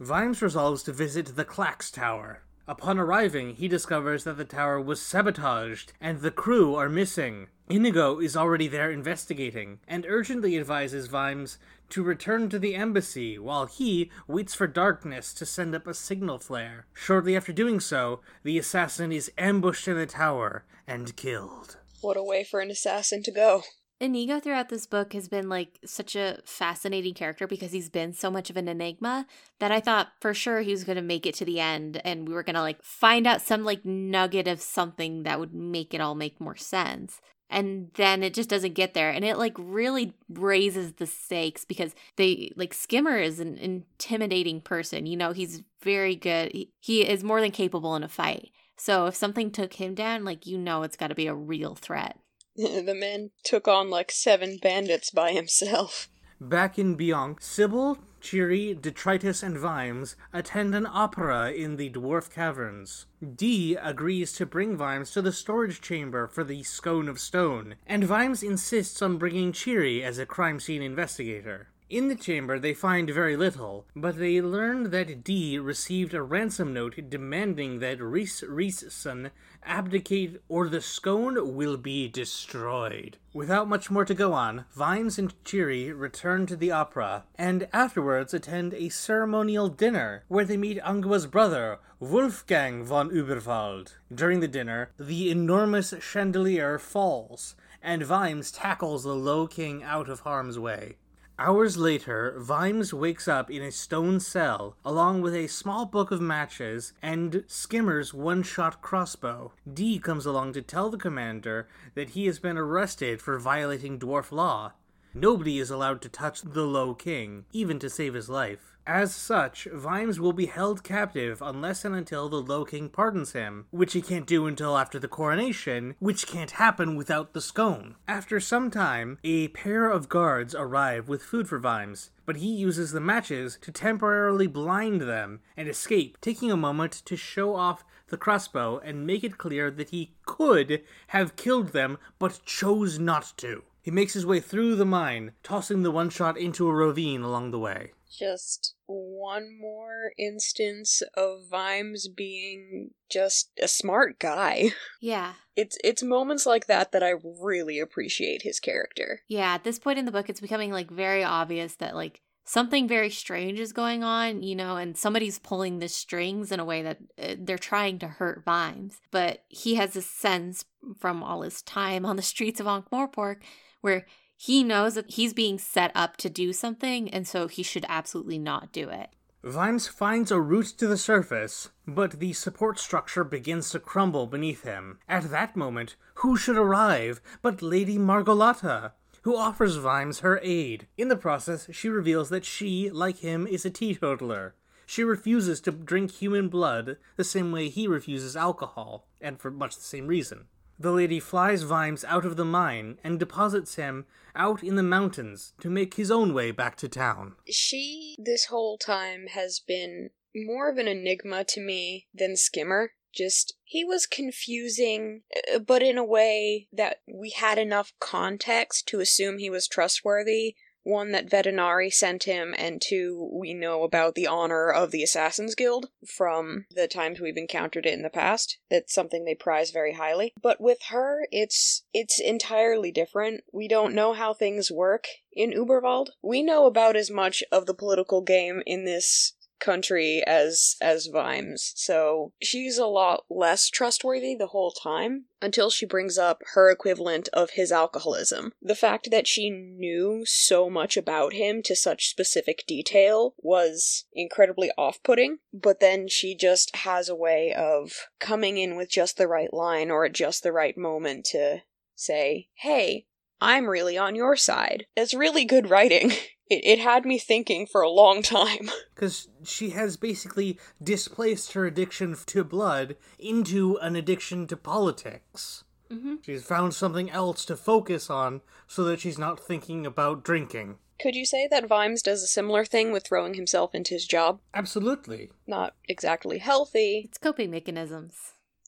Vimes 0.00 0.42
resolves 0.42 0.82
to 0.82 0.92
visit 0.92 1.36
the 1.36 1.44
Clacks 1.44 1.92
Tower. 1.92 2.42
Upon 2.66 2.98
arriving, 2.98 3.54
he 3.54 3.68
discovers 3.68 4.24
that 4.24 4.38
the 4.38 4.44
tower 4.44 4.80
was 4.80 5.00
sabotaged 5.00 5.92
and 6.00 6.22
the 6.22 6.32
crew 6.32 6.74
are 6.74 6.88
missing. 6.88 7.46
Inigo 7.68 8.20
is 8.20 8.36
already 8.36 8.68
there 8.68 8.92
investigating 8.92 9.80
and 9.88 10.06
urgently 10.08 10.56
advises 10.56 11.08
Vimes 11.08 11.58
to 11.88 12.02
return 12.04 12.48
to 12.48 12.60
the 12.60 12.76
embassy 12.76 13.40
while 13.40 13.66
he 13.66 14.10
waits 14.28 14.54
for 14.54 14.68
darkness 14.68 15.34
to 15.34 15.44
send 15.44 15.74
up 15.74 15.88
a 15.88 15.94
signal 15.94 16.38
flare. 16.38 16.86
Shortly 16.94 17.36
after 17.36 17.52
doing 17.52 17.80
so, 17.80 18.20
the 18.44 18.56
assassin 18.56 19.10
is 19.10 19.32
ambushed 19.36 19.88
in 19.88 19.96
the 19.96 20.06
tower 20.06 20.64
and 20.86 21.16
killed. 21.16 21.78
What 22.02 22.16
a 22.16 22.22
way 22.22 22.44
for 22.44 22.60
an 22.60 22.70
assassin 22.70 23.24
to 23.24 23.32
go. 23.32 23.62
Inigo 23.98 24.38
throughout 24.38 24.68
this 24.68 24.86
book 24.86 25.14
has 25.14 25.26
been 25.26 25.48
like 25.48 25.78
such 25.84 26.14
a 26.14 26.38
fascinating 26.44 27.14
character 27.14 27.46
because 27.46 27.72
he's 27.72 27.88
been 27.88 28.12
so 28.12 28.30
much 28.30 28.50
of 28.50 28.56
an 28.58 28.68
enigma 28.68 29.26
that 29.58 29.72
I 29.72 29.80
thought 29.80 30.08
for 30.20 30.34
sure 30.34 30.60
he 30.60 30.70
was 30.70 30.84
going 30.84 30.96
to 30.96 31.02
make 31.02 31.24
it 31.24 31.34
to 31.36 31.46
the 31.46 31.60
end 31.60 32.00
and 32.04 32.28
we 32.28 32.34
were 32.34 32.42
going 32.42 32.56
to 32.56 32.60
like 32.60 32.82
find 32.82 33.26
out 33.26 33.40
some 33.40 33.64
like 33.64 33.86
nugget 33.86 34.46
of 34.46 34.60
something 34.60 35.22
that 35.22 35.40
would 35.40 35.54
make 35.54 35.94
it 35.94 36.00
all 36.00 36.14
make 36.14 36.40
more 36.40 36.56
sense. 36.56 37.22
And 37.48 37.90
then 37.94 38.22
it 38.22 38.34
just 38.34 38.48
doesn't 38.48 38.74
get 38.74 38.94
there. 38.94 39.10
And 39.10 39.24
it 39.24 39.38
like 39.38 39.54
really 39.56 40.14
raises 40.28 40.94
the 40.94 41.06
stakes 41.06 41.64
because 41.64 41.94
they 42.16 42.52
like 42.56 42.74
Skimmer 42.74 43.18
is 43.18 43.38
an 43.38 43.56
intimidating 43.58 44.60
person. 44.60 45.06
You 45.06 45.16
know, 45.16 45.32
he's 45.32 45.62
very 45.82 46.16
good. 46.16 46.52
He, 46.52 46.72
he 46.80 47.08
is 47.08 47.22
more 47.22 47.40
than 47.40 47.52
capable 47.52 47.94
in 47.94 48.02
a 48.02 48.08
fight. 48.08 48.50
So 48.76 49.06
if 49.06 49.14
something 49.14 49.50
took 49.50 49.74
him 49.74 49.94
down, 49.94 50.24
like 50.24 50.46
you 50.46 50.58
know 50.58 50.82
it's 50.82 50.96
got 50.96 51.08
to 51.08 51.14
be 51.14 51.28
a 51.28 51.34
real 51.34 51.74
threat. 51.74 52.18
the 52.56 52.94
man 52.94 53.30
took 53.44 53.68
on 53.68 53.90
like 53.90 54.10
seven 54.10 54.58
bandits 54.60 55.10
by 55.10 55.32
himself. 55.32 56.08
Back 56.40 56.78
in 56.78 56.98
Bonk, 56.98 57.42
Sybil, 57.42 57.96
Cheery, 58.20 58.74
Detritus, 58.74 59.42
and 59.42 59.56
Vimes 59.56 60.16
attend 60.34 60.74
an 60.74 60.86
opera 60.86 61.50
in 61.50 61.76
the 61.76 61.88
Dwarf 61.88 62.30
Caverns. 62.30 63.06
Dee 63.36 63.74
agrees 63.74 64.34
to 64.34 64.44
bring 64.44 64.76
Vimes 64.76 65.12
to 65.12 65.22
the 65.22 65.32
storage 65.32 65.80
chamber 65.80 66.26
for 66.26 66.44
the 66.44 66.62
Scone 66.62 67.08
of 67.08 67.18
Stone, 67.18 67.76
and 67.86 68.04
Vimes 68.04 68.42
insists 68.42 69.00
on 69.00 69.16
bringing 69.16 69.50
Cheery 69.50 70.04
as 70.04 70.18
a 70.18 70.26
crime 70.26 70.60
scene 70.60 70.82
investigator. 70.82 71.68
In 71.88 72.08
the 72.08 72.16
chamber, 72.16 72.58
they 72.58 72.74
find 72.74 73.08
very 73.08 73.36
little, 73.36 73.86
but 73.94 74.18
they 74.18 74.42
learn 74.42 74.90
that 74.90 75.22
Dee 75.22 75.56
received 75.56 76.14
a 76.14 76.22
ransom 76.22 76.74
note 76.74 76.98
demanding 77.08 77.78
that 77.78 78.02
Rhys 78.02 78.42
Rhysson 78.42 79.30
abdicate 79.66 80.40
or 80.48 80.68
the 80.68 80.80
scone 80.80 81.54
will 81.54 81.76
be 81.76 82.08
destroyed. 82.08 83.18
Without 83.34 83.68
much 83.68 83.90
more 83.90 84.04
to 84.04 84.14
go 84.14 84.32
on, 84.32 84.64
Vimes 84.74 85.18
and 85.18 85.34
Cheery 85.44 85.92
return 85.92 86.46
to 86.46 86.56
the 86.56 86.70
opera, 86.70 87.24
and 87.34 87.68
afterwards 87.72 88.32
attend 88.32 88.72
a 88.72 88.88
ceremonial 88.88 89.68
dinner 89.68 90.24
where 90.28 90.44
they 90.44 90.56
meet 90.56 90.80
Angua's 90.82 91.26
brother, 91.26 91.78
Wolfgang 92.00 92.84
von 92.84 93.10
Uberwald. 93.10 93.94
During 94.14 94.40
the 94.40 94.48
dinner, 94.48 94.90
the 94.98 95.30
enormous 95.30 95.92
chandelier 96.00 96.78
falls, 96.78 97.56
and 97.82 98.02
Vimes 98.02 98.50
tackles 98.50 99.04
the 99.04 99.14
Low 99.14 99.46
King 99.46 99.82
out 99.82 100.08
of 100.08 100.20
harm's 100.20 100.58
way. 100.58 100.96
Hours 101.38 101.76
later, 101.76 102.34
Vimes 102.38 102.94
wakes 102.94 103.28
up 103.28 103.50
in 103.50 103.60
a 103.60 103.70
stone 103.70 104.20
cell, 104.20 104.74
along 104.86 105.20
with 105.20 105.34
a 105.34 105.48
small 105.48 105.84
book 105.84 106.10
of 106.10 106.18
matches 106.18 106.94
and 107.02 107.44
Skimmer's 107.46 108.14
one 108.14 108.42
shot 108.42 108.80
crossbow. 108.80 109.52
Dee 109.70 109.98
comes 109.98 110.24
along 110.24 110.54
to 110.54 110.62
tell 110.62 110.88
the 110.88 110.96
commander 110.96 111.68
that 111.94 112.10
he 112.10 112.24
has 112.24 112.38
been 112.38 112.56
arrested 112.56 113.20
for 113.20 113.38
violating 113.38 113.98
dwarf 113.98 114.32
law. 114.32 114.72
Nobody 115.12 115.58
is 115.58 115.70
allowed 115.70 116.00
to 116.02 116.08
touch 116.08 116.40
the 116.40 116.64
Low 116.64 116.94
King, 116.94 117.44
even 117.52 117.78
to 117.80 117.90
save 117.90 118.14
his 118.14 118.30
life. 118.30 118.75
As 118.86 119.12
such, 119.12 119.66
Vimes 119.72 120.20
will 120.20 120.32
be 120.32 120.46
held 120.46 120.84
captive 120.84 121.42
unless 121.42 121.84
and 121.84 121.92
until 121.92 122.28
the 122.28 122.40
Low 122.40 122.64
King 122.64 122.88
pardons 122.88 123.32
him, 123.32 123.66
which 123.72 123.94
he 123.94 124.00
can't 124.00 124.28
do 124.28 124.46
until 124.46 124.78
after 124.78 125.00
the 125.00 125.08
coronation, 125.08 125.96
which 125.98 126.28
can't 126.28 126.52
happen 126.52 126.94
without 126.94 127.32
the 127.32 127.40
scone. 127.40 127.96
After 128.06 128.38
some 128.38 128.70
time, 128.70 129.18
a 129.24 129.48
pair 129.48 129.90
of 129.90 130.08
guards 130.08 130.54
arrive 130.54 131.08
with 131.08 131.24
food 131.24 131.48
for 131.48 131.58
Vimes, 131.58 132.10
but 132.24 132.36
he 132.36 132.46
uses 132.46 132.92
the 132.92 133.00
matches 133.00 133.58
to 133.62 133.72
temporarily 133.72 134.46
blind 134.46 135.00
them 135.00 135.40
and 135.56 135.68
escape, 135.68 136.20
taking 136.20 136.52
a 136.52 136.56
moment 136.56 136.92
to 137.06 137.16
show 137.16 137.56
off 137.56 137.84
the 138.06 138.16
crossbow 138.16 138.78
and 138.78 139.04
make 139.04 139.24
it 139.24 139.36
clear 139.36 139.68
that 139.68 139.90
he 139.90 140.14
could 140.26 140.84
have 141.08 141.34
killed 141.34 141.72
them 141.72 141.98
but 142.20 142.40
chose 142.44 143.00
not 143.00 143.32
to. 143.38 143.64
He 143.82 143.90
makes 143.90 144.14
his 144.14 144.26
way 144.26 144.38
through 144.38 144.76
the 144.76 144.84
mine, 144.84 145.32
tossing 145.42 145.82
the 145.82 145.90
one 145.90 146.10
shot 146.10 146.38
into 146.38 146.68
a 146.68 146.72
ravine 146.74 147.22
along 147.22 147.50
the 147.50 147.58
way. 147.58 147.92
Just 148.10 148.74
one 148.86 149.58
more 149.60 150.12
instance 150.18 151.02
of 151.14 151.48
Vimes 151.50 152.08
being 152.08 152.90
just 153.10 153.50
a 153.60 153.68
smart 153.68 154.18
guy. 154.18 154.70
Yeah. 155.00 155.34
It's 155.54 155.78
it's 155.84 156.02
moments 156.02 156.46
like 156.46 156.66
that 156.66 156.92
that 156.92 157.02
I 157.02 157.14
really 157.40 157.78
appreciate 157.78 158.42
his 158.42 158.58
character. 158.58 159.22
Yeah, 159.28 159.54
at 159.54 159.64
this 159.64 159.78
point 159.78 159.98
in 159.98 160.04
the 160.04 160.10
book 160.10 160.28
it's 160.28 160.40
becoming 160.40 160.72
like 160.72 160.90
very 160.90 161.22
obvious 161.22 161.76
that 161.76 161.94
like 161.94 162.20
something 162.44 162.88
very 162.88 163.10
strange 163.10 163.60
is 163.60 163.72
going 163.72 164.02
on, 164.02 164.42
you 164.42 164.56
know, 164.56 164.76
and 164.76 164.96
somebody's 164.96 165.38
pulling 165.38 165.78
the 165.78 165.88
strings 165.88 166.50
in 166.50 166.60
a 166.60 166.64
way 166.64 166.82
that 166.82 166.98
uh, 167.22 167.34
they're 167.38 167.58
trying 167.58 167.98
to 168.00 168.08
hurt 168.08 168.44
Vimes. 168.44 169.00
But 169.10 169.44
he 169.48 169.76
has 169.76 169.96
a 169.96 170.02
sense 170.02 170.64
from 170.98 171.22
all 171.22 171.42
his 171.42 171.62
time 171.62 172.04
on 172.04 172.16
the 172.16 172.22
streets 172.22 172.60
of 172.60 172.66
Ankh-Morpork 172.66 173.42
where 173.80 174.06
he 174.36 174.62
knows 174.62 174.94
that 174.94 175.10
he's 175.10 175.32
being 175.32 175.58
set 175.58 175.90
up 175.94 176.16
to 176.18 176.28
do 176.28 176.52
something, 176.52 177.08
and 177.08 177.26
so 177.26 177.48
he 177.48 177.62
should 177.62 177.86
absolutely 177.88 178.38
not 178.38 178.72
do 178.72 178.88
it. 178.88 179.10
Vimes 179.42 179.86
finds 179.86 180.30
a 180.30 180.40
route 180.40 180.74
to 180.76 180.86
the 180.86 180.98
surface, 180.98 181.70
but 181.86 182.18
the 182.18 182.32
support 182.32 182.78
structure 182.78 183.22
begins 183.22 183.70
to 183.70 183.78
crumble 183.78 184.26
beneath 184.26 184.64
him. 184.64 184.98
At 185.08 185.30
that 185.30 185.56
moment, 185.56 185.96
who 186.16 186.36
should 186.36 186.56
arrive 186.56 187.20
but 187.42 187.62
Lady 187.62 187.96
Margolotta, 187.96 188.92
who 189.22 189.36
offers 189.36 189.76
Vimes 189.76 190.20
her 190.20 190.40
aid. 190.42 190.86
In 190.96 191.08
the 191.08 191.16
process, 191.16 191.68
she 191.72 191.88
reveals 191.88 192.28
that 192.30 192.44
she, 192.44 192.90
like 192.90 193.18
him, 193.18 193.46
is 193.46 193.64
a 193.64 193.70
teetotaler. 193.70 194.54
She 194.84 195.02
refuses 195.02 195.60
to 195.62 195.72
drink 195.72 196.12
human 196.12 196.48
blood 196.48 196.96
the 197.16 197.24
same 197.24 197.52
way 197.52 197.68
he 197.68 197.88
refuses 197.88 198.36
alcohol, 198.36 199.06
and 199.20 199.40
for 199.40 199.50
much 199.50 199.76
the 199.76 199.82
same 199.82 200.06
reason. 200.06 200.46
The 200.78 200.92
lady 200.92 201.20
flies 201.20 201.62
Vimes 201.62 202.04
out 202.04 202.24
of 202.26 202.36
the 202.36 202.44
mine 202.44 202.98
and 203.02 203.18
deposits 203.18 203.76
him 203.76 204.06
out 204.34 204.62
in 204.62 204.76
the 204.76 204.82
mountains 204.82 205.54
to 205.60 205.70
make 205.70 205.94
his 205.94 206.10
own 206.10 206.34
way 206.34 206.50
back 206.50 206.76
to 206.76 206.88
town. 206.88 207.36
She, 207.48 208.16
this 208.18 208.46
whole 208.46 208.76
time, 208.76 209.28
has 209.28 209.58
been 209.58 210.10
more 210.34 210.70
of 210.70 210.76
an 210.76 210.86
enigma 210.86 211.44
to 211.44 211.60
me 211.60 212.06
than 212.12 212.36
Skimmer. 212.36 212.92
Just, 213.14 213.54
he 213.64 213.82
was 213.82 214.06
confusing, 214.06 215.22
uh, 215.54 215.58
but 215.58 215.82
in 215.82 215.96
a 215.96 216.04
way 216.04 216.68
that 216.70 217.00
we 217.10 217.30
had 217.30 217.56
enough 217.56 217.94
context 217.98 218.86
to 218.88 219.00
assume 219.00 219.38
he 219.38 219.48
was 219.48 219.66
trustworthy. 219.66 220.56
One, 220.86 221.10
that 221.10 221.28
Vetinari 221.28 221.92
sent 221.92 222.24
him, 222.24 222.54
and 222.56 222.80
two, 222.80 223.28
we 223.32 223.54
know 223.54 223.82
about 223.82 224.14
the 224.14 224.28
honor 224.28 224.70
of 224.70 224.92
the 224.92 225.02
Assassin's 225.02 225.56
Guild 225.56 225.86
from 226.06 226.66
the 226.70 226.86
times 226.86 227.18
we've 227.18 227.36
encountered 227.36 227.86
it 227.86 227.94
in 227.94 228.02
the 228.02 228.08
past. 228.08 228.58
That's 228.70 228.94
something 228.94 229.24
they 229.24 229.34
prize 229.34 229.72
very 229.72 229.94
highly. 229.94 230.32
But 230.40 230.60
with 230.60 230.78
her, 230.90 231.26
it's 231.32 231.82
it's 231.92 232.20
entirely 232.20 232.92
different. 232.92 233.42
We 233.52 233.66
don't 233.66 233.96
know 233.96 234.12
how 234.12 234.32
things 234.32 234.70
work 234.70 235.08
in 235.32 235.50
Uberwald. 235.50 236.10
We 236.22 236.44
know 236.44 236.66
about 236.66 236.94
as 236.94 237.10
much 237.10 237.42
of 237.50 237.66
the 237.66 237.74
political 237.74 238.22
game 238.22 238.62
in 238.64 238.84
this 238.84 239.34
country 239.66 240.22
as 240.26 240.76
as 240.80 241.08
Vimes. 241.12 241.72
So 241.74 242.32
she's 242.40 242.78
a 242.78 242.86
lot 242.86 243.24
less 243.28 243.68
trustworthy 243.68 244.34
the 244.34 244.46
whole 244.46 244.70
time 244.70 245.24
until 245.42 245.70
she 245.70 245.84
brings 245.84 246.16
up 246.16 246.40
her 246.54 246.70
equivalent 246.70 247.28
of 247.32 247.50
his 247.50 247.72
alcoholism. 247.72 248.52
The 248.62 248.76
fact 248.76 249.10
that 249.10 249.26
she 249.26 249.50
knew 249.50 250.24
so 250.24 250.70
much 250.70 250.96
about 250.96 251.32
him 251.32 251.62
to 251.64 251.74
such 251.74 252.08
specific 252.08 252.64
detail 252.66 253.34
was 253.38 254.04
incredibly 254.14 254.70
off-putting, 254.78 255.38
but 255.52 255.80
then 255.80 256.08
she 256.08 256.34
just 256.34 256.74
has 256.76 257.08
a 257.08 257.14
way 257.16 257.52
of 257.52 258.08
coming 258.20 258.56
in 258.56 258.76
with 258.76 258.88
just 258.88 259.18
the 259.18 259.28
right 259.28 259.52
line 259.52 259.90
or 259.90 260.04
at 260.04 260.12
just 260.12 260.42
the 260.42 260.52
right 260.52 260.78
moment 260.78 261.26
to 261.26 261.62
say, 261.96 262.48
"Hey, 262.54 263.06
I'm 263.40 263.66
really 263.66 263.98
on 263.98 264.14
your 264.14 264.36
side." 264.36 264.86
It's 264.96 265.14
really 265.14 265.44
good 265.44 265.70
writing. 265.70 266.12
It, 266.48 266.64
it 266.64 266.78
had 266.78 267.04
me 267.04 267.18
thinking 267.18 267.66
for 267.66 267.80
a 267.80 267.90
long 267.90 268.22
time. 268.22 268.70
Because 268.94 269.28
she 269.44 269.70
has 269.70 269.96
basically 269.96 270.58
displaced 270.82 271.52
her 271.52 271.66
addiction 271.66 272.16
to 272.26 272.44
blood 272.44 272.96
into 273.18 273.76
an 273.78 273.96
addiction 273.96 274.46
to 274.46 274.56
politics. 274.56 275.64
Mm-hmm. 275.90 276.14
She's 276.22 276.44
found 276.44 276.74
something 276.74 277.10
else 277.10 277.44
to 277.46 277.56
focus 277.56 278.08
on 278.08 278.40
so 278.66 278.84
that 278.84 279.00
she's 279.00 279.18
not 279.18 279.38
thinking 279.38 279.84
about 279.84 280.24
drinking. 280.24 280.78
Could 281.00 281.14
you 281.14 281.26
say 281.26 281.46
that 281.50 281.68
Vimes 281.68 282.02
does 282.02 282.22
a 282.22 282.26
similar 282.26 282.64
thing 282.64 282.90
with 282.90 283.06
throwing 283.06 283.34
himself 283.34 283.74
into 283.74 283.94
his 283.94 284.06
job? 284.06 284.40
Absolutely. 284.54 285.30
Not 285.46 285.74
exactly 285.86 286.38
healthy. 286.38 287.02
It's 287.04 287.18
coping 287.18 287.50
mechanisms. 287.50 288.14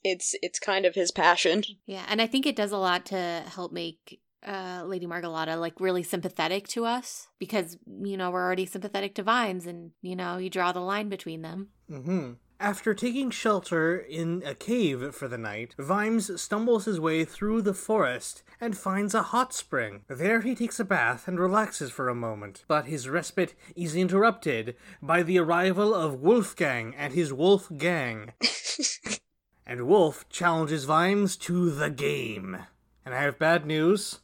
It's 0.05 0.37
it's 0.43 0.61
kind 0.61 0.85
of 0.85 0.95
his 0.95 1.11
passion. 1.11 1.65
Yeah, 1.87 2.05
and 2.09 2.23
I 2.23 2.27
think 2.27 2.47
it 2.47 2.55
does 2.55 2.71
a 2.71 2.79
lot 2.79 3.07
to 3.07 3.45
help 3.47 3.73
make 3.73 4.21
uh 4.47 4.83
Lady 4.87 5.07
Margolotta 5.07 5.59
like 5.59 5.81
really 5.81 6.03
sympathetic 6.03 6.69
to 6.69 6.85
us 6.85 7.29
because 7.39 7.77
you 8.03 8.17
know 8.17 8.31
we're 8.31 8.45
already 8.45 8.67
sympathetic 8.67 9.15
to 9.17 9.23
Vimes 9.23 9.67
and 9.67 9.91
you 10.03 10.15
know 10.17 10.37
you 10.39 10.49
draw 10.51 10.73
the 10.73 10.81
line 10.81 11.09
between 11.09 11.43
them. 11.43 11.69
hmm 11.91 12.33
After 12.61 12.93
taking 12.95 13.31
shelter 13.31 13.97
in 13.97 14.43
a 14.45 14.55
cave 14.55 15.15
for 15.15 15.29
the 15.29 15.39
night, 15.39 15.75
Vimes 15.79 16.41
stumbles 16.41 16.85
his 16.87 16.99
way 16.99 17.25
through 17.25 17.63
the 17.63 17.75
forest 17.75 18.43
and 18.61 18.77
finds 18.77 19.15
a 19.15 19.23
hot 19.23 19.55
spring. 19.55 20.03
There 20.09 20.41
he 20.41 20.55
takes 20.55 20.81
a 20.81 20.85
bath 20.85 21.29
and 21.29 21.39
relaxes 21.39 21.91
for 21.93 22.09
a 22.09 22.15
moment, 22.15 22.65
but 22.67 22.87
his 22.87 23.09
respite 23.09 23.55
is 23.77 23.95
interrupted 23.95 24.75
by 25.01 25.23
the 25.23 25.39
arrival 25.39 25.95
of 25.95 26.21
Wolfgang 26.21 26.95
and 26.97 27.13
his 27.13 27.33
wolf 27.33 27.71
gang. 27.77 28.33
and 29.67 29.87
Wolf 29.87 30.29
challenges 30.29 30.85
Vimes 30.85 31.37
to 31.37 31.71
the 31.71 31.91
game. 31.91 32.57
And 33.05 33.15
I 33.15 33.23
have 33.23 33.39
bad 33.39 33.65
news. 33.67 34.21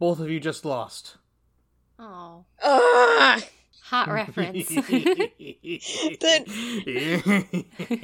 Both 0.00 0.18
of 0.18 0.28
you 0.28 0.40
just 0.40 0.64
lost. 0.64 1.18
Oh, 1.98 2.46
Ugh! 2.60 3.42
hot 3.82 4.08
reference. 4.12 4.70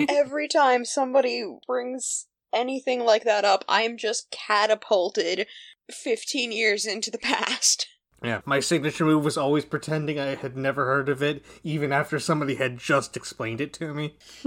Every 0.09 0.49
time 0.49 0.85
somebody 0.85 1.45
brings 1.67 2.27
anything 2.53 3.05
like 3.05 3.25
that 3.25 3.45
up, 3.45 3.65
I'm 3.69 3.97
just 3.97 4.31
catapulted 4.31 5.47
15 5.91 6.53
years 6.53 6.85
into 6.85 7.11
the 7.11 7.19
past. 7.19 7.89
Yeah, 8.23 8.41
my 8.45 8.61
signature 8.61 9.05
move 9.05 9.25
was 9.25 9.37
always 9.37 9.65
pretending 9.65 10.19
I 10.19 10.35
had 10.35 10.57
never 10.57 10.87
heard 10.87 11.09
of 11.09 11.23
it, 11.23 11.45
even 11.63 11.93
after 11.93 12.19
somebody 12.19 12.57
had 12.57 12.79
just 12.79 13.17
explained 13.17 13.61
it 13.61 13.73
to 13.75 13.95
me. 13.95 14.17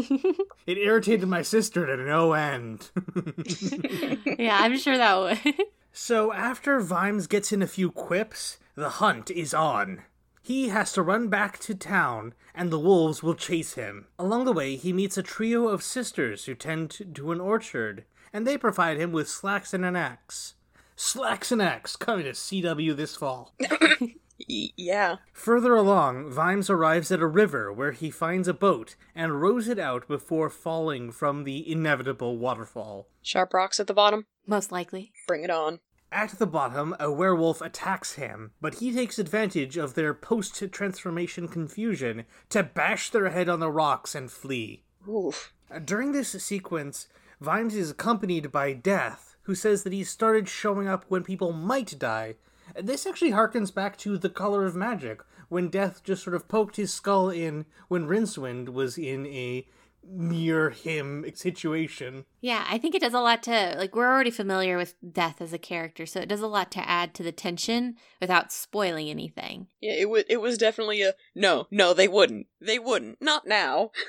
it 0.68 0.78
irritated 0.78 1.28
my 1.28 1.43
sister 1.43 1.86
to 1.86 1.97
no 1.97 2.34
end. 2.34 2.89
yeah, 4.38 4.58
I'm 4.60 4.78
sure 4.78 4.97
that 4.97 5.18
would. 5.18 5.56
So, 5.92 6.32
after 6.34 6.80
Vimes 6.80 7.28
gets 7.28 7.52
in 7.52 7.62
a 7.62 7.68
few 7.68 7.92
quips, 7.92 8.58
the 8.76 8.90
hunt 8.90 9.32
is 9.32 9.54
on. 9.54 10.04
He 10.42 10.70
has 10.70 10.94
to 10.94 11.02
run 11.02 11.28
back 11.28 11.60
to 11.60 11.76
town, 11.76 12.34
and 12.56 12.72
the 12.72 12.80
wolves 12.80 13.22
will 13.22 13.36
chase 13.36 13.74
him. 13.74 14.08
Along 14.18 14.46
the 14.46 14.54
way, 14.54 14.76
he 14.76 14.94
meets 14.94 15.18
a 15.18 15.24
trio 15.24 15.68
of 15.68 15.84
sisters 15.84 16.46
who 16.46 16.56
tend 16.56 17.14
to 17.16 17.32
an 17.32 17.42
orchard, 17.42 18.06
and 18.32 18.48
they 18.48 18.58
provide 18.58 18.98
him 18.98 19.12
with 19.12 19.30
slacks 19.30 19.74
and 19.74 19.84
an 19.84 19.96
axe. 19.96 20.56
Slacks 20.96 21.52
and 21.52 21.62
Axe 21.62 21.96
coming 21.96 22.26
to 22.26 22.32
CW 22.32 22.94
this 22.96 23.16
fall. 23.16 23.54
Y- 24.48 24.70
yeah. 24.78 25.18
Further 25.34 25.76
along, 25.76 26.32
Vimes 26.32 26.70
arrives 26.70 27.12
at 27.12 27.22
a 27.22 27.28
river 27.28 27.74
where 27.74 27.92
he 27.92 28.10
finds 28.10 28.48
a 28.48 28.54
boat 28.54 28.96
and 29.16 29.42
rows 29.42 29.68
it 29.68 29.80
out 29.80 30.08
before 30.08 30.50
falling 30.50 31.12
from 31.12 31.44
the 31.44 31.70
inevitable 31.70 32.38
waterfall. 32.38 33.08
Sharp 33.22 33.54
rocks 33.54 33.80
at 33.80 33.88
the 33.88 33.94
bottom. 33.94 34.26
Most 34.46 34.72
likely. 34.72 35.12
Bring 35.28 35.44
it 35.44 35.50
on. 35.50 35.80
At 36.12 36.40
the 36.40 36.48
bottom, 36.48 36.96
a 37.00 37.12
werewolf 37.12 37.62
attacks 37.62 38.14
him, 38.14 38.52
but 38.60 38.76
he 38.76 38.92
takes 38.92 39.20
advantage 39.20 39.78
of 39.78 39.94
their 39.94 40.14
post 40.14 40.64
transformation 40.72 41.48
confusion 41.48 42.26
to 42.50 42.64
bash 42.64 43.12
their 43.12 43.30
head 43.30 43.48
on 43.48 43.60
the 43.60 43.72
rocks 43.72 44.16
and 44.16 44.32
flee. 44.32 44.84
Oof. 45.08 45.54
During 45.86 46.12
this 46.12 46.32
sequence, 46.44 47.08
Vimes 47.40 47.76
is 47.76 47.92
accompanied 47.92 48.52
by 48.52 48.74
Death, 48.74 49.38
who 49.44 49.54
says 49.54 49.84
that 49.84 49.94
he 49.94 50.04
started 50.04 50.50
showing 50.50 50.88
up 50.88 51.06
when 51.10 51.24
people 51.24 51.54
might 51.54 51.98
die. 52.00 52.36
This 52.82 53.05
actually 53.05 53.32
harkens 53.32 53.73
back 53.73 53.97
to 53.97 54.17
The 54.17 54.30
Color 54.30 54.65
of 54.65 54.75
Magic, 54.75 55.21
when 55.49 55.69
Death 55.69 56.03
just 56.03 56.23
sort 56.23 56.36
of 56.36 56.47
poked 56.47 56.75
his 56.75 56.93
skull 56.93 57.30
in 57.30 57.65
when 57.88 58.07
Rincewind 58.07 58.69
was 58.69 58.97
in 58.97 59.25
a 59.27 59.67
near 60.03 60.69
him 60.69 61.25
situation. 61.34 62.25
Yeah, 62.41 62.65
I 62.69 62.77
think 62.77 62.95
it 62.95 63.01
does 63.01 63.13
a 63.13 63.19
lot 63.19 63.43
to 63.43 63.75
like 63.77 63.95
we're 63.95 64.11
already 64.11 64.32
familiar 64.32 64.77
with 64.77 64.95
Death 65.11 65.41
as 65.41 65.53
a 65.53 65.57
character, 65.57 66.05
so 66.05 66.19
it 66.19 66.30
does 66.30 66.41
a 66.41 66.47
lot 66.47 66.71
to 66.71 66.88
add 66.88 67.13
to 67.15 67.23
the 67.23 67.32
tension 67.32 67.95
without 68.21 68.51
spoiling 68.51 69.09
anything. 69.09 69.67
Yeah, 69.82 69.93
it 69.93 70.09
was 70.09 70.23
it 70.30 70.38
was 70.38 70.57
definitely 70.57 71.01
a 71.01 71.13
no, 71.36 71.67
no, 71.69 71.93
they 71.93 72.07
wouldn't. 72.07 72.47
They 72.61 72.80
wouldn't. 72.80 73.21
Not 73.21 73.45
now. 73.45 73.91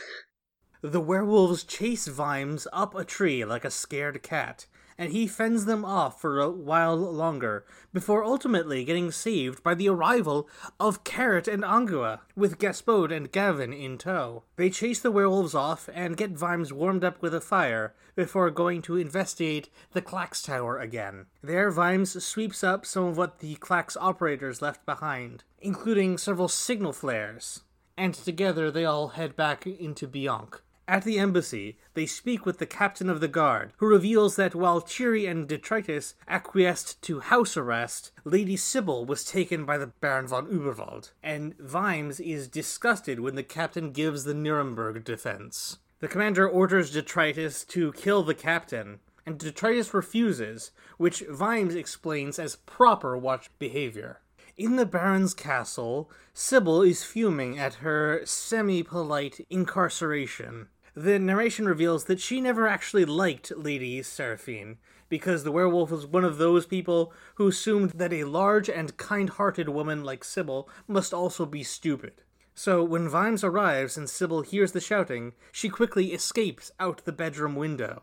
The 0.83 0.99
werewolves 0.99 1.63
chase 1.63 2.07
Vimes 2.07 2.67
up 2.73 2.95
a 2.95 3.05
tree 3.05 3.45
like 3.45 3.67
a 3.67 3.71
scared 3.71 4.23
cat, 4.23 4.65
and 5.01 5.13
he 5.13 5.27
fends 5.27 5.65
them 5.65 5.83
off 5.83 6.21
for 6.21 6.39
a 6.39 6.51
while 6.51 6.95
longer, 6.95 7.65
before 7.91 8.23
ultimately 8.23 8.85
getting 8.85 9.11
saved 9.11 9.63
by 9.63 9.75
the 9.75 9.89
arrival 9.89 10.47
of 10.79 11.05
Carrot 11.05 11.49
and 11.49 11.63
Angua, 11.63 12.21
with 12.37 12.59
Gaspode 12.59 13.11
and 13.11 13.33
Gavin 13.33 13.73
in 13.73 13.97
tow. 13.97 14.43
They 14.57 14.69
chase 14.69 15.01
the 15.01 15.11
werewolves 15.11 15.55
off 15.55 15.89
and 15.95 16.19
get 16.19 16.33
Vimes 16.33 16.71
warmed 16.71 17.03
up 17.03 17.23
with 17.23 17.35
a 17.35 17.41
fire, 17.41 17.95
before 18.15 18.51
going 18.51 18.83
to 18.83 18.99
investigate 18.99 19.71
the 19.93 20.03
Clacks 20.03 20.43
Tower 20.43 20.79
again. 20.79 21.25
There, 21.43 21.71
Vimes 21.71 22.23
sweeps 22.23 22.63
up 22.63 22.85
some 22.85 23.05
of 23.05 23.17
what 23.17 23.39
the 23.39 23.55
Clacks 23.55 23.97
operators 23.99 24.61
left 24.61 24.85
behind, 24.85 25.45
including 25.63 26.19
several 26.19 26.49
signal 26.49 26.93
flares, 26.93 27.63
and 27.97 28.13
together 28.13 28.71
they 28.71 28.85
all 28.85 29.09
head 29.09 29.35
back 29.35 29.67
into 29.67 30.07
Bonk. 30.07 30.61
At 30.91 31.05
the 31.05 31.21
embassy, 31.21 31.79
they 31.95 32.05
speak 32.05 32.45
with 32.45 32.59
the 32.59 32.67
captain 32.67 33.09
of 33.09 33.21
the 33.21 33.29
guard, 33.29 33.73
who 33.77 33.87
reveals 33.87 34.35
that 34.35 34.57
while 34.57 34.81
Cheery 34.81 35.25
and 35.25 35.47
Detritus 35.47 36.15
acquiesced 36.27 37.01
to 37.03 37.21
house 37.21 37.57
arrest, 37.57 38.11
Lady 38.25 38.57
Sybil 38.57 39.05
was 39.05 39.25
taken 39.25 39.65
by 39.65 39.79
the 39.79 39.87
Baron 39.87 40.27
von 40.27 40.49
Uberwald, 40.49 41.13
and 41.23 41.57
Vimes 41.61 42.19
is 42.19 42.49
disgusted 42.49 43.21
when 43.21 43.37
the 43.37 43.45
captain 43.45 43.93
gives 43.93 44.25
the 44.25 44.35
Nuremberg 44.35 45.05
defense. 45.05 45.79
The 46.01 46.09
commander 46.09 46.49
orders 46.49 46.91
Detritus 46.91 47.65
to 47.67 47.93
kill 47.93 48.25
the 48.25 48.35
captain, 48.35 48.99
and 49.25 49.39
Detritus 49.39 49.95
refuses, 49.95 50.73
which 50.99 51.23
Vimes 51.31 51.77
explains 51.77 52.37
as 52.37 52.57
proper 52.57 53.17
watch 53.17 53.49
behavior. 53.61 54.23
In 54.57 54.75
the 54.75 54.87
Baron's 54.87 55.35
castle, 55.35 56.11
Sybil 56.35 56.83
is 56.83 57.05
fuming 57.05 57.61
at 57.61 57.75
her 57.75 58.23
semi 58.25 58.83
polite 58.83 59.47
incarceration. 59.49 60.67
The 61.03 61.19
narration 61.19 61.65
reveals 61.65 62.05
that 62.05 62.21
she 62.21 62.43
never 62.43 62.69
actually 62.69 63.07
liked 63.07 63.51
Lady 63.57 64.03
Serafine, 64.03 64.77
because 65.09 65.45
the 65.45 65.51
werewolf 65.51 65.91
was 65.91 66.07
one 66.07 66.27
of 66.27 66.37
those 66.37 66.67
people 66.67 67.15
who 67.37 67.49
assumed 67.49 67.93
that 67.93 68.13
a 68.13 68.25
large 68.25 68.69
and 68.69 68.95
kind 68.99 69.31
hearted 69.31 69.71
woman 69.71 70.05
like 70.05 70.25
Sybil 70.25 70.69
must 70.87 71.15
also 71.15 71.47
be 71.47 71.63
stupid. 71.63 72.21
So 72.55 72.85
when 72.85 73.09
Vimes 73.09 73.43
arrives 73.43 73.97
and 73.97 74.11
Sybil 74.11 74.43
hears 74.43 74.73
the 74.73 74.81
shouting, 74.83 75.33
she 75.51 75.71
quickly 75.71 76.13
escapes 76.13 76.71
out 76.79 77.07
the 77.07 77.13
bedroom 77.13 77.57
window. 77.57 78.03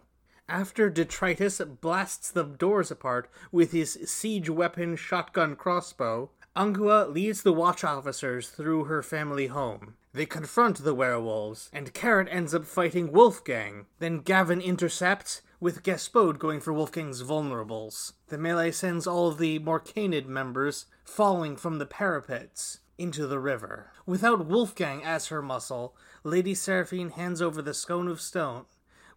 After 0.49 0.89
Detritus 0.89 1.61
blasts 1.79 2.31
the 2.31 2.45
doors 2.45 2.89
apart 2.89 3.29
with 3.51 3.73
his 3.73 3.99
siege 4.07 4.49
weapon 4.49 4.95
shotgun 4.95 5.55
crossbow, 5.55 6.31
Angua 6.55 7.13
leads 7.13 7.43
the 7.43 7.53
watch 7.53 7.83
officers 7.83 8.49
through 8.49 8.85
her 8.85 9.03
family 9.03 9.45
home. 9.45 9.93
They 10.17 10.25
confront 10.25 10.83
the 10.83 10.95
werewolves, 10.95 11.69
and 11.71 11.93
Carrot 11.93 12.27
ends 12.31 12.55
up 12.55 12.65
fighting 12.65 13.11
Wolfgang. 13.11 13.85
Then 13.99 14.21
Gavin 14.21 14.59
intercepts, 14.61 15.43
with 15.59 15.83
Gaspode 15.83 16.39
going 16.39 16.59
for 16.59 16.73
Wolfgang's 16.73 17.21
vulnerables. 17.21 18.13
The 18.29 18.39
melee 18.39 18.71
sends 18.71 19.05
all 19.05 19.27
of 19.27 19.37
the 19.37 19.59
Morcanid 19.59 20.25
members 20.25 20.87
falling 21.05 21.55
from 21.55 21.77
the 21.77 21.85
parapets 21.85 22.79
into 22.97 23.27
the 23.27 23.37
river. 23.37 23.91
Without 24.07 24.47
Wolfgang 24.47 25.03
as 25.03 25.27
her 25.27 25.43
muscle, 25.43 25.95
Lady 26.23 26.55
Serafine 26.55 27.11
hands 27.11 27.39
over 27.39 27.61
the 27.61 27.75
Scone 27.75 28.07
of 28.07 28.19
Stone, 28.19 28.65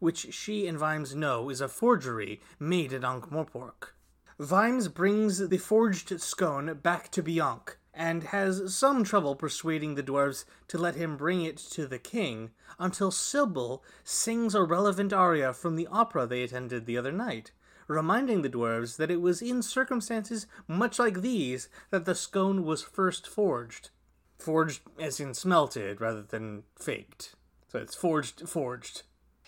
which 0.01 0.35
she 0.35 0.67
and 0.67 0.77
Vimes 0.77 1.15
know 1.15 1.49
is 1.49 1.63
a 1.63 1.69
forgery 1.69 2.43
made 2.59 2.93
at 2.93 3.05
Ankh-Morpork. 3.05 3.95
Vimes 4.39 4.89
brings 4.89 5.49
the 5.49 5.57
forged 5.57 6.21
scone 6.21 6.75
back 6.83 7.11
to 7.13 7.23
Bonk, 7.23 7.77
and 7.93 8.25
has 8.25 8.75
some 8.75 9.05
trouble 9.05 9.35
persuading 9.35 9.95
the 9.95 10.03
dwarves 10.03 10.45
to 10.69 10.79
let 10.79 10.95
him 10.95 11.17
bring 11.17 11.43
it 11.43 11.57
to 11.57 11.87
the 11.87 11.99
king, 11.99 12.51
until 12.79 13.11
Sybil 13.11 13.83
sings 14.05 14.55
a 14.55 14.63
relevant 14.63 15.13
aria 15.13 15.53
from 15.53 15.77
the 15.77 15.87
opera 15.89 16.27
they 16.27 16.43
attended 16.43 16.87
the 16.87 16.97
other 16.97 17.13
night, 17.13 17.51
reminding 17.89 18.43
the 18.43 18.49
dwarves 18.49 18.97
that 18.97 19.11
it 19.11 19.21
was 19.21 19.43
in 19.43 19.63
circumstances 19.63 20.47
much 20.69 20.99
like 20.99 21.21
these 21.21 21.69
that 21.91 22.05
the 22.05 22.15
scone 22.15 22.65
was 22.65 22.83
first 22.83 23.27
forged. 23.27 23.91
Forged 24.39 24.83
as 24.99 25.21
in 25.21 25.35
smelted 25.35 26.01
rather 26.01 26.23
than 26.23 26.63
faked. 26.79 27.35
So 27.69 27.79
it's 27.79 27.95
forged, 27.95 28.49
forged. 28.49 29.03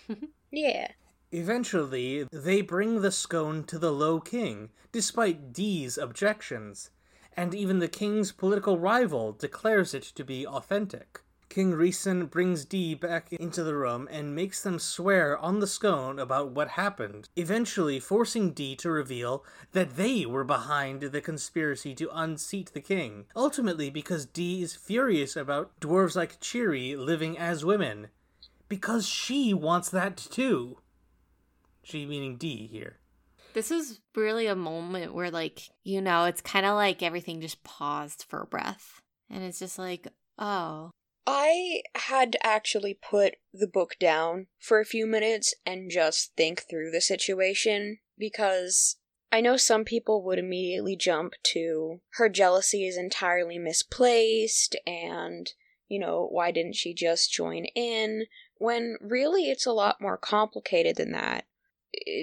Yeah. 0.52 0.88
Eventually, 1.32 2.28
they 2.30 2.60
bring 2.60 3.00
the 3.00 3.10
scone 3.10 3.64
to 3.64 3.78
the 3.78 3.90
Low 3.90 4.20
King, 4.20 4.68
despite 4.92 5.54
Dee's 5.54 5.96
objections, 5.96 6.90
and 7.36 7.54
even 7.54 7.78
the 7.78 7.88
king's 7.88 8.32
political 8.32 8.78
rival 8.78 9.32
declares 9.32 9.94
it 9.94 10.02
to 10.02 10.24
be 10.24 10.46
authentic. 10.46 11.20
King 11.52 11.72
Rhys 11.72 12.08
brings 12.30 12.64
Dee 12.64 12.94
back 12.94 13.30
into 13.30 13.62
the 13.62 13.74
room 13.74 14.08
and 14.10 14.34
makes 14.34 14.62
them 14.62 14.78
swear 14.78 15.36
on 15.36 15.60
the 15.60 15.66
scone 15.66 16.18
about 16.18 16.52
what 16.52 16.68
happened, 16.68 17.28
eventually 17.36 18.00
forcing 18.00 18.52
Dee 18.52 18.74
to 18.76 18.90
reveal 18.90 19.44
that 19.72 19.96
they 19.96 20.24
were 20.24 20.44
behind 20.44 21.02
the 21.02 21.20
conspiracy 21.20 21.94
to 21.96 22.08
unseat 22.10 22.72
the 22.72 22.80
king, 22.80 23.26
ultimately 23.36 23.90
because 23.90 24.24
Dee 24.24 24.62
is 24.62 24.74
furious 24.74 25.36
about 25.36 25.78
dwarves 25.78 26.16
like 26.16 26.40
Cheery 26.40 26.96
living 26.96 27.36
as 27.36 27.66
women, 27.66 28.08
because 28.66 29.06
she 29.06 29.52
wants 29.52 29.90
that 29.90 30.16
too. 30.16 30.78
She 31.82 32.06
meaning 32.06 32.38
Dee 32.38 32.66
here. 32.66 32.96
This 33.54 33.70
is 33.70 34.00
really 34.14 34.46
a 34.46 34.54
moment 34.54 35.14
where, 35.14 35.30
like, 35.30 35.62
you 35.82 36.00
know, 36.00 36.24
it's 36.24 36.40
kind 36.40 36.66
of 36.66 36.74
like 36.74 37.02
everything 37.02 37.40
just 37.40 37.62
paused 37.64 38.24
for 38.28 38.40
a 38.40 38.46
breath. 38.46 39.00
And 39.30 39.42
it's 39.44 39.58
just 39.58 39.78
like, 39.78 40.08
oh. 40.38 40.90
I 41.26 41.82
had 41.94 42.32
to 42.32 42.46
actually 42.46 42.94
put 42.94 43.36
the 43.52 43.68
book 43.68 43.96
down 44.00 44.48
for 44.58 44.80
a 44.80 44.84
few 44.84 45.06
minutes 45.06 45.54
and 45.64 45.90
just 45.90 46.32
think 46.36 46.64
through 46.68 46.90
the 46.90 47.00
situation 47.00 47.98
because 48.18 48.96
I 49.30 49.40
know 49.40 49.56
some 49.56 49.84
people 49.84 50.22
would 50.24 50.38
immediately 50.38 50.96
jump 50.96 51.34
to 51.54 52.00
her 52.14 52.28
jealousy 52.28 52.86
is 52.86 52.98
entirely 52.98 53.58
misplaced 53.58 54.76
and, 54.86 55.50
you 55.88 55.98
know, 55.98 56.28
why 56.30 56.50
didn't 56.50 56.76
she 56.76 56.92
just 56.92 57.32
join 57.32 57.64
in? 57.74 58.26
When 58.58 58.96
really 59.00 59.48
it's 59.48 59.66
a 59.66 59.72
lot 59.72 60.00
more 60.00 60.18
complicated 60.18 60.96
than 60.96 61.12
that. 61.12 61.46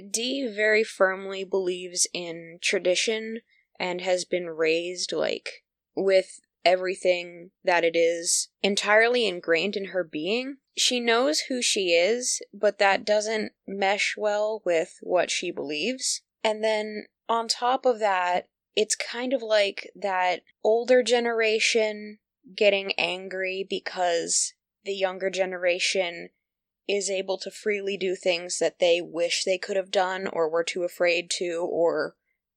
Dee 0.10 0.48
very 0.48 0.84
firmly 0.84 1.44
believes 1.44 2.08
in 2.14 2.60
tradition 2.62 3.42
and 3.80 4.02
has 4.02 4.26
been 4.26 4.50
raised 4.50 5.12
like 5.12 5.64
with 5.96 6.40
everything 6.66 7.52
that 7.64 7.84
it 7.84 7.96
is 7.96 8.50
entirely 8.62 9.26
ingrained 9.26 9.76
in 9.76 9.86
her 9.86 10.04
being. 10.04 10.58
She 10.78 11.00
knows 11.00 11.42
who 11.42 11.62
she 11.62 11.92
is, 11.92 12.42
but 12.54 12.78
that 12.80 13.06
doesn't 13.06 13.54
mesh 13.68 14.16
well 14.18 14.62
with 14.66 14.98
what 15.02 15.32
she 15.32 15.52
believes. 15.52 16.22
And 16.44 16.64
then 16.64 17.06
on 17.28 17.48
top 17.48 17.86
of 17.86 18.00
that, 18.00 18.48
it's 18.76 18.96
kind 18.96 19.34
of 19.34 19.42
like 19.42 19.90
that 19.96 20.42
older 20.64 21.04
generation 21.04 22.20
getting 22.56 22.94
angry 22.98 23.66
because 23.70 24.54
the 24.86 24.94
younger 24.94 25.30
generation 25.30 26.30
is 26.90 27.08
able 27.08 27.38
to 27.38 27.52
freely 27.52 27.96
do 27.96 28.16
things 28.16 28.58
that 28.58 28.80
they 28.80 29.00
wish 29.00 29.44
they 29.44 29.60
could 29.60 29.76
have 29.76 29.92
done 29.92 30.28
or 30.28 30.50
were 30.50 30.64
too 30.64 30.82
afraid 30.82 31.30
to, 31.30 31.68
or 31.70 32.16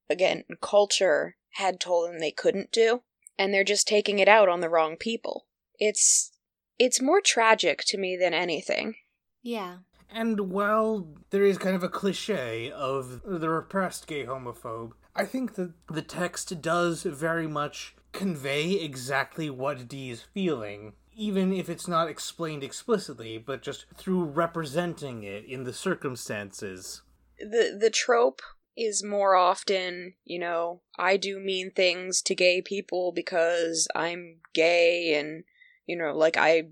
again, 0.09 0.43
culture 0.59 1.35
had 1.51 1.79
told 1.79 2.09
them 2.09 2.19
they 2.19 2.31
couldn't 2.31 2.71
do, 2.71 3.03
and 3.37 3.53
they're 3.53 3.63
just 3.63 3.87
taking 3.87 4.17
it 4.17 4.27
out 4.27 4.49
on 4.49 4.59
the 4.59 4.69
wrong 4.69 4.97
people. 4.97 5.45
It's 5.77 6.31
it's 6.79 6.99
more 6.99 7.21
tragic 7.21 7.83
to 7.85 7.97
me 7.99 8.17
than 8.17 8.33
anything. 8.33 8.95
Yeah. 9.43 9.77
And 10.09 10.51
while 10.51 11.07
there 11.29 11.43
is 11.43 11.59
kind 11.59 11.75
of 11.75 11.83
a 11.83 11.89
cliche 11.89 12.71
of 12.71 13.21
the 13.23 13.49
repressed 13.49 14.07
gay 14.07 14.25
homophobe, 14.25 14.93
I 15.15 15.25
think 15.25 15.53
that 15.55 15.73
the 15.87 16.01
text 16.01 16.59
does 16.59 17.03
very 17.03 17.47
much 17.47 17.95
convey 18.11 18.73
exactly 18.73 19.51
what 19.51 19.87
Dee 19.87 20.09
is 20.09 20.21
feeling 20.21 20.93
even 21.15 21.53
if 21.53 21.69
it's 21.69 21.87
not 21.87 22.09
explained 22.09 22.63
explicitly, 22.63 23.37
but 23.37 23.61
just 23.61 23.85
through 23.95 24.23
representing 24.23 25.23
it 25.23 25.45
in 25.45 25.63
the 25.63 25.73
circumstances. 25.73 27.01
The 27.39 27.77
the 27.79 27.89
trope 27.89 28.41
is 28.75 29.03
more 29.03 29.35
often, 29.35 30.13
you 30.23 30.39
know, 30.39 30.81
I 30.97 31.17
do 31.17 31.39
mean 31.39 31.71
things 31.71 32.21
to 32.23 32.35
gay 32.35 32.61
people 32.61 33.11
because 33.11 33.87
I'm 33.95 34.37
gay 34.53 35.13
and 35.15 35.43
you 35.85 35.97
know, 35.97 36.15
like 36.15 36.37
I 36.37 36.69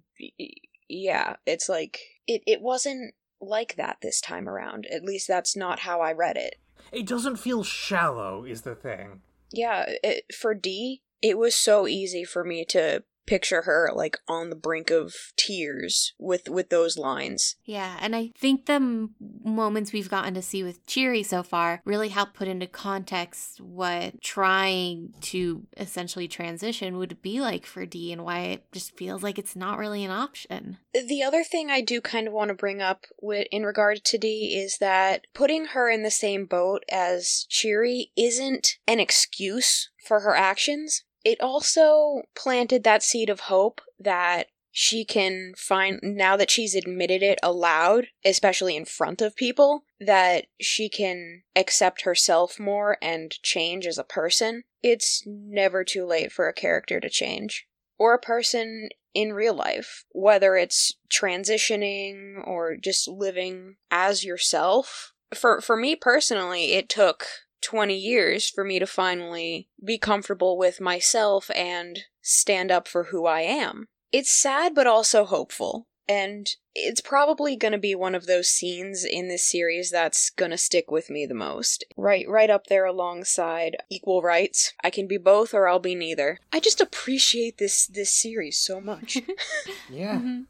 yeah, 0.88 1.36
it's 1.46 1.70
like 1.70 2.00
it 2.28 2.42
it 2.48 2.62
wasn't 2.62 3.14
like 3.40 3.76
that 3.76 3.98
this 4.02 4.22
time 4.22 4.48
around. 4.48 4.86
At 4.92 5.04
least 5.04 5.28
that's 5.28 5.56
not 5.56 5.80
how 5.80 6.02
I 6.02 6.14
read 6.14 6.38
it. 6.38 6.56
It 6.92 7.08
doesn't 7.08 7.38
feel 7.38 7.64
shallow 7.64 8.44
is 8.44 8.62
the 8.62 8.76
thing. 8.76 9.22
Yeah, 9.52 9.86
it, 10.04 10.26
for 10.34 10.54
Dee, 10.54 11.02
it 11.22 11.38
was 11.38 11.56
so 11.56 11.88
easy 11.88 12.24
for 12.24 12.44
me 12.44 12.66
to 12.70 13.04
picture 13.26 13.64
her 13.64 13.90
like 13.94 14.18
on 14.28 14.50
the 14.50 14.56
brink 14.56 14.90
of 14.90 15.14
tears 15.38 16.14
with 16.20 16.50
with 16.50 16.70
those 16.70 16.98
lines. 16.98 17.56
Yeah, 17.66 17.98
and 18.02 18.16
I 18.16 18.32
think 18.38 18.66
the 18.66 18.74
m- 18.74 19.16
moments 19.44 19.94
we've 19.94 20.10
gotten 20.10 20.34
to 20.34 20.42
see 20.42 20.64
with 20.64 20.86
Cheery 20.86 21.24
so 21.24 21.44
far 21.44 21.82
really 21.86 22.10
help 22.10 22.34
put 22.34 22.48
into 22.48 22.68
context 22.68 23.62
what 23.62 24.22
trying 24.22 25.14
to 25.22 25.66
essentially 25.78 26.28
transition 26.28 26.98
would 26.98 27.22
be 27.22 27.40
like 27.40 27.66
for 27.66 27.86
Dee 27.86 28.12
and 28.12 28.24
why 28.24 28.40
it 28.40 28.72
just 28.72 28.98
feels 28.98 29.24
like 29.24 29.38
it's 29.38 29.56
not 29.56 29.78
really 29.78 30.04
an 30.04 30.12
option. 30.12 30.78
The 30.94 31.24
other 31.24 31.44
thing 31.44 31.70
I 31.70 31.82
do 31.82 32.02
kind 32.02 32.28
of 32.28 32.34
want 32.34 32.50
to 32.50 32.56
bring 32.56 32.82
up 32.82 33.06
with 33.22 33.48
in 33.52 33.64
regard 33.64 34.04
to 34.04 34.18
Dee 34.18 34.62
is 34.62 34.78
that 34.80 35.26
putting 35.34 35.68
her 35.68 35.90
in 35.90 36.04
the 36.04 36.12
same 36.12 36.46
boat 36.46 36.84
as 36.90 37.46
Cheery 37.50 38.12
isn't 38.18 38.78
an 38.88 39.00
excuse 39.00 39.90
for 40.06 40.22
her 40.22 40.36
actions 40.36 41.04
it 41.24 41.40
also 41.42 42.24
planted 42.36 42.84
that 42.84 43.04
seed 43.04 43.30
of 43.30 43.42
hope 43.42 43.82
that 44.00 44.48
she 44.72 45.04
can 45.04 45.54
find 45.58 46.00
now 46.02 46.38
that 46.38 46.50
she's 46.50 46.76
admitted 46.76 47.22
it 47.22 47.40
aloud, 47.44 48.08
especially 48.24 48.76
in 48.76 48.86
front 48.86 49.22
of 49.22 49.36
people, 49.36 49.84
that 50.00 50.46
she 50.62 50.88
can 50.88 51.44
accept 51.56 52.04
herself 52.04 52.60
more 52.60 52.98
and 53.02 53.32
change 53.44 53.86
as 53.86 53.98
a 53.98 54.04
person. 54.04 54.64
It's 54.82 55.24
never 55.26 55.84
too 55.84 56.06
late 56.06 56.32
for 56.32 56.48
a 56.48 56.54
character 56.54 57.00
to 57.02 57.10
change. 57.10 57.68
Or 58.00 58.14
a 58.14 58.20
person 58.20 58.90
in 59.14 59.34
real 59.34 59.54
life, 59.54 60.06
whether 60.12 60.56
it's 60.56 60.94
transitioning 61.14 62.36
or 62.48 62.78
just 62.78 63.08
living 63.08 63.76
as 63.92 64.24
yourself. 64.24 65.12
For 65.34 65.62
for 65.62 65.76
me 65.76 65.96
personally, 65.96 66.74
it 66.74 66.90
took 66.90 67.26
20 67.62 67.96
years 67.96 68.50
for 68.50 68.64
me 68.64 68.80
to 68.80 68.88
finally 68.88 69.68
be 69.84 69.98
comfortable 69.98 70.58
with 70.58 70.82
myself 70.82 71.50
and 71.56 72.00
stand 72.22 72.72
up 72.72 72.88
for 72.88 73.06
who 73.06 73.26
I 73.26 73.42
am. 73.42 73.88
It's 74.12 74.30
sad 74.32 74.76
but 74.76 74.88
also 74.88 75.26
hopeful 75.26 75.88
And 76.08 76.48
it's 76.76 77.00
probably 77.02 77.56
going 77.56 77.72
to 77.72 77.78
be 77.78 77.96
one 77.96 78.16
of 78.16 78.26
those 78.26 78.50
scenes 78.50 79.06
in 79.06 79.30
this 79.30 79.44
series 79.50 79.92
that's 79.92 80.30
going 80.30 80.52
to 80.52 80.58
stick 80.58 80.92
with 80.92 81.10
me 81.10 81.26
the 81.26 81.34
most. 81.34 81.86
Right 81.96 82.26
right 82.28 82.50
up 82.50 82.68
there 82.68 82.86
alongside 82.86 83.78
equal 83.90 84.22
rights. 84.22 84.74
I 84.84 84.90
can 84.90 85.08
be 85.08 85.18
both 85.18 85.54
or 85.54 85.68
I'll 85.70 85.80
be 85.80 85.96
neither. 85.96 86.40
I 86.52 86.60
just 86.60 86.82
appreciate 86.82 87.58
this 87.60 87.88
this 87.88 88.12
series 88.14 88.58
so 88.58 88.82
much. 88.82 89.18
Yeah. 89.90 90.16
Mm-hmm. 90.16 90.42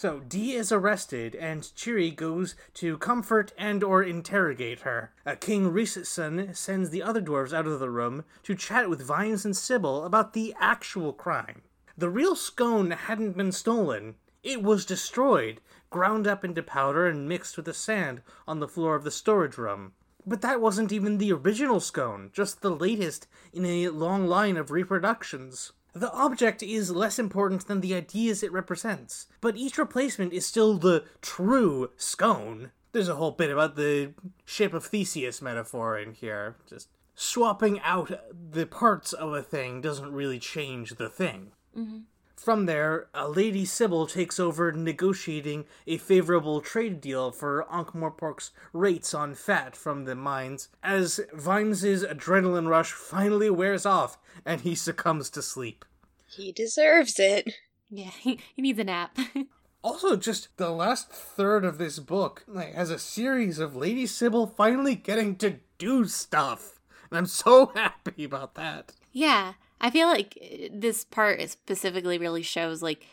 So 0.00 0.20
Dee 0.20 0.54
is 0.54 0.72
arrested, 0.72 1.34
and 1.34 1.74
Cheery 1.74 2.10
goes 2.10 2.54
to 2.72 2.96
comfort 2.96 3.52
and 3.58 3.84
or 3.84 4.02
interrogate 4.02 4.80
her. 4.80 5.12
Uh, 5.26 5.34
King 5.34 5.72
Rhysson 5.72 6.56
sends 6.56 6.88
the 6.88 7.02
other 7.02 7.20
dwarves 7.20 7.52
out 7.52 7.66
of 7.66 7.80
the 7.80 7.90
room 7.90 8.24
to 8.44 8.54
chat 8.54 8.88
with 8.88 9.02
Vimes 9.02 9.44
and 9.44 9.54
Sybil 9.54 10.06
about 10.06 10.32
the 10.32 10.54
actual 10.58 11.12
crime. 11.12 11.60
The 11.98 12.08
real 12.08 12.34
scone 12.34 12.92
hadn't 12.92 13.36
been 13.36 13.52
stolen; 13.52 14.14
it 14.42 14.62
was 14.62 14.86
destroyed, 14.86 15.60
ground 15.90 16.26
up 16.26 16.46
into 16.46 16.62
powder, 16.62 17.06
and 17.06 17.28
mixed 17.28 17.58
with 17.58 17.66
the 17.66 17.74
sand 17.74 18.22
on 18.48 18.58
the 18.58 18.68
floor 18.68 18.94
of 18.94 19.04
the 19.04 19.10
storage 19.10 19.58
room. 19.58 19.92
But 20.26 20.40
that 20.40 20.62
wasn't 20.62 20.92
even 20.92 21.18
the 21.18 21.34
original 21.34 21.78
scone, 21.78 22.30
just 22.32 22.62
the 22.62 22.70
latest 22.70 23.26
in 23.52 23.66
a 23.66 23.90
long 23.90 24.26
line 24.26 24.56
of 24.56 24.70
reproductions. 24.70 25.72
The 25.92 26.12
object 26.12 26.62
is 26.62 26.90
less 26.90 27.18
important 27.18 27.66
than 27.66 27.80
the 27.80 27.94
ideas 27.94 28.42
it 28.42 28.52
represents, 28.52 29.26
but 29.40 29.56
each 29.56 29.78
replacement 29.78 30.32
is 30.32 30.46
still 30.46 30.74
the 30.74 31.04
true 31.20 31.90
scone. 31.96 32.70
There's 32.92 33.08
a 33.08 33.16
whole 33.16 33.32
bit 33.32 33.50
about 33.50 33.76
the 33.76 34.14
ship 34.44 34.72
of 34.72 34.84
Theseus 34.84 35.42
metaphor 35.42 35.98
in 35.98 36.12
here. 36.12 36.56
Just 36.68 36.88
swapping 37.14 37.80
out 37.80 38.12
the 38.50 38.66
parts 38.66 39.12
of 39.12 39.32
a 39.32 39.42
thing 39.42 39.80
doesn't 39.80 40.12
really 40.12 40.38
change 40.38 40.96
the 40.96 41.08
thing. 41.08 41.52
Mm-hmm. 41.76 41.98
From 42.40 42.64
there, 42.64 43.08
a 43.12 43.28
Lady 43.28 43.66
Sybil 43.66 44.06
takes 44.06 44.40
over 44.40 44.72
negotiating 44.72 45.66
a 45.86 45.98
favorable 45.98 46.62
trade 46.62 46.98
deal 46.98 47.30
for 47.32 47.66
Ankh-Morpork's 47.70 48.52
rates 48.72 49.12
on 49.12 49.34
fat 49.34 49.76
from 49.76 50.06
the 50.06 50.14
mines, 50.14 50.70
as 50.82 51.20
Vimes's 51.34 52.02
adrenaline 52.02 52.66
rush 52.66 52.92
finally 52.92 53.50
wears 53.50 53.84
off 53.84 54.16
and 54.46 54.62
he 54.62 54.74
succumbs 54.74 55.28
to 55.30 55.42
sleep. 55.42 55.84
he 56.26 56.50
deserves 56.50 57.18
it. 57.18 57.52
Yeah, 57.90 58.12
he, 58.18 58.40
he 58.56 58.62
needs 58.62 58.78
a 58.78 58.84
nap. 58.84 59.18
Also, 59.82 60.14
just 60.14 60.54
the 60.58 60.70
last 60.70 61.10
third 61.10 61.64
of 61.64 61.78
this 61.78 61.98
book 61.98 62.44
like, 62.46 62.74
has 62.74 62.90
a 62.90 62.98
series 62.98 63.58
of 63.58 63.74
Lady 63.76 64.06
Sybil 64.06 64.46
finally 64.46 64.94
getting 64.94 65.36
to 65.36 65.56
do 65.78 66.06
stuff. 66.06 66.80
And 67.10 67.16
I'm 67.16 67.24
so 67.26 67.66
happy 67.74 68.24
about 68.24 68.54
that. 68.56 68.92
Yeah, 69.10 69.54
I 69.80 69.90
feel 69.90 70.08
like 70.08 70.38
uh, 70.42 70.68
this 70.72 71.04
part 71.04 71.48
specifically 71.48 72.18
really 72.18 72.42
shows 72.42 72.82
like 72.82 73.06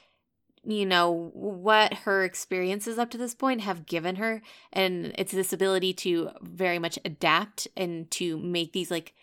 you 0.63 0.85
know 0.85 1.31
what 1.33 1.93
her 1.93 2.23
experiences 2.23 2.97
up 2.97 3.09
to 3.11 3.17
this 3.17 3.33
point 3.33 3.61
have 3.61 3.85
given 3.85 4.17
her 4.17 4.41
and 4.73 5.13
it's 5.17 5.31
this 5.31 5.53
ability 5.53 5.93
to 5.93 6.29
very 6.41 6.77
much 6.77 6.99
adapt 7.05 7.67
and 7.77 8.11
to 8.11 8.37
make 8.37 8.73
these 8.73 8.91
like 8.91 9.13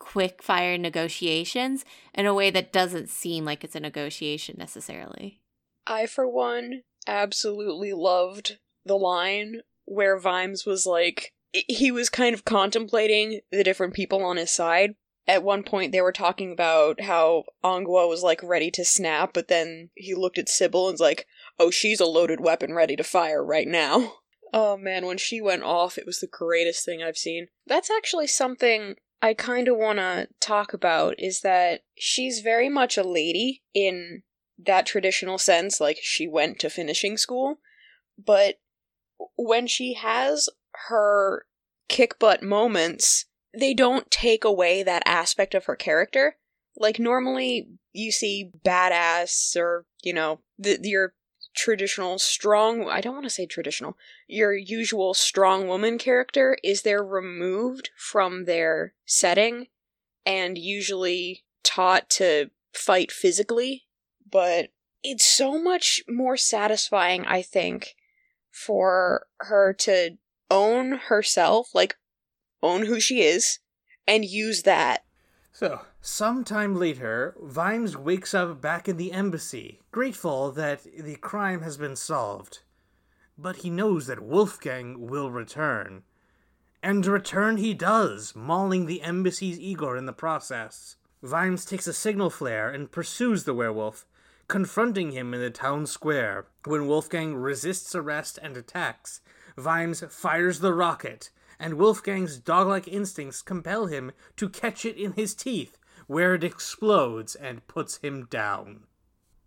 quick 0.00 0.42
fire 0.42 0.76
negotiations 0.76 1.84
in 2.12 2.26
a 2.26 2.34
way 2.34 2.50
that 2.50 2.72
doesn't 2.72 3.08
seem 3.08 3.44
like 3.44 3.62
it's 3.62 3.76
a 3.76 3.80
negotiation 3.80 4.56
necessarily. 4.58 5.40
I, 5.86 6.06
for 6.06 6.26
one, 6.26 6.82
absolutely 7.06 7.92
loved 7.92 8.58
the 8.84 8.96
line 8.96 9.60
where 9.84 10.18
Vimes 10.18 10.66
was 10.66 10.86
like, 10.86 11.32
he 11.52 11.92
was 11.92 12.08
kind 12.08 12.34
of 12.34 12.44
contemplating 12.44 13.40
the 13.52 13.62
different 13.62 13.94
people 13.94 14.24
on 14.24 14.36
his 14.36 14.50
side. 14.50 14.94
At 15.26 15.44
one 15.44 15.62
point, 15.62 15.92
they 15.92 16.00
were 16.00 16.12
talking 16.12 16.52
about 16.52 17.02
how 17.02 17.44
Angua 17.62 18.08
was 18.08 18.22
like 18.22 18.42
ready 18.42 18.70
to 18.72 18.84
snap, 18.84 19.32
but 19.32 19.48
then 19.48 19.90
he 19.94 20.14
looked 20.14 20.38
at 20.38 20.48
Sybil 20.48 20.88
and 20.88 20.94
was 20.94 21.00
like, 21.00 21.26
oh, 21.58 21.70
she's 21.70 22.00
a 22.00 22.06
loaded 22.06 22.40
weapon 22.40 22.74
ready 22.74 22.96
to 22.96 23.04
fire 23.04 23.44
right 23.44 23.68
now. 23.68 24.14
Oh 24.52 24.76
man, 24.76 25.06
when 25.06 25.16
she 25.16 25.40
went 25.40 25.62
off, 25.62 25.96
it 25.96 26.04
was 26.04 26.18
the 26.18 26.26
greatest 26.26 26.84
thing 26.84 27.04
I've 27.04 27.16
seen. 27.16 27.46
That's 27.68 27.88
actually 27.88 28.26
something 28.26 28.96
I 29.22 29.32
kind 29.32 29.68
of 29.68 29.76
want 29.76 30.00
to 30.00 30.26
talk 30.40 30.72
about 30.72 31.14
is 31.18 31.42
that 31.42 31.82
she's 31.96 32.40
very 32.40 32.68
much 32.68 32.96
a 32.96 33.04
lady 33.04 33.62
in 33.74 34.24
that 34.58 34.86
traditional 34.86 35.38
sense, 35.38 35.80
like 35.80 35.98
she 36.02 36.26
went 36.26 36.58
to 36.58 36.68
finishing 36.68 37.16
school, 37.16 37.60
but 38.18 38.56
when 39.36 39.66
she 39.66 39.94
has 39.94 40.48
her 40.88 41.46
kick 41.88 42.18
butt 42.18 42.42
moments, 42.42 43.26
they 43.56 43.74
don't 43.74 44.10
take 44.10 44.44
away 44.44 44.82
that 44.82 45.02
aspect 45.06 45.54
of 45.54 45.64
her 45.64 45.76
character. 45.76 46.36
Like 46.76 46.98
normally 46.98 47.68
you 47.92 48.12
see 48.12 48.50
badass 48.64 49.56
or, 49.56 49.86
you 50.02 50.12
know, 50.12 50.40
the, 50.58 50.78
your 50.82 51.14
traditional 51.54 52.18
strong, 52.18 52.88
I 52.88 53.00
don't 53.00 53.14
want 53.14 53.24
to 53.26 53.30
say 53.30 53.46
traditional, 53.46 53.96
your 54.28 54.54
usual 54.54 55.14
strong 55.14 55.66
woman 55.66 55.98
character 55.98 56.56
is 56.62 56.82
they're 56.82 57.04
removed 57.04 57.90
from 57.96 58.44
their 58.44 58.94
setting 59.04 59.66
and 60.24 60.56
usually 60.56 61.44
taught 61.64 62.08
to 62.10 62.50
fight 62.72 63.10
physically, 63.10 63.84
but 64.30 64.68
it's 65.02 65.24
so 65.24 65.60
much 65.60 66.02
more 66.08 66.36
satisfying, 66.36 67.24
I 67.26 67.42
think, 67.42 67.96
for 68.50 69.26
her 69.38 69.72
to 69.80 70.18
own 70.50 70.92
herself, 71.08 71.74
like 71.74 71.96
own 72.62 72.86
who 72.86 73.00
she 73.00 73.22
is, 73.22 73.58
and 74.06 74.24
use 74.24 74.62
that. 74.62 75.04
So, 75.52 75.80
sometime 76.00 76.76
later, 76.76 77.36
Vimes 77.40 77.96
wakes 77.96 78.34
up 78.34 78.60
back 78.60 78.88
in 78.88 78.96
the 78.96 79.12
embassy, 79.12 79.80
grateful 79.90 80.52
that 80.52 80.84
the 80.98 81.16
crime 81.16 81.62
has 81.62 81.76
been 81.76 81.96
solved. 81.96 82.60
But 83.36 83.56
he 83.56 83.70
knows 83.70 84.06
that 84.06 84.22
Wolfgang 84.22 85.08
will 85.08 85.30
return. 85.30 86.02
And 86.82 87.04
return 87.04 87.56
he 87.56 87.74
does, 87.74 88.34
mauling 88.34 88.86
the 88.86 89.02
embassy's 89.02 89.58
Igor 89.58 89.96
in 89.96 90.06
the 90.06 90.12
process. 90.12 90.96
Vimes 91.22 91.64
takes 91.64 91.86
a 91.86 91.92
signal 91.92 92.30
flare 92.30 92.70
and 92.70 92.90
pursues 92.90 93.44
the 93.44 93.52
werewolf, 93.52 94.06
confronting 94.48 95.12
him 95.12 95.34
in 95.34 95.40
the 95.40 95.50
town 95.50 95.86
square. 95.86 96.46
When 96.64 96.86
Wolfgang 96.86 97.34
resists 97.34 97.94
arrest 97.94 98.38
and 98.42 98.56
attacks, 98.56 99.20
Vimes 99.56 100.02
fires 100.08 100.60
the 100.60 100.72
rocket, 100.72 101.30
and 101.60 101.74
Wolfgang's 101.74 102.38
dog-like 102.38 102.88
instincts 102.88 103.42
compel 103.42 103.86
him 103.86 104.12
to 104.36 104.48
catch 104.48 104.84
it 104.84 104.96
in 104.96 105.12
his 105.12 105.34
teeth, 105.34 105.78
where 106.06 106.34
it 106.34 106.42
explodes 106.42 107.34
and 107.34 107.66
puts 107.68 107.98
him 107.98 108.26
down. 108.30 108.84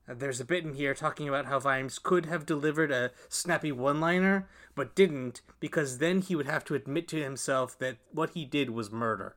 There's 0.07 0.39
a 0.39 0.45
bit 0.45 0.63
in 0.63 0.73
here 0.73 0.93
talking 0.93 1.27
about 1.27 1.45
how 1.45 1.59
Vimes 1.59 1.97
could 1.97 2.25
have 2.25 2.45
delivered 2.45 2.91
a 2.91 3.11
snappy 3.29 3.71
one 3.71 3.99
liner, 3.99 4.47
but 4.75 4.95
didn't, 4.95 5.41
because 5.59 5.97
then 5.97 6.21
he 6.21 6.35
would 6.35 6.45
have 6.45 6.63
to 6.65 6.75
admit 6.75 7.07
to 7.09 7.21
himself 7.21 7.77
that 7.79 7.97
what 8.11 8.31
he 8.31 8.45
did 8.45 8.69
was 8.69 8.91
murder. 8.91 9.35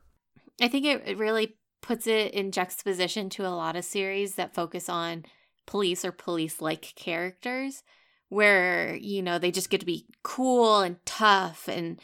I 0.61 0.67
think 0.67 0.85
it, 0.85 1.03
it 1.05 1.17
really 1.17 1.57
puts 1.81 2.05
it 2.05 2.33
in 2.33 2.51
juxtaposition 2.51 3.29
to 3.31 3.47
a 3.47 3.49
lot 3.49 3.75
of 3.75 3.85
series 3.85 4.35
that 4.35 4.53
focus 4.53 4.89
on 4.89 5.25
police 5.65 6.03
or 6.03 6.11
police 6.11 6.61
like 6.61 6.93
characters 6.95 7.83
where 8.29 8.95
you 8.95 9.21
know 9.21 9.37
they 9.37 9.51
just 9.51 9.69
get 9.69 9.79
to 9.79 9.85
be 9.85 10.05
cool 10.23 10.79
and 10.79 10.97
tough 11.05 11.67
and 11.67 11.99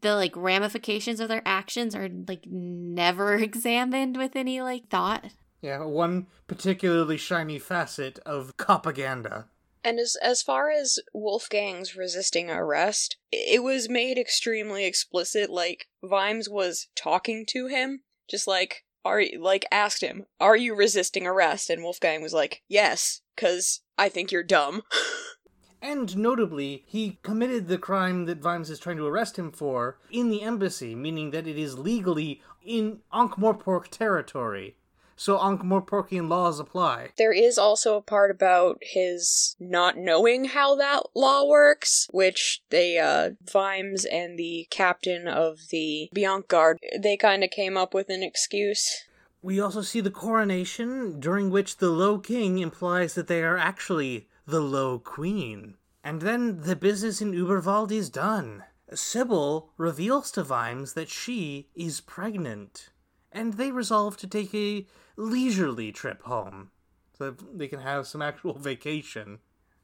the 0.00 0.14
like 0.14 0.36
ramifications 0.36 1.20
of 1.20 1.28
their 1.28 1.42
actions 1.46 1.94
are 1.94 2.08
like 2.28 2.46
never 2.46 3.34
examined 3.48 4.16
with 4.16 4.36
any 4.36 4.60
like 4.60 4.88
thought 4.88 5.24
Yeah, 5.60 5.84
one 5.84 6.26
particularly 6.46 7.16
shiny 7.16 7.58
facet 7.58 8.18
of 8.20 8.56
propaganda. 8.56 9.46
And 9.84 9.98
as 9.98 10.16
as 10.22 10.42
far 10.42 10.70
as 10.70 10.98
Wolfgang's 11.12 11.96
resisting 11.96 12.50
arrest, 12.50 13.16
it 13.32 13.62
was 13.62 13.88
made 13.88 14.16
extremely 14.16 14.84
explicit. 14.84 15.50
Like 15.50 15.88
Vimes 16.04 16.48
was 16.48 16.88
talking 16.94 17.44
to 17.50 17.66
him, 17.66 18.02
just 18.28 18.46
like 18.46 18.84
are 19.04 19.20
you, 19.20 19.42
like 19.42 19.64
asked 19.72 20.02
him, 20.02 20.26
"Are 20.38 20.56
you 20.56 20.74
resisting 20.76 21.26
arrest?" 21.26 21.68
And 21.70 21.82
Wolfgang 21.82 22.22
was 22.22 22.32
like, 22.32 22.62
"Yes, 22.68 23.22
cuz 23.36 23.80
I 23.98 24.08
think 24.08 24.30
you're 24.30 24.44
dumb." 24.44 24.82
And 25.82 26.16
notably, 26.16 26.84
he 26.86 27.18
committed 27.24 27.66
the 27.66 27.76
crime 27.76 28.26
that 28.26 28.38
Vimes 28.38 28.70
is 28.70 28.78
trying 28.78 28.98
to 28.98 29.06
arrest 29.06 29.36
him 29.36 29.50
for 29.50 29.98
in 30.12 30.30
the 30.30 30.42
embassy, 30.42 30.94
meaning 30.94 31.32
that 31.32 31.48
it 31.48 31.58
is 31.58 31.76
legally 31.76 32.40
in 32.64 33.00
Ankh-Morpork 33.12 33.88
territory. 33.88 34.76
So 35.16 35.38
Ankh-Morporkian 35.38 36.28
laws 36.28 36.58
apply. 36.58 37.10
there 37.18 37.32
is 37.32 37.58
also 37.58 37.96
a 37.96 38.02
part 38.02 38.30
about 38.30 38.78
his 38.80 39.56
not 39.60 39.96
knowing 39.96 40.46
how 40.46 40.74
that 40.76 41.02
law 41.14 41.46
works, 41.46 42.08
which 42.12 42.62
they 42.70 42.98
uh 42.98 43.30
Vimes 43.52 44.04
and 44.04 44.38
the 44.38 44.66
captain 44.70 45.28
of 45.28 45.58
the 45.70 46.08
Bonk 46.14 46.48
Guard, 46.48 46.78
they 46.98 47.16
kind 47.16 47.44
of 47.44 47.50
came 47.50 47.76
up 47.76 47.92
with 47.92 48.08
an 48.08 48.22
excuse. 48.22 49.04
We 49.42 49.60
also 49.60 49.82
see 49.82 50.00
the 50.00 50.10
coronation, 50.10 51.20
during 51.20 51.50
which 51.50 51.78
the 51.78 51.90
Low 51.90 52.18
King 52.18 52.58
implies 52.58 53.14
that 53.14 53.26
they 53.26 53.42
are 53.42 53.58
actually 53.58 54.28
the 54.52 54.60
Low 54.60 54.98
Queen. 54.98 55.78
And 56.04 56.20
then 56.20 56.60
the 56.60 56.76
business 56.76 57.22
in 57.22 57.32
Uberwald 57.32 57.90
is 57.90 58.10
done. 58.10 58.64
Sybil 58.92 59.70
reveals 59.78 60.30
to 60.32 60.42
Vimes 60.42 60.92
that 60.92 61.08
she 61.08 61.70
is 61.74 62.02
pregnant, 62.02 62.90
and 63.32 63.54
they 63.54 63.70
resolve 63.70 64.18
to 64.18 64.26
take 64.26 64.54
a 64.54 64.86
leisurely 65.16 65.90
trip 65.90 66.20
home 66.24 66.70
so 67.16 67.30
they 67.30 67.66
can 67.66 67.80
have 67.80 68.06
some 68.06 68.20
actual 68.20 68.52
vacation. 68.52 69.38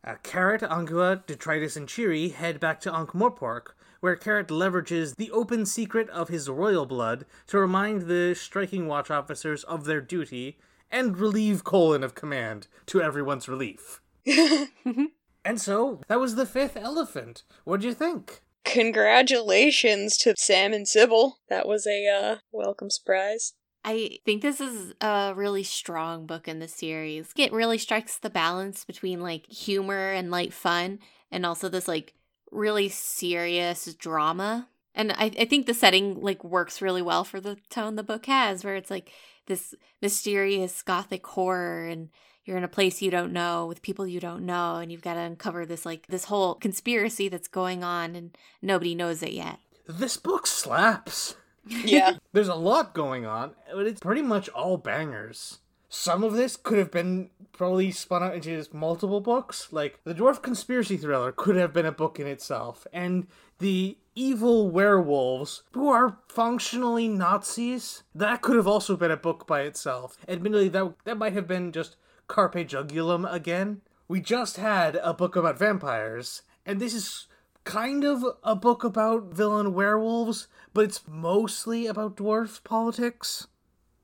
Uh, 0.05 0.17
Carrot, 0.23 0.61
Angua, 0.61 1.25
Detritus, 1.27 1.75
and 1.75 1.89
Cheery 1.89 2.29
head 2.29 2.61
back 2.61 2.79
to 2.83 2.95
Ankh 2.95 3.13
Morpork, 3.13 3.69
where 4.01 4.17
Carrot 4.17 4.49
leverages 4.49 5.17
the 5.17 5.31
open 5.31 5.65
secret 5.65 6.11
of 6.11 6.29
his 6.29 6.51
royal 6.51 6.85
blood 6.85 7.25
to 7.47 7.59
remind 7.59 8.03
the 8.03 8.35
striking 8.35 8.87
watch 8.87 9.11
officers 9.11 9.65
of 9.65 9.87
their 9.87 10.03
duty 10.03 10.59
and 10.91 11.17
relieve 11.17 11.65
Colon 11.65 12.05
of 12.05 12.15
command 12.15 12.67
to 12.85 13.01
everyone's 13.01 13.49
relief. 13.49 14.03
and 15.45 15.61
so, 15.61 16.01
that 16.09 16.21
was 16.21 16.35
the 16.35 16.47
fifth 16.47 16.77
elephant. 16.77 17.43
What'd 17.65 17.85
you 17.85 17.95
think? 17.95 18.43
Congratulations 18.65 20.17
to 20.19 20.35
Sam 20.37 20.73
and 20.73 20.87
Sybil. 20.87 21.39
That 21.49 21.67
was 21.67 21.87
a 21.87 22.07
uh, 22.07 22.37
welcome 22.53 22.91
surprise. 22.91 23.55
I 23.85 24.19
think 24.25 24.43
this 24.43 24.61
is 24.61 24.93
a 25.01 25.33
really 25.35 25.63
strong 25.63 26.27
book 26.27 26.49
in 26.49 26.59
the 26.59 26.69
series. 26.69 27.33
It 27.37 27.53
really 27.53 27.79
strikes 27.79 28.19
the 28.19 28.29
balance 28.29 28.85
between 28.85 29.21
like 29.21 29.47
humor 29.47 30.11
and 30.11 30.31
light 30.31 30.53
fun 30.53 30.99
and 31.31 31.47
also 31.47 31.69
this 31.69 31.89
like 31.89 32.15
really 32.51 32.89
serious 32.89 33.95
drama. 33.95 34.69
And 34.95 35.13
I, 35.13 35.31
I 35.39 35.45
think 35.45 35.67
the 35.67 35.75
setting 35.75 36.21
like 36.21 36.43
works 36.45 36.83
really 36.83 37.03
well 37.03 37.25
for 37.25 37.41
the 37.41 37.57
tone 37.71 37.97
the 37.97 38.03
book 38.03 38.27
has, 38.27 38.65
where 38.65 38.77
it's 38.77 38.91
like 38.91 39.13
this 39.47 39.75
mysterious 40.03 40.83
gothic 40.83 41.27
horror 41.27 41.87
and 41.87 42.11
you're 42.49 42.57
in 42.57 42.65
a 42.65 42.69
place 42.69 43.03
you 43.03 43.11
don't 43.11 43.33
know 43.33 43.67
with 43.67 43.83
people 43.83 44.07
you 44.07 44.19
don't 44.19 44.45
know 44.45 44.77
and 44.77 44.91
you've 44.91 45.03
got 45.03 45.15
to 45.15 45.21
uncover 45.21 45.67
this 45.67 45.85
like 45.85 46.07
this 46.07 46.25
whole 46.25 46.55
conspiracy 46.55 47.29
that's 47.29 47.47
going 47.47 47.85
on 47.85 48.17
and 48.17 48.37
nobody 48.63 48.95
knows 48.95 49.23
it 49.23 49.33
yet. 49.33 49.59
This 49.87 50.17
book 50.17 50.47
slaps. 50.47 51.37
Yeah. 51.71 52.15
There's 52.33 52.49
a 52.49 52.55
lot 52.55 52.95
going 52.95 53.27
on, 53.27 53.51
but 53.71 53.87
it's 53.87 54.01
pretty 54.01 54.23
much 54.23 54.49
all 54.49 54.79
bangers. 54.79 55.59
Some 55.91 56.25
of 56.25 56.33
this 56.33 56.57
could 56.57 56.79
have 56.79 56.91
been 56.91 57.29
probably 57.53 57.91
spun 57.91 58.23
out 58.23 58.35
into 58.35 58.65
multiple 58.73 59.21
books. 59.21 59.71
Like, 59.71 60.01
the 60.05 60.15
Dwarf 60.15 60.41
Conspiracy 60.41 60.97
Thriller 60.97 61.31
could 61.31 61.57
have 61.57 61.75
been 61.75 61.85
a 61.85 61.93
book 61.93 62.19
in 62.19 62.27
itself. 62.27 62.87
And 62.91 63.27
the 63.59 63.99
evil 64.15 64.71
werewolves, 64.71 65.63
who 65.73 65.89
are 65.89 66.19
functionally 66.29 67.07
Nazis, 67.07 68.03
that 68.15 68.41
could 68.41 68.57
have 68.57 68.67
also 68.67 68.97
been 68.97 69.11
a 69.11 69.17
book 69.17 69.47
by 69.47 69.61
itself. 69.63 70.17
Admittedly, 70.27 70.69
that, 70.71 70.95
that 71.05 71.19
might 71.19 71.35
have 71.35 71.47
been 71.47 71.73
just 71.73 71.97
Carpe 72.29 72.69
Jugulum 72.69 73.31
again. 73.31 73.81
We 74.07 74.21
just 74.21 74.57
had 74.57 74.97
a 74.97 75.13
book 75.13 75.35
about 75.35 75.59
vampires, 75.59 76.43
and 76.65 76.81
this 76.81 76.95
is 76.95 77.27
kind 77.65 78.05
of 78.05 78.25
a 78.43 78.55
book 78.55 78.85
about 78.85 79.35
villain 79.35 79.75
werewolves, 79.75 80.49
but 80.73 80.85
it's 80.85 81.03
mostly 81.07 81.87
about 81.87 82.17
dwarf 82.17 82.63
politics. 82.65 83.49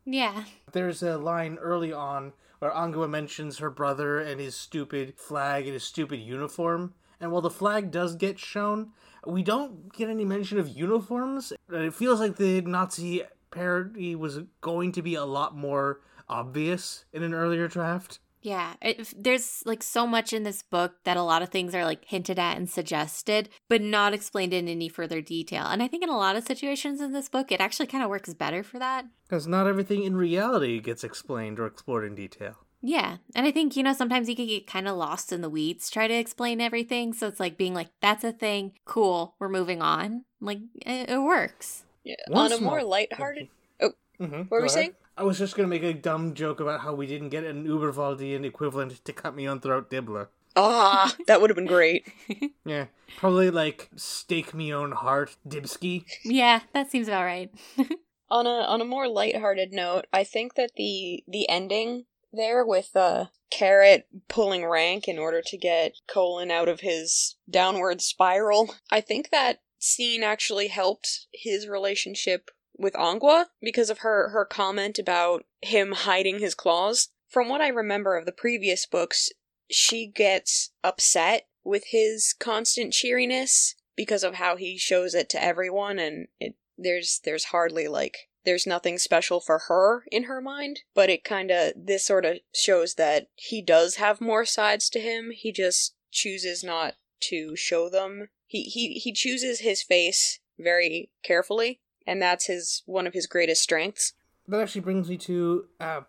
Yeah. 0.05 0.45
There's 0.72 1.03
a 1.03 1.16
line 1.16 1.57
early 1.57 1.93
on 1.93 2.33
where 2.59 2.70
Angua 2.70 3.09
mentions 3.09 3.59
her 3.59 3.70
brother 3.70 4.18
and 4.18 4.41
his 4.41 4.55
stupid 4.55 5.14
flag 5.16 5.64
and 5.64 5.75
his 5.75 5.85
stupid 5.85 6.18
uniform. 6.18 6.95
And 7.20 7.33
while 7.33 7.41
the 7.41 7.51
flag 7.51 7.91
does 7.91 8.16
get 8.16 8.39
shown, 8.39 8.91
we 9.27 9.43
don't 9.43 9.93
get 9.93 10.11
any 10.11 10.25
mention 10.25 10.59
of 10.59 10.68
uniforms. 10.68 11.53
It 11.70 11.95
feels 11.95 12.20
like 12.20 12.37
the 12.37 12.61
Nazi 12.61 13.22
parody 13.51 14.14
was 14.14 14.41
going 14.61 14.93
to 14.93 15.03
be 15.03 15.14
a 15.14 15.25
lot 15.25 15.57
more 15.57 16.01
obvious 16.29 17.05
in 17.12 17.22
an 17.22 17.35
earlier 17.35 17.68
draft. 17.68 18.18
Yeah, 18.43 18.75
it, 18.83 19.14
there's 19.16 19.62
like 19.64 19.83
so 19.83 20.07
much 20.07 20.35
in 20.35 20.43
this 20.43 20.62
book 20.62 20.97
that 21.05 21.16
a 21.16 21.22
lot 21.22 21.41
of 21.41 21.49
things 21.49 21.75
are 21.75 21.85
like 21.85 22.05
hinted 22.05 22.39
at 22.39 22.59
and 22.59 22.68
suggested, 22.68 23.49
but 23.70 23.81
not 23.81 24.12
explained 24.12 24.53
in 24.53 24.68
any 24.68 24.91
further 24.91 25.22
detail. 25.22 25.64
And 25.64 25.83
I 25.83 25.89
think 25.89 26.03
in 26.03 26.11
a 26.11 26.16
lot 26.18 26.37
of 26.37 26.45
situations 26.45 27.01
in 27.01 27.12
this 27.12 27.31
book, 27.31 27.51
it 27.51 27.61
actually 27.62 27.87
kind 27.87 28.05
of 28.05 28.11
works 28.11 28.35
better 28.35 28.62
for 28.62 28.79
that. 28.79 29.07
Because 29.27 29.47
not 29.47 29.66
everything 29.66 30.03
in 30.05 30.14
reality 30.14 30.79
gets 30.81 31.05
explained 31.05 31.59
or 31.59 31.64
explored 31.66 32.05
in 32.05 32.14
detail. 32.14 32.57
Yeah. 32.83 33.16
And 33.35 33.47
I 33.47 33.51
think, 33.51 33.77
you 33.79 33.83
know, 33.83 33.95
sometimes 33.95 34.29
you 34.29 34.37
can 34.37 34.47
get 34.47 34.66
kind 34.66 34.87
of 34.89 34.97
lost 34.99 35.33
in 35.33 35.41
the 35.41 35.49
weeds, 35.49 35.89
try 35.89 36.07
to 36.07 36.12
explain 36.12 36.61
everything. 36.61 37.14
So 37.14 37.27
it's 37.29 37.41
like 37.41 37.57
being 37.57 37.72
like, 37.72 37.89
that's 38.03 38.25
a 38.25 38.33
thing. 38.33 38.72
Cool. 38.85 39.37
We're 39.39 39.49
moving 39.49 39.81
on. 39.81 40.27
Like, 40.43 40.59
it, 40.85 41.09
it 41.09 41.18
works. 41.22 41.85
Yeah. 42.05 42.16
One 42.29 42.45
On 42.45 42.53
a 42.53 42.57
small- 42.59 42.70
more 42.72 42.85
lighthearted. 42.85 43.49
Oh, 43.81 43.93
Mm-hmm. 44.20 44.37
what 44.43 44.51
were 44.51 44.62
we 44.62 44.68
saying? 44.68 44.93
I 45.16 45.22
was 45.22 45.38
just 45.38 45.56
gonna 45.56 45.68
make 45.68 45.82
a 45.82 45.94
dumb 45.94 46.34
joke 46.34 46.60
about 46.60 46.80
how 46.80 46.94
we 46.94 47.06
didn't 47.06 47.28
get 47.28 47.44
an 47.44 47.66
Uberwaldian 47.66 48.44
equivalent 48.44 49.04
to 49.04 49.12
Cut-Me-Own-Throat 49.12 49.90
Dibbler. 49.90 50.28
Ah, 50.56 51.14
that 51.26 51.40
would 51.40 51.50
have 51.50 51.56
been 51.56 51.66
great. 51.66 52.06
Yeah, 52.66 52.86
probably 53.18 53.50
like 53.50 53.90
stake 53.94 54.54
me 54.54 54.72
own 54.72 54.92
heart 54.92 55.36
dibski. 55.46 56.06
Yeah, 56.24 56.60
that 56.72 56.90
seems 56.90 57.08
about 57.08 57.24
right. 57.24 57.50
on 58.30 58.46
a 58.46 58.62
on 58.62 58.80
a 58.80 58.86
more 58.86 59.06
lighthearted 59.06 59.70
note, 59.70 60.06
I 60.14 60.24
think 60.24 60.54
that 60.54 60.70
the 60.76 61.22
the 61.28 61.46
ending 61.46 62.06
there 62.32 62.64
with 62.64 62.96
uh 62.96 63.26
Carrot 63.50 64.08
pulling 64.28 64.64
rank 64.64 65.06
in 65.06 65.18
order 65.18 65.42
to 65.44 65.58
get 65.58 65.96
Colon 66.08 66.50
out 66.50 66.68
of 66.68 66.80
his 66.80 67.36
downward 67.50 68.00
spiral, 68.00 68.74
I 68.90 69.02
think 69.02 69.28
that 69.30 69.60
scene 69.78 70.22
actually 70.22 70.68
helped 70.68 71.26
his 71.34 71.68
relationship 71.68 72.50
with 72.77 72.95
Angua 72.95 73.47
because 73.61 73.91
of 73.91 73.99
her 73.99 74.31
her 74.31 74.45
comment 74.45 74.99
about 74.99 75.45
him 75.62 75.93
hiding 75.93 76.39
his 76.39 76.55
claws. 76.55 77.09
From 77.29 77.49
what 77.49 77.61
I 77.61 77.68
remember 77.68 78.16
of 78.16 78.27
the 78.27 78.33
previous 78.33 78.87
books, 78.87 79.31
she 79.70 80.07
gets 80.07 80.70
upset 80.83 81.47
with 81.64 81.85
his 81.89 82.35
constant 82.39 82.93
cheeriness 82.93 83.75
because 83.97 84.22
of 84.22 84.35
how 84.35 84.57
he 84.57 84.77
shows 84.77 85.14
it 85.14 85.29
to 85.31 85.43
everyone 85.43 85.99
and 85.99 86.29
it 86.39 86.55
there's 86.77 87.20
there's 87.25 87.45
hardly 87.45 87.89
like 87.89 88.29
there's 88.45 88.66
nothing 88.66 88.99
special 88.99 89.41
for 89.41 89.61
her 89.68 90.05
in 90.11 90.25
her 90.25 90.41
mind 90.41 90.81
but 90.95 91.09
it 91.09 91.25
kind 91.25 91.51
of 91.51 91.72
this 91.77 92.05
sort 92.05 92.25
of 92.25 92.39
shows 92.55 92.95
that 92.95 93.29
he 93.35 93.62
does 93.62 93.97
have 93.97 94.20
more 94.20 94.45
sides 94.45 94.89
to 94.91 95.01
him. 95.01 95.31
He 95.31 95.53
just 95.53 95.95
chooses 96.11 96.62
not 96.62 96.95
to 97.20 97.57
show 97.57 97.89
them. 97.89 98.29
He 98.47 98.64
he 98.64 98.95
he 98.95 99.12
chooses 99.12 99.61
his 99.61 99.83
face 99.83 100.41
very 100.59 101.11
carefully 101.25 101.81
and 102.07 102.20
that's 102.20 102.46
his 102.46 102.82
one 102.86 103.07
of 103.07 103.14
his 103.14 103.26
greatest 103.26 103.62
strengths 103.62 104.12
That 104.48 104.61
actually 104.61 104.82
brings 104.82 105.09
me 105.09 105.16
to 105.18 105.66
uh, 105.80 106.00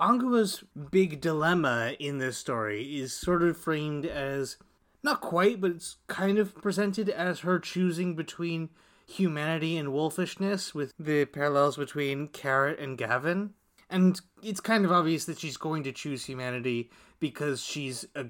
Angua's 0.00 0.62
big 0.90 1.20
dilemma 1.20 1.94
in 1.98 2.18
this 2.18 2.38
story 2.38 2.98
is 2.98 3.12
sort 3.12 3.42
of 3.42 3.56
framed 3.56 4.06
as 4.06 4.56
not 5.02 5.20
quite, 5.20 5.60
but 5.60 5.72
it's 5.72 5.96
kind 6.06 6.38
of 6.38 6.54
presented 6.56 7.08
as 7.08 7.40
her 7.40 7.58
choosing 7.58 8.14
between 8.14 8.70
humanity 9.06 9.76
and 9.76 9.88
wolfishness, 9.88 10.74
with 10.74 10.92
the 10.98 11.24
parallels 11.24 11.76
between 11.76 12.28
Carrot 12.28 12.78
and 12.78 12.98
Gavin. 12.98 13.54
And 13.90 14.20
it's 14.42 14.60
kind 14.60 14.84
of 14.84 14.92
obvious 14.92 15.24
that 15.24 15.38
she's 15.38 15.56
going 15.56 15.82
to 15.84 15.92
choose 15.92 16.26
humanity 16.26 16.90
because 17.18 17.62
she's 17.62 18.06
a 18.14 18.26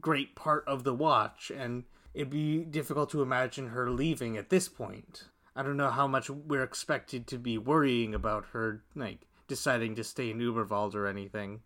great 0.00 0.36
part 0.36 0.64
of 0.66 0.84
the 0.84 0.94
watch, 0.94 1.50
and 1.50 1.84
it'd 2.14 2.30
be 2.30 2.58
difficult 2.58 3.10
to 3.10 3.22
imagine 3.22 3.68
her 3.68 3.90
leaving 3.90 4.36
at 4.36 4.50
this 4.50 4.68
point. 4.68 5.24
I 5.54 5.62
don't 5.62 5.76
know 5.76 5.90
how 5.90 6.06
much 6.06 6.30
we're 6.30 6.62
expected 6.62 7.26
to 7.28 7.38
be 7.38 7.58
worrying 7.58 8.14
about 8.14 8.46
her, 8.52 8.82
like, 8.94 9.26
deciding 9.48 9.94
to 9.96 10.04
stay 10.04 10.30
in 10.30 10.38
Uberwald 10.38 10.94
or 10.94 11.06
anything. 11.06 11.60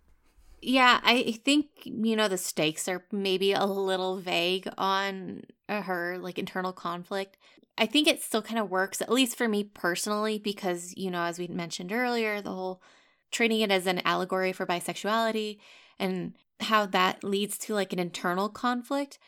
Yeah, 0.60 1.00
I 1.04 1.38
think, 1.44 1.66
you 1.84 2.16
know, 2.16 2.28
the 2.28 2.38
stakes 2.38 2.88
are 2.88 3.04
maybe 3.12 3.52
a 3.52 3.64
little 3.64 4.16
vague 4.16 4.68
on 4.76 5.44
uh, 5.68 5.82
her 5.82 6.18
like 6.18 6.38
internal 6.38 6.72
conflict. 6.72 7.36
I 7.78 7.86
think 7.86 8.08
it 8.08 8.22
still 8.22 8.42
kind 8.42 8.58
of 8.58 8.70
works, 8.70 9.02
at 9.02 9.12
least 9.12 9.36
for 9.36 9.48
me 9.48 9.62
personally, 9.62 10.38
because, 10.38 10.94
you 10.96 11.10
know, 11.10 11.22
as 11.22 11.38
we 11.38 11.46
mentioned 11.46 11.92
earlier, 11.92 12.40
the 12.40 12.50
whole 12.50 12.82
treating 13.30 13.60
it 13.60 13.70
as 13.70 13.86
an 13.86 14.00
allegory 14.04 14.52
for 14.52 14.66
bisexuality 14.66 15.58
and 15.98 16.34
how 16.60 16.86
that 16.86 17.22
leads 17.22 17.58
to 17.58 17.74
like 17.74 17.92
an 17.92 17.98
internal 17.98 18.48
conflict. 18.48 19.18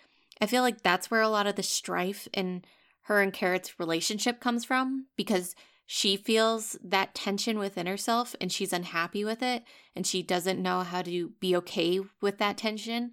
I 0.41 0.47
feel 0.47 0.63
like 0.63 0.83
that's 0.83 1.11
where 1.11 1.21
a 1.21 1.29
lot 1.29 1.47
of 1.47 1.57
the 1.57 1.63
strife 1.63 2.27
in 2.33 2.65
her 3.09 3.23
and 3.23 3.33
Carrot's 3.33 3.81
relationship 3.81 4.39
comes 4.39 4.67
from 4.67 5.07
because 5.17 5.55
she 5.87 6.15
feels 6.15 6.79
that 6.85 7.15
tension 7.15 7.59
within 7.59 7.87
herself 7.87 8.37
and 8.39 8.53
she's 8.53 8.71
unhappy 8.75 9.25
with 9.25 9.43
it 9.43 9.65
and 9.97 10.07
she 10.07 10.23
doesn't 10.23 10.63
know 10.63 10.83
how 10.83 11.01
to 11.01 11.31
be 11.41 11.57
okay 11.57 12.01
with 12.21 12.37
that 12.37 12.59
tension. 12.59 13.13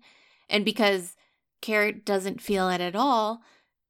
And 0.50 0.66
because 0.66 1.16
Carrot 1.62 2.04
doesn't 2.04 2.42
feel 2.42 2.68
it 2.68 2.82
at 2.82 2.98
all, 2.98 3.40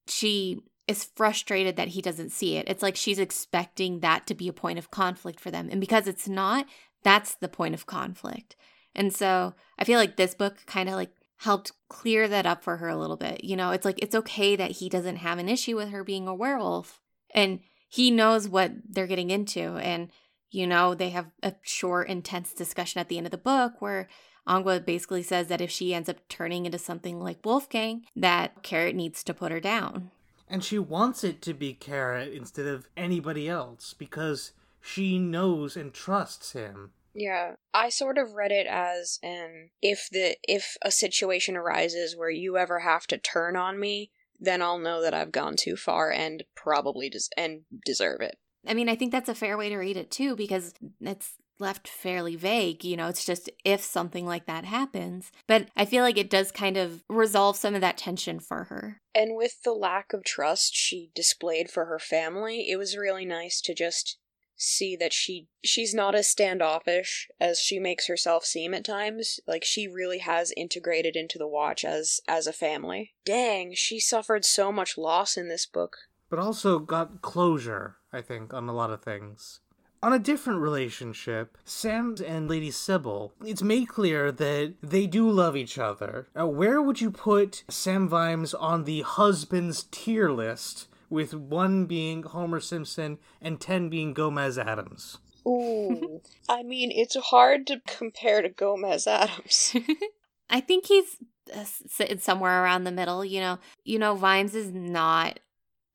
she 0.08 0.60
is 0.88 1.10
frustrated 1.16 1.76
that 1.76 1.88
he 1.88 2.04
doesn't 2.04 2.32
see 2.32 2.58
it. 2.58 2.70
It's 2.70 2.84
like 2.84 2.96
she's 2.96 3.18
expecting 3.18 4.02
that 4.02 4.28
to 4.28 4.36
be 4.36 4.48
a 4.48 4.54
point 4.54 4.78
of 4.78 4.92
conflict 4.92 5.40
for 5.40 5.50
them. 5.50 5.70
And 5.72 5.82
because 5.82 6.08
it's 6.08 6.28
not, 6.28 6.68
that's 7.04 7.34
the 7.34 7.50
point 7.50 7.74
of 7.74 7.88
conflict. 7.88 8.56
And 8.94 9.12
so 9.12 9.56
I 9.80 9.84
feel 9.84 9.98
like 9.98 10.18
this 10.18 10.36
book 10.36 10.58
kind 10.68 10.88
of 10.88 10.94
like 10.94 11.15
helped 11.38 11.72
clear 11.90 12.28
that 12.28 12.46
up 12.46 12.64
for 12.64 12.78
her 12.78 12.88
a 12.88 12.98
little 12.98 13.18
bit. 13.18 13.44
You 13.44 13.56
know, 13.56 13.72
it's 13.72 13.86
like 13.86 14.00
it's 14.02 14.16
okay 14.16 14.56
that 14.56 14.72
he 14.72 14.90
doesn't 14.90 15.18
have 15.18 15.38
an 15.38 15.50
issue 15.50 15.76
with 15.76 15.90
her 15.90 16.04
being 16.04 16.28
a 16.28 16.36
werewolf. 16.36 17.02
And 17.34 17.60
he 17.90 18.12
knows 18.12 18.48
what 18.48 18.72
they're 18.90 19.08
getting 19.08 19.30
into. 19.30 19.78
And, 19.78 20.10
you 20.50 20.66
know, 20.68 20.96
they 20.96 21.10
have 21.10 21.28
a 21.44 21.54
short, 21.62 22.08
intense 22.10 22.54
discussion 22.54 23.00
at 23.00 23.10
the 23.10 23.18
end 23.18 23.28
of 23.28 23.32
the 23.32 23.38
book 23.38 23.82
where 23.82 24.08
Angua 24.48 24.86
basically 24.86 25.24
says 25.24 25.48
that 25.48 25.62
if 25.62 25.72
she 25.72 25.94
ends 25.94 26.10
up 26.10 26.18
turning 26.30 26.66
into 26.66 26.78
something 26.78 27.20
like 27.20 27.46
Wolfgang, 27.46 28.04
that 28.16 28.64
Carrot 28.64 28.96
needs 28.96 29.24
to 29.24 29.34
put 29.34 29.52
her 29.52 29.60
down. 29.60 30.12
And 30.48 30.64
she 30.64 30.78
wants 30.78 31.24
it 31.24 31.42
to 31.44 31.54
be 31.54 31.74
Carrot 31.74 32.32
instead 32.32 32.68
of 32.68 32.88
anybody 32.96 33.50
else 33.50 33.96
because 33.98 34.52
she 34.80 35.18
knows 35.18 35.76
and 35.76 35.94
trusts 35.94 36.52
him. 36.52 36.92
Yeah, 37.16 37.54
I 37.74 37.90
sort 37.90 38.18
of 38.18 38.34
read 38.34 38.52
it 38.52 38.68
as 38.68 39.20
an 39.24 39.70
if 39.82 40.10
the 40.12 40.36
if 40.44 40.76
a 40.82 40.92
situation 40.92 41.56
arises 41.56 42.16
where 42.16 42.30
you 42.30 42.58
ever 42.58 42.80
have 42.80 43.08
to 43.08 43.18
turn 43.18 43.56
on 43.56 43.80
me, 43.80 44.12
then 44.38 44.62
I'll 44.62 44.78
know 44.78 45.02
that 45.02 45.14
I've 45.14 45.32
gone 45.32 45.56
too 45.56 45.78
far 45.78 46.12
and 46.12 46.44
probably 46.56 47.10
des- 47.10 47.32
and 47.38 47.62
deserve 47.86 48.20
it. 48.20 48.38
I 48.68 48.74
mean, 48.74 48.90
I 48.90 48.96
think 48.96 49.14
that's 49.14 49.30
a 49.30 49.36
fair 49.36 49.58
way 49.58 49.70
to 49.70 49.78
read 49.78 49.96
it 49.96 50.12
too, 50.12 50.36
because 50.36 50.74
it's 51.00 51.36
left 51.58 51.88
fairly 51.88 52.36
vague. 52.36 52.84
You 52.84 52.98
know, 52.98 53.08
it's 53.08 53.26
just 53.26 53.50
if 53.64 53.82
something 53.82 54.26
like 54.26 54.46
that 54.48 54.66
happens. 54.66 55.32
But 55.48 55.70
I 55.76 55.86
feel 55.86 56.04
like 56.04 56.18
it 56.18 56.30
does 56.30 56.52
kind 56.52 56.76
of 56.76 57.02
resolve 57.08 57.56
some 57.56 57.76
of 57.76 57.82
that 57.82 57.98
tension 57.98 58.42
for 58.42 58.66
her. 58.66 59.02
And 59.14 59.38
with 59.38 59.64
the 59.64 59.72
lack 59.72 60.12
of 60.12 60.26
trust 60.26 60.76
she 60.76 61.12
displayed 61.16 61.70
for 61.70 61.86
her 61.86 62.00
family, 62.00 62.70
it 62.70 62.76
was 62.76 62.98
really 62.98 63.26
nice 63.26 63.62
to 63.62 63.74
just 63.74 64.18
see 64.56 64.96
that 64.96 65.14
she 65.14 65.48
she's 65.64 65.94
not 65.94 66.16
as 66.16 66.28
standoffish 66.28 67.30
as 67.40 67.60
she 67.60 67.80
makes 67.80 68.08
herself 68.08 68.46
seem 68.46 68.74
at 68.74 68.86
times 68.86 69.40
like 69.48 69.64
she 69.64 69.88
really 69.88 70.20
has 70.20 70.54
integrated 70.56 71.16
into 71.16 71.38
the 71.38 71.48
watch 71.48 71.84
as 71.84 72.22
as 72.28 72.48
a 72.48 72.54
family 72.54 73.14
dang 73.26 73.74
she 73.74 74.00
suffered 74.00 74.46
so 74.46 74.72
much 74.72 74.98
loss 74.98 75.36
in 75.38 75.50
this 75.50 75.66
book 75.66 75.98
but 76.30 76.40
also 76.40 76.80
got 76.80 77.22
closure, 77.22 77.98
I 78.12 78.22
think, 78.22 78.54
on 78.54 78.68
a 78.68 78.74
lot 78.74 78.90
of 78.90 79.02
things. 79.02 79.60
On 80.04 80.14
a 80.14 80.20
different 80.20 80.60
relationship, 80.60 81.58
Sam 81.66 82.16
and 82.26 82.50
Lady 82.50 82.70
Sybil, 82.70 83.34
it's 83.44 83.64
made 83.64 83.88
clear 83.88 84.32
that 84.32 84.76
they 84.84 85.08
do 85.08 85.30
love 85.30 85.56
each 85.56 85.80
other. 85.80 86.28
Now, 86.36 86.48
where 86.48 86.82
would 86.82 87.02
you 87.02 87.10
put 87.10 87.64
Sam 87.70 88.08
Vimes 88.08 88.54
on 88.54 88.84
the 88.84 89.02
husband's 89.02 89.86
tier 89.92 90.30
list, 90.30 90.88
with 91.16 91.34
one 91.34 91.86
being 91.86 92.24
Homer 92.24 92.60
Simpson 92.60 93.20
and 93.42 93.62
ten 93.62 93.88
being 93.90 94.14
Gomez 94.14 94.58
Addams? 94.58 95.18
Ooh. 95.48 96.22
I 96.50 96.62
mean, 96.62 96.92
it's 96.92 97.16
hard 97.16 97.66
to 97.68 97.82
compare 97.88 98.42
to 98.42 98.50
Gomez 98.50 99.08
Addams. 99.08 99.78
I 100.50 100.60
think 100.60 100.88
he's 100.88 101.16
uh, 101.56 101.64
sitting 101.64 102.20
somewhere 102.20 102.62
around 102.62 102.84
the 102.84 102.92
middle. 102.92 103.24
You 103.24 103.40
know, 103.40 103.60
you 103.86 103.98
know, 103.98 104.16
Vimes 104.16 104.56
is 104.56 104.72
not 104.72 105.40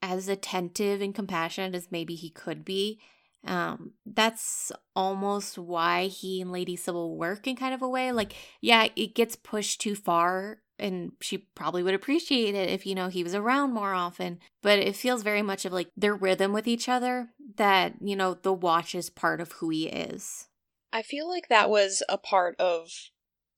as 0.00 0.26
attentive 0.26 1.02
and 1.02 1.14
compassionate 1.14 1.74
as 1.74 1.92
maybe 1.92 2.14
he 2.14 2.30
could 2.30 2.64
be. 2.64 2.98
Um, 3.44 3.92
that's 4.06 4.72
almost 4.96 5.58
why 5.58 6.06
he 6.06 6.40
and 6.40 6.50
Lady 6.50 6.76
Sybil 6.76 7.16
work 7.16 7.46
in 7.46 7.56
kind 7.56 7.74
of 7.74 7.82
a 7.82 7.88
way. 7.88 8.10
Like, 8.10 8.34
yeah, 8.62 8.88
it 8.96 9.14
gets 9.14 9.36
pushed 9.36 9.82
too 9.82 9.94
far, 9.94 10.62
and 10.80 11.12
she 11.20 11.38
probably 11.38 11.82
would 11.82 11.94
appreciate 11.94 12.54
it 12.54 12.68
if, 12.68 12.86
you 12.86 12.94
know, 12.94 13.08
he 13.08 13.22
was 13.22 13.34
around 13.34 13.72
more 13.72 13.94
often. 13.94 14.40
But 14.62 14.78
it 14.78 14.96
feels 14.96 15.22
very 15.22 15.42
much 15.42 15.64
of 15.64 15.72
like 15.72 15.88
their 15.96 16.14
rhythm 16.14 16.52
with 16.52 16.66
each 16.66 16.88
other 16.88 17.28
that, 17.56 17.94
you 18.00 18.16
know, 18.16 18.34
the 18.34 18.52
watch 18.52 18.94
is 18.94 19.10
part 19.10 19.40
of 19.40 19.52
who 19.52 19.68
he 19.70 19.86
is. 19.86 20.48
I 20.92 21.02
feel 21.02 21.28
like 21.28 21.48
that 21.48 21.70
was 21.70 22.02
a 22.08 22.18
part 22.18 22.58
of 22.58 22.90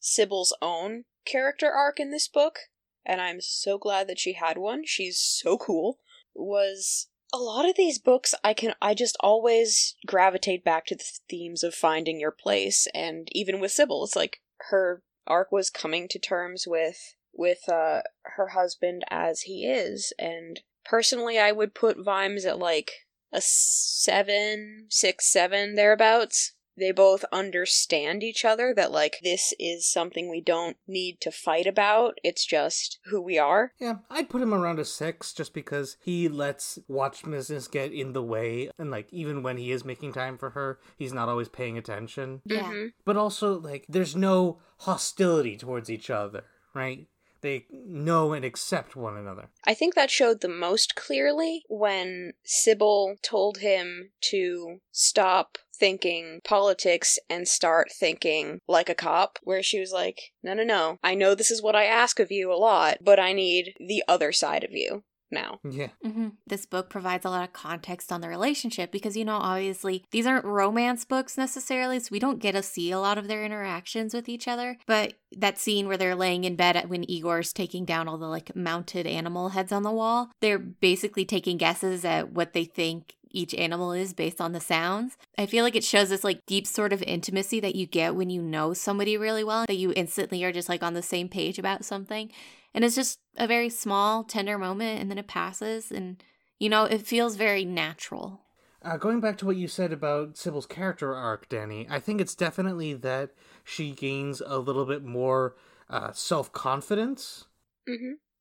Sybil's 0.01 0.55
own 0.61 1.05
character 1.25 1.71
arc 1.71 1.99
in 1.99 2.11
this 2.11 2.29
book, 2.29 2.59
and 3.07 3.21
I'm 3.21 3.41
so 3.41 3.79
glad 3.79 4.09
that 4.09 4.19
she 4.19 4.35
had 4.35 4.59
one. 4.59 4.85
She's 4.85 5.19
so 5.19 5.57
cool. 5.57 5.99
Was 6.35 7.09
a 7.33 7.39
lot 7.39 7.69
of 7.69 7.77
these 7.77 7.99
books 7.99 8.35
I 8.45 8.53
can 8.53 8.75
I 8.83 8.95
just 8.95 9.17
always 9.21 9.97
gravitate 10.07 10.65
back 10.65 10.87
to 10.87 10.97
the 10.97 11.05
themes 11.29 11.63
of 11.63 11.75
finding 11.75 12.21
your 12.21 12.31
place 12.31 12.87
and 12.95 13.29
even 13.33 13.59
with 13.59 13.73
Sybil 13.73 14.05
it's 14.05 14.17
like 14.17 14.41
her 14.71 15.03
arc 15.27 15.53
was 15.53 15.71
coming 15.71 16.09
to 16.09 16.19
terms 16.19 16.67
with 16.67 17.15
with 17.33 17.69
uh 17.69 18.03
her 18.23 18.49
husband 18.49 19.05
as 19.09 19.43
he 19.43 19.67
is 19.67 20.13
and 20.19 20.61
personally 20.85 21.39
I 21.39 21.53
would 21.53 21.75
put 21.75 22.03
Vimes 22.03 22.45
at 22.45 22.59
like 22.59 23.07
a 23.33 23.41
seven, 23.41 24.87
six, 24.91 25.27
seven 25.33 25.75
thereabouts 25.75 26.53
they 26.77 26.91
both 26.93 27.25
understand 27.33 28.23
each 28.23 28.45
other 28.45 28.73
that 28.75 28.91
like 28.91 29.19
this 29.23 29.53
is 29.59 29.87
something 29.91 30.31
we 30.31 30.41
don't 30.41 30.77
need 30.87 31.21
to 31.21 31.31
fight 31.31 31.67
about 31.67 32.19
it's 32.23 32.45
just 32.47 32.99
who 33.07 33.21
we 33.21 33.39
are 33.39 33.73
Yeah, 33.79 33.97
I'd 34.11 34.31
put 34.31 34.43
him 34.43 34.55
around 34.55 34.79
a 34.79 34.85
six 34.85 35.33
just 35.33 35.55
because 35.55 35.97
he 36.03 36.29
lets 36.29 36.79
watch 36.89 37.25
business 37.25 37.69
get 37.69 37.93
in 37.93 38.13
the 38.13 38.23
way. 38.23 38.71
And, 38.79 38.91
like, 38.91 39.09
even 39.13 39.43
when 39.43 39.57
he 39.57 39.73
is 39.73 39.85
making 39.85 40.13
time 40.13 40.39
for 40.39 40.51
her, 40.51 40.79
he's 40.97 41.13
not 41.13 41.29
always 41.29 41.49
paying 41.49 41.77
attention. 41.79 42.43
Yeah. 42.45 42.71
Mhm. 42.71 42.93
But 43.05 43.17
also, 43.17 43.59
like, 43.59 43.85
there's 43.89 44.17
no 44.17 44.61
hostility 44.79 45.57
towards 45.57 45.91
each 45.91 46.11
other, 46.11 46.45
right? 46.75 47.07
They 47.41 47.67
know 47.71 48.33
and 48.33 48.45
accept 48.45 48.95
one 48.95 49.17
another. 49.17 49.51
I 49.65 49.75
think 49.75 49.95
that 49.95 50.11
showed 50.11 50.41
the 50.41 50.49
most 50.49 50.95
clearly 50.95 51.65
when 51.69 52.35
Sybil 52.45 53.17
told 53.23 53.59
him 53.59 54.13
to 54.31 54.81
stop 54.93 55.59
thinking 55.83 56.41
politics 56.45 57.19
and 57.29 57.49
start 57.49 57.89
thinking 57.91 58.61
like 58.69 58.89
a 58.89 58.95
cop, 58.95 59.41
where 59.43 59.65
she 59.65 59.81
was 59.81 59.91
like, 59.91 60.21
No, 60.45 60.55
no, 60.55 60.63
no, 60.63 60.99
I 61.03 61.17
know 61.17 61.35
this 61.35 61.51
is 61.51 61.61
what 61.61 61.75
I 61.75 61.87
ask 61.87 62.21
of 62.21 62.31
you 62.31 62.53
a 62.53 62.55
lot, 62.55 62.99
but 63.01 63.19
I 63.19 63.33
need 63.33 63.75
the 63.81 64.05
other 64.07 64.31
side 64.31 64.63
of 64.63 64.71
you 64.71 65.03
now. 65.33 65.59
Yeah. 65.69 65.89
hmm 66.05 66.29
This 66.47 66.67
book 66.67 66.89
provides 66.89 67.25
a 67.25 67.31
lot 67.31 67.43
of 67.43 67.53
context 67.53 68.13
on 68.13 68.21
the 68.21 68.29
relationship 68.29 68.93
because, 68.93 69.17
you 69.17 69.25
know, 69.25 69.39
obviously 69.39 70.05
these 70.13 70.27
aren't 70.27 70.45
romance 70.45 71.05
books 71.05 71.37
necessarily, 71.37 71.99
so 71.99 72.11
we 72.13 72.21
don't 72.21 72.39
get 72.39 72.53
to 72.53 72.63
see 72.63 72.93
a 72.93 73.01
lot 73.01 73.19
of 73.19 73.27
their 73.27 73.45
interactions 73.45 74.15
with 74.15 74.29
each 74.29 74.47
other. 74.47 74.77
But 74.87 75.15
that 75.33 75.59
scene 75.59 75.89
where 75.89 75.97
they're 75.97 76.15
laying 76.15 76.45
in 76.45 76.55
bed 76.55 76.89
when 76.89 77.11
Igor's 77.11 77.53
taking 77.53 77.85
down 77.85 78.07
all 78.07 78.19
the 78.19 78.27
like 78.27 78.55
mounted 78.55 79.07
animal 79.07 79.49
heads 79.49 79.73
on 79.73 79.83
the 79.83 79.91
wall, 79.91 80.31
they're 80.41 80.59
basically 80.59 81.25
taking 81.25 81.57
guesses 81.57 82.05
at 82.05 82.31
what 82.31 82.53
they 82.53 82.65
think 82.65 83.17
each 83.33 83.55
animal 83.55 83.93
is 83.93 84.13
based 84.13 84.41
on 84.41 84.53
the 84.53 84.61
sounds. 84.61 85.17
I 85.39 85.47
feel 85.47 85.65
like 85.65 85.77
it 85.77 85.85
shows 85.85 86.09
this 86.11 86.25
like 86.25 86.47
deep 86.47 86.67
sort 86.67 86.93
of 86.93 87.03
intimacy 87.03 87.61
that 87.61 87.75
you 87.75 87.87
get 87.87 88.15
when 88.15 88.31
you 88.31 88.43
know 88.43 88.75
somebody 88.75 89.17
really 89.17 89.45
well, 89.45 89.65
that 89.67 89.77
you 89.77 89.93
instantly 89.97 90.45
are 90.45 90.53
just 90.53 90.69
like 90.69 90.83
on 90.83 90.95
the 90.95 91.03
same 91.03 91.29
page 91.29 91.59
about 91.59 91.85
something. 91.85 92.31
And 92.75 92.85
it's 92.85 92.95
just 92.95 93.19
a 93.37 93.47
very 93.47 93.69
small, 93.69 94.25
tender 94.25 94.59
moment, 94.59 95.01
and 95.01 95.11
then 95.11 95.19
it 95.19 95.27
passes, 95.29 95.91
and 95.91 96.23
you 96.59 96.69
know, 96.69 96.85
it 96.85 97.07
feels 97.07 97.37
very 97.37 97.65
natural. 97.65 98.41
Uh, 98.85 98.97
going 98.97 99.21
back 99.21 99.39
to 99.39 99.47
what 99.47 99.57
you 99.57 99.69
said 99.69 99.93
about 99.93 100.37
Sybil's 100.37 100.67
character 100.67 101.15
arc, 101.15 101.49
Danny, 101.49 101.87
I 101.89 102.01
think 102.01 102.21
it's 102.21 102.35
definitely 102.35 102.95
that 102.95 103.31
she 103.63 103.93
gains 103.93 104.43
a 104.45 104.59
little 104.59 104.85
bit 104.85 105.05
more 105.05 105.55
uh, 105.89 106.13
self 106.13 106.53
confidence. 106.53 107.47
hmm 107.87 108.13
Uh, 108.15 108.32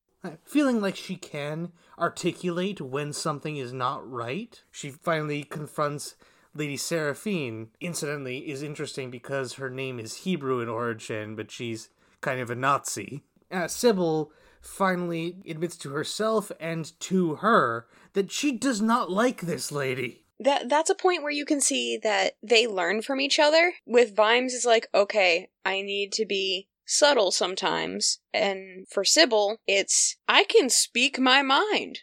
Feeling 0.43 0.81
like 0.81 0.95
she 0.95 1.15
can 1.15 1.71
articulate 1.97 2.79
when 2.79 3.13
something 3.13 3.57
is 3.57 3.73
not 3.73 4.09
right. 4.09 4.61
She 4.71 4.91
finally 4.91 5.43
confronts 5.43 6.15
Lady 6.53 6.77
Serafine. 6.77 7.67
Incidentally, 7.79 8.49
is 8.49 8.61
interesting 8.61 9.09
because 9.09 9.53
her 9.53 9.69
name 9.69 9.99
is 9.99 10.17
Hebrew 10.17 10.59
in 10.59 10.69
origin, 10.69 11.35
but 11.35 11.49
she's 11.49 11.89
kind 12.21 12.39
of 12.39 12.49
a 12.49 12.55
Nazi. 12.55 13.23
Uh, 13.51 13.67
Sybil 13.67 14.31
finally 14.61 15.37
admits 15.47 15.75
to 15.77 15.89
herself 15.89 16.51
and 16.59 16.99
to 16.99 17.35
her 17.35 17.87
that 18.13 18.31
she 18.31 18.51
does 18.51 18.81
not 18.81 19.09
like 19.09 19.41
this 19.41 19.71
lady. 19.71 20.23
That 20.39 20.69
that's 20.69 20.89
a 20.89 20.95
point 20.95 21.21
where 21.21 21.31
you 21.31 21.45
can 21.45 21.61
see 21.61 21.97
that 22.01 22.33
they 22.41 22.65
learn 22.67 23.01
from 23.01 23.21
each 23.21 23.39
other. 23.39 23.73
With 23.85 24.15
Vimes 24.15 24.53
is 24.53 24.65
like, 24.65 24.87
okay, 24.93 25.49
I 25.65 25.81
need 25.81 26.11
to 26.13 26.25
be 26.25 26.67
subtle 26.85 27.31
sometimes. 27.31 28.19
And 28.33 28.87
for 28.89 29.03
Sybil, 29.03 29.57
it's 29.67 30.17
I 30.27 30.43
can 30.43 30.69
speak 30.69 31.19
my 31.19 31.41
mind. 31.41 31.99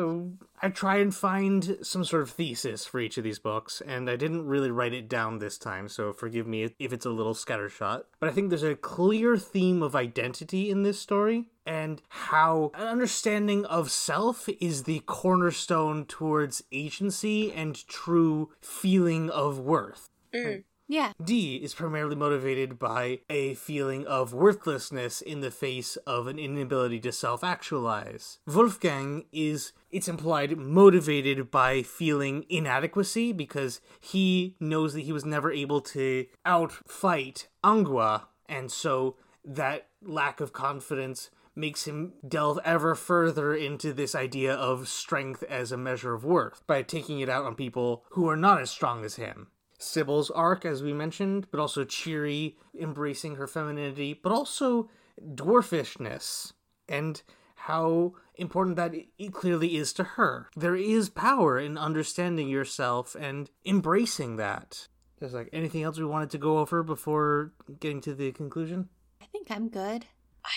So 0.00 0.32
I 0.62 0.70
try 0.70 0.96
and 0.96 1.14
find 1.14 1.76
some 1.82 2.04
sort 2.04 2.22
of 2.22 2.30
thesis 2.30 2.86
for 2.86 3.00
each 3.00 3.18
of 3.18 3.24
these 3.24 3.38
books, 3.38 3.82
and 3.86 4.08
I 4.08 4.16
didn't 4.16 4.46
really 4.46 4.70
write 4.70 4.94
it 4.94 5.10
down 5.10 5.38
this 5.38 5.58
time, 5.58 5.90
so 5.90 6.14
forgive 6.14 6.46
me 6.46 6.70
if 6.78 6.94
it's 6.94 7.04
a 7.04 7.10
little 7.10 7.34
scattershot. 7.34 8.04
But 8.18 8.30
I 8.30 8.32
think 8.32 8.48
there's 8.48 8.62
a 8.62 8.74
clear 8.74 9.36
theme 9.36 9.82
of 9.82 9.94
identity 9.94 10.70
in 10.70 10.84
this 10.84 10.98
story, 10.98 11.48
and 11.66 12.00
how 12.08 12.70
an 12.72 12.86
understanding 12.86 13.66
of 13.66 13.90
self 13.90 14.48
is 14.58 14.84
the 14.84 15.00
cornerstone 15.00 16.06
towards 16.06 16.64
agency 16.72 17.52
and 17.52 17.86
true 17.86 18.50
feeling 18.62 19.28
of 19.28 19.58
worth. 19.58 20.08
Mm. 20.34 20.64
Yeah. 20.90 21.12
Dee 21.22 21.54
is 21.54 21.72
primarily 21.72 22.16
motivated 22.16 22.76
by 22.76 23.20
a 23.30 23.54
feeling 23.54 24.04
of 24.08 24.34
worthlessness 24.34 25.20
in 25.20 25.40
the 25.40 25.52
face 25.52 25.94
of 25.98 26.26
an 26.26 26.36
inability 26.36 26.98
to 27.00 27.12
self 27.12 27.44
actualize. 27.44 28.40
Wolfgang 28.44 29.26
is, 29.30 29.70
it's 29.92 30.08
implied, 30.08 30.58
motivated 30.58 31.48
by 31.48 31.82
feeling 31.82 32.44
inadequacy 32.48 33.32
because 33.32 33.80
he 34.00 34.56
knows 34.58 34.92
that 34.94 35.02
he 35.02 35.12
was 35.12 35.24
never 35.24 35.52
able 35.52 35.80
to 35.80 36.26
outfight 36.44 37.46
Angua, 37.62 38.22
and 38.48 38.72
so 38.72 39.14
that 39.44 39.86
lack 40.02 40.40
of 40.40 40.52
confidence 40.52 41.30
makes 41.54 41.86
him 41.86 42.14
delve 42.26 42.58
ever 42.64 42.96
further 42.96 43.54
into 43.54 43.92
this 43.92 44.16
idea 44.16 44.52
of 44.52 44.88
strength 44.88 45.44
as 45.44 45.70
a 45.70 45.76
measure 45.76 46.14
of 46.14 46.24
worth 46.24 46.66
by 46.66 46.82
taking 46.82 47.20
it 47.20 47.28
out 47.28 47.44
on 47.44 47.54
people 47.54 48.04
who 48.10 48.28
are 48.28 48.36
not 48.36 48.60
as 48.60 48.72
strong 48.72 49.04
as 49.04 49.14
him. 49.14 49.46
Sybil's 49.80 50.30
arc, 50.30 50.64
as 50.64 50.82
we 50.82 50.92
mentioned, 50.92 51.46
but 51.50 51.58
also 51.58 51.84
Cheery 51.84 52.56
embracing 52.78 53.36
her 53.36 53.46
femininity, 53.46 54.18
but 54.22 54.30
also 54.32 54.90
dwarfishness 55.34 56.52
and 56.88 57.22
how 57.54 58.14
important 58.36 58.76
that 58.76 58.94
it 59.18 59.32
clearly 59.32 59.76
is 59.76 59.92
to 59.94 60.04
her. 60.04 60.48
There 60.56 60.76
is 60.76 61.08
power 61.08 61.58
in 61.58 61.76
understanding 61.76 62.48
yourself 62.48 63.14
and 63.18 63.50
embracing 63.64 64.36
that. 64.36 64.88
There's 65.18 65.34
like 65.34 65.50
anything 65.52 65.82
else 65.82 65.98
we 65.98 66.06
wanted 66.06 66.30
to 66.30 66.38
go 66.38 66.58
over 66.58 66.82
before 66.82 67.52
getting 67.78 68.00
to 68.02 68.14
the 68.14 68.32
conclusion? 68.32 68.88
I 69.20 69.26
think 69.26 69.50
I'm 69.50 69.68
good. 69.68 70.06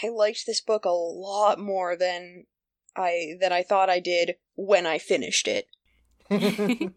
I 0.04 0.10
liked 0.10 0.46
this 0.46 0.62
book 0.62 0.86
a 0.86 0.90
lot 0.90 1.60
more 1.60 1.98
than 1.98 2.46
I 2.96 3.34
than 3.42 3.52
I 3.52 3.64
thought 3.64 3.90
I 3.90 4.00
did 4.00 4.36
when 4.56 4.86
I 4.86 4.98
finished 4.98 5.48
it. 5.48 5.68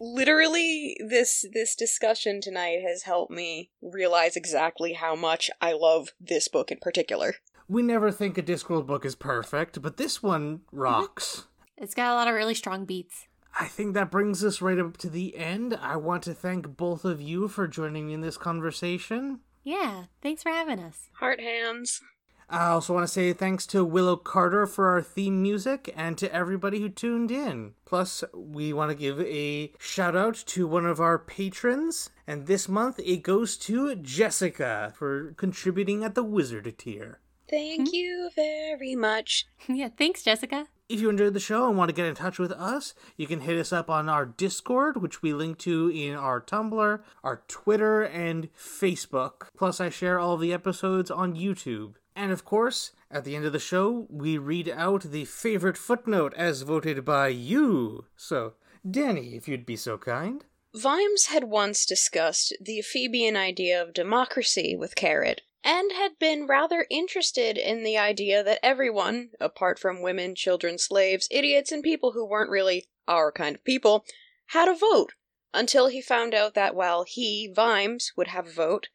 Literally 0.00 0.96
this 1.06 1.44
this 1.52 1.74
discussion 1.74 2.40
tonight 2.40 2.80
has 2.86 3.02
helped 3.04 3.32
me 3.32 3.70
realize 3.82 4.36
exactly 4.36 4.92
how 4.94 5.14
much 5.16 5.50
I 5.60 5.72
love 5.72 6.10
this 6.20 6.48
book 6.48 6.70
in 6.70 6.78
particular. 6.78 7.34
we 7.68 7.82
never 7.82 8.10
think 8.12 8.38
a 8.38 8.42
Discworld 8.42 8.86
book 8.86 9.04
is 9.04 9.14
perfect, 9.16 9.82
but 9.82 9.96
this 9.96 10.22
one 10.22 10.60
rocks. 10.70 11.46
Mm-hmm. 11.78 11.84
it's 11.84 11.94
got 11.94 12.12
a 12.12 12.14
lot 12.14 12.28
of 12.28 12.34
really 12.34 12.54
strong 12.54 12.84
beats. 12.84 13.26
I 13.58 13.66
think 13.66 13.94
that 13.94 14.10
brings 14.10 14.44
us 14.44 14.60
right 14.60 14.78
up 14.78 14.98
to 14.98 15.08
the 15.10 15.36
end. 15.36 15.78
I 15.80 15.96
want 15.96 16.22
to 16.24 16.34
thank 16.34 16.76
both 16.76 17.04
of 17.06 17.20
you 17.22 17.48
for 17.48 17.66
joining 17.66 18.06
me 18.06 18.14
in 18.14 18.20
this 18.20 18.36
conversation. 18.36 19.40
Yeah, 19.64 20.04
thanks 20.22 20.42
for 20.42 20.50
having 20.50 20.78
us. 20.78 21.08
Heart 21.14 21.40
hands. 21.40 22.02
I 22.48 22.68
also 22.68 22.94
want 22.94 23.04
to 23.04 23.12
say 23.12 23.32
thanks 23.32 23.66
to 23.68 23.84
Willow 23.84 24.16
Carter 24.16 24.66
for 24.66 24.88
our 24.88 25.02
theme 25.02 25.42
music 25.42 25.92
and 25.96 26.16
to 26.18 26.32
everybody 26.32 26.80
who 26.80 26.88
tuned 26.88 27.32
in. 27.32 27.74
Plus, 27.84 28.22
we 28.32 28.72
want 28.72 28.90
to 28.90 28.96
give 28.96 29.20
a 29.20 29.72
shout 29.80 30.14
out 30.14 30.36
to 30.46 30.66
one 30.68 30.86
of 30.86 31.00
our 31.00 31.18
patrons, 31.18 32.10
and 32.24 32.46
this 32.46 32.68
month 32.68 33.00
it 33.00 33.24
goes 33.24 33.56
to 33.56 33.96
Jessica 33.96 34.92
for 34.96 35.32
contributing 35.32 36.04
at 36.04 36.14
the 36.14 36.22
wizard 36.22 36.72
tier. 36.78 37.18
Thank 37.50 37.88
hmm? 37.88 37.94
you 37.94 38.30
very 38.36 38.94
much. 38.94 39.46
yeah, 39.68 39.88
thanks, 39.96 40.22
Jessica. 40.22 40.66
If 40.88 41.00
you 41.00 41.10
enjoyed 41.10 41.34
the 41.34 41.40
show 41.40 41.68
and 41.68 41.76
want 41.76 41.88
to 41.88 41.94
get 41.94 42.06
in 42.06 42.14
touch 42.14 42.38
with 42.38 42.52
us, 42.52 42.94
you 43.16 43.26
can 43.26 43.40
hit 43.40 43.58
us 43.58 43.72
up 43.72 43.90
on 43.90 44.08
our 44.08 44.24
Discord, 44.24 45.02
which 45.02 45.20
we 45.20 45.32
link 45.32 45.58
to 45.58 45.90
in 45.92 46.14
our 46.14 46.40
Tumblr, 46.40 47.00
our 47.24 47.42
Twitter, 47.48 48.02
and 48.02 48.48
Facebook. 48.54 49.48
Plus, 49.56 49.80
I 49.80 49.90
share 49.90 50.20
all 50.20 50.36
the 50.36 50.52
episodes 50.52 51.10
on 51.10 51.34
YouTube. 51.34 51.94
And 52.16 52.32
of 52.32 52.46
course, 52.46 52.92
at 53.10 53.24
the 53.24 53.36
end 53.36 53.44
of 53.44 53.52
the 53.52 53.58
show, 53.58 54.06
we 54.08 54.38
read 54.38 54.70
out 54.70 55.02
the 55.02 55.26
favorite 55.26 55.76
footnote 55.76 56.32
as 56.34 56.62
voted 56.62 57.04
by 57.04 57.28
you. 57.28 58.06
So, 58.16 58.54
Danny, 58.90 59.36
if 59.36 59.46
you'd 59.46 59.66
be 59.66 59.76
so 59.76 59.98
kind. 59.98 60.42
Vimes 60.74 61.26
had 61.26 61.44
once 61.44 61.84
discussed 61.84 62.54
the 62.58 62.78
Ephebian 62.78 63.36
idea 63.36 63.80
of 63.80 63.92
democracy 63.92 64.74
with 64.74 64.94
Carrot, 64.94 65.42
and 65.62 65.92
had 65.92 66.18
been 66.18 66.46
rather 66.46 66.86
interested 66.88 67.58
in 67.58 67.82
the 67.82 67.98
idea 67.98 68.42
that 68.42 68.60
everyone, 68.62 69.30
apart 69.38 69.78
from 69.78 70.00
women, 70.00 70.34
children, 70.34 70.78
slaves, 70.78 71.28
idiots, 71.30 71.70
and 71.70 71.82
people 71.82 72.12
who 72.12 72.26
weren't 72.26 72.50
really 72.50 72.86
our 73.06 73.30
kind 73.30 73.56
of 73.56 73.64
people, 73.64 74.04
had 74.46 74.68
a 74.68 74.74
vote, 74.74 75.12
until 75.52 75.88
he 75.88 76.00
found 76.00 76.34
out 76.34 76.54
that 76.54 76.74
while 76.74 77.04
he, 77.06 77.52
Vimes, 77.54 78.12
would 78.16 78.28
have 78.28 78.46
a 78.46 78.52
vote, 78.52 78.88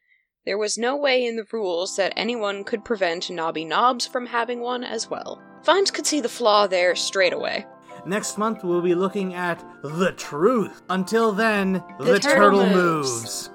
there 0.45 0.57
was 0.57 0.77
no 0.77 0.95
way 0.97 1.25
in 1.25 1.35
the 1.35 1.45
rules 1.51 1.95
that 1.97 2.13
anyone 2.15 2.63
could 2.63 2.83
prevent 2.83 3.29
Nobby 3.29 3.63
Nobbs 3.65 4.07
from 4.07 4.25
having 4.25 4.59
one 4.59 4.83
as 4.83 5.09
well. 5.09 5.41
Vimes 5.63 5.91
could 5.91 6.07
see 6.07 6.19
the 6.19 6.29
flaw 6.29 6.65
there 6.67 6.95
straight 6.95 7.33
away. 7.33 7.65
Next 8.05 8.37
month, 8.39 8.63
we'll 8.63 8.81
be 8.81 8.95
looking 8.95 9.35
at 9.35 9.63
the 9.83 10.13
truth. 10.13 10.81
Until 10.89 11.31
then, 11.31 11.83
the, 11.99 12.13
The 12.13 12.19
turtle 12.19 12.61
turtle 12.63 12.65
moves. 12.65 13.21
moves. 13.21 13.49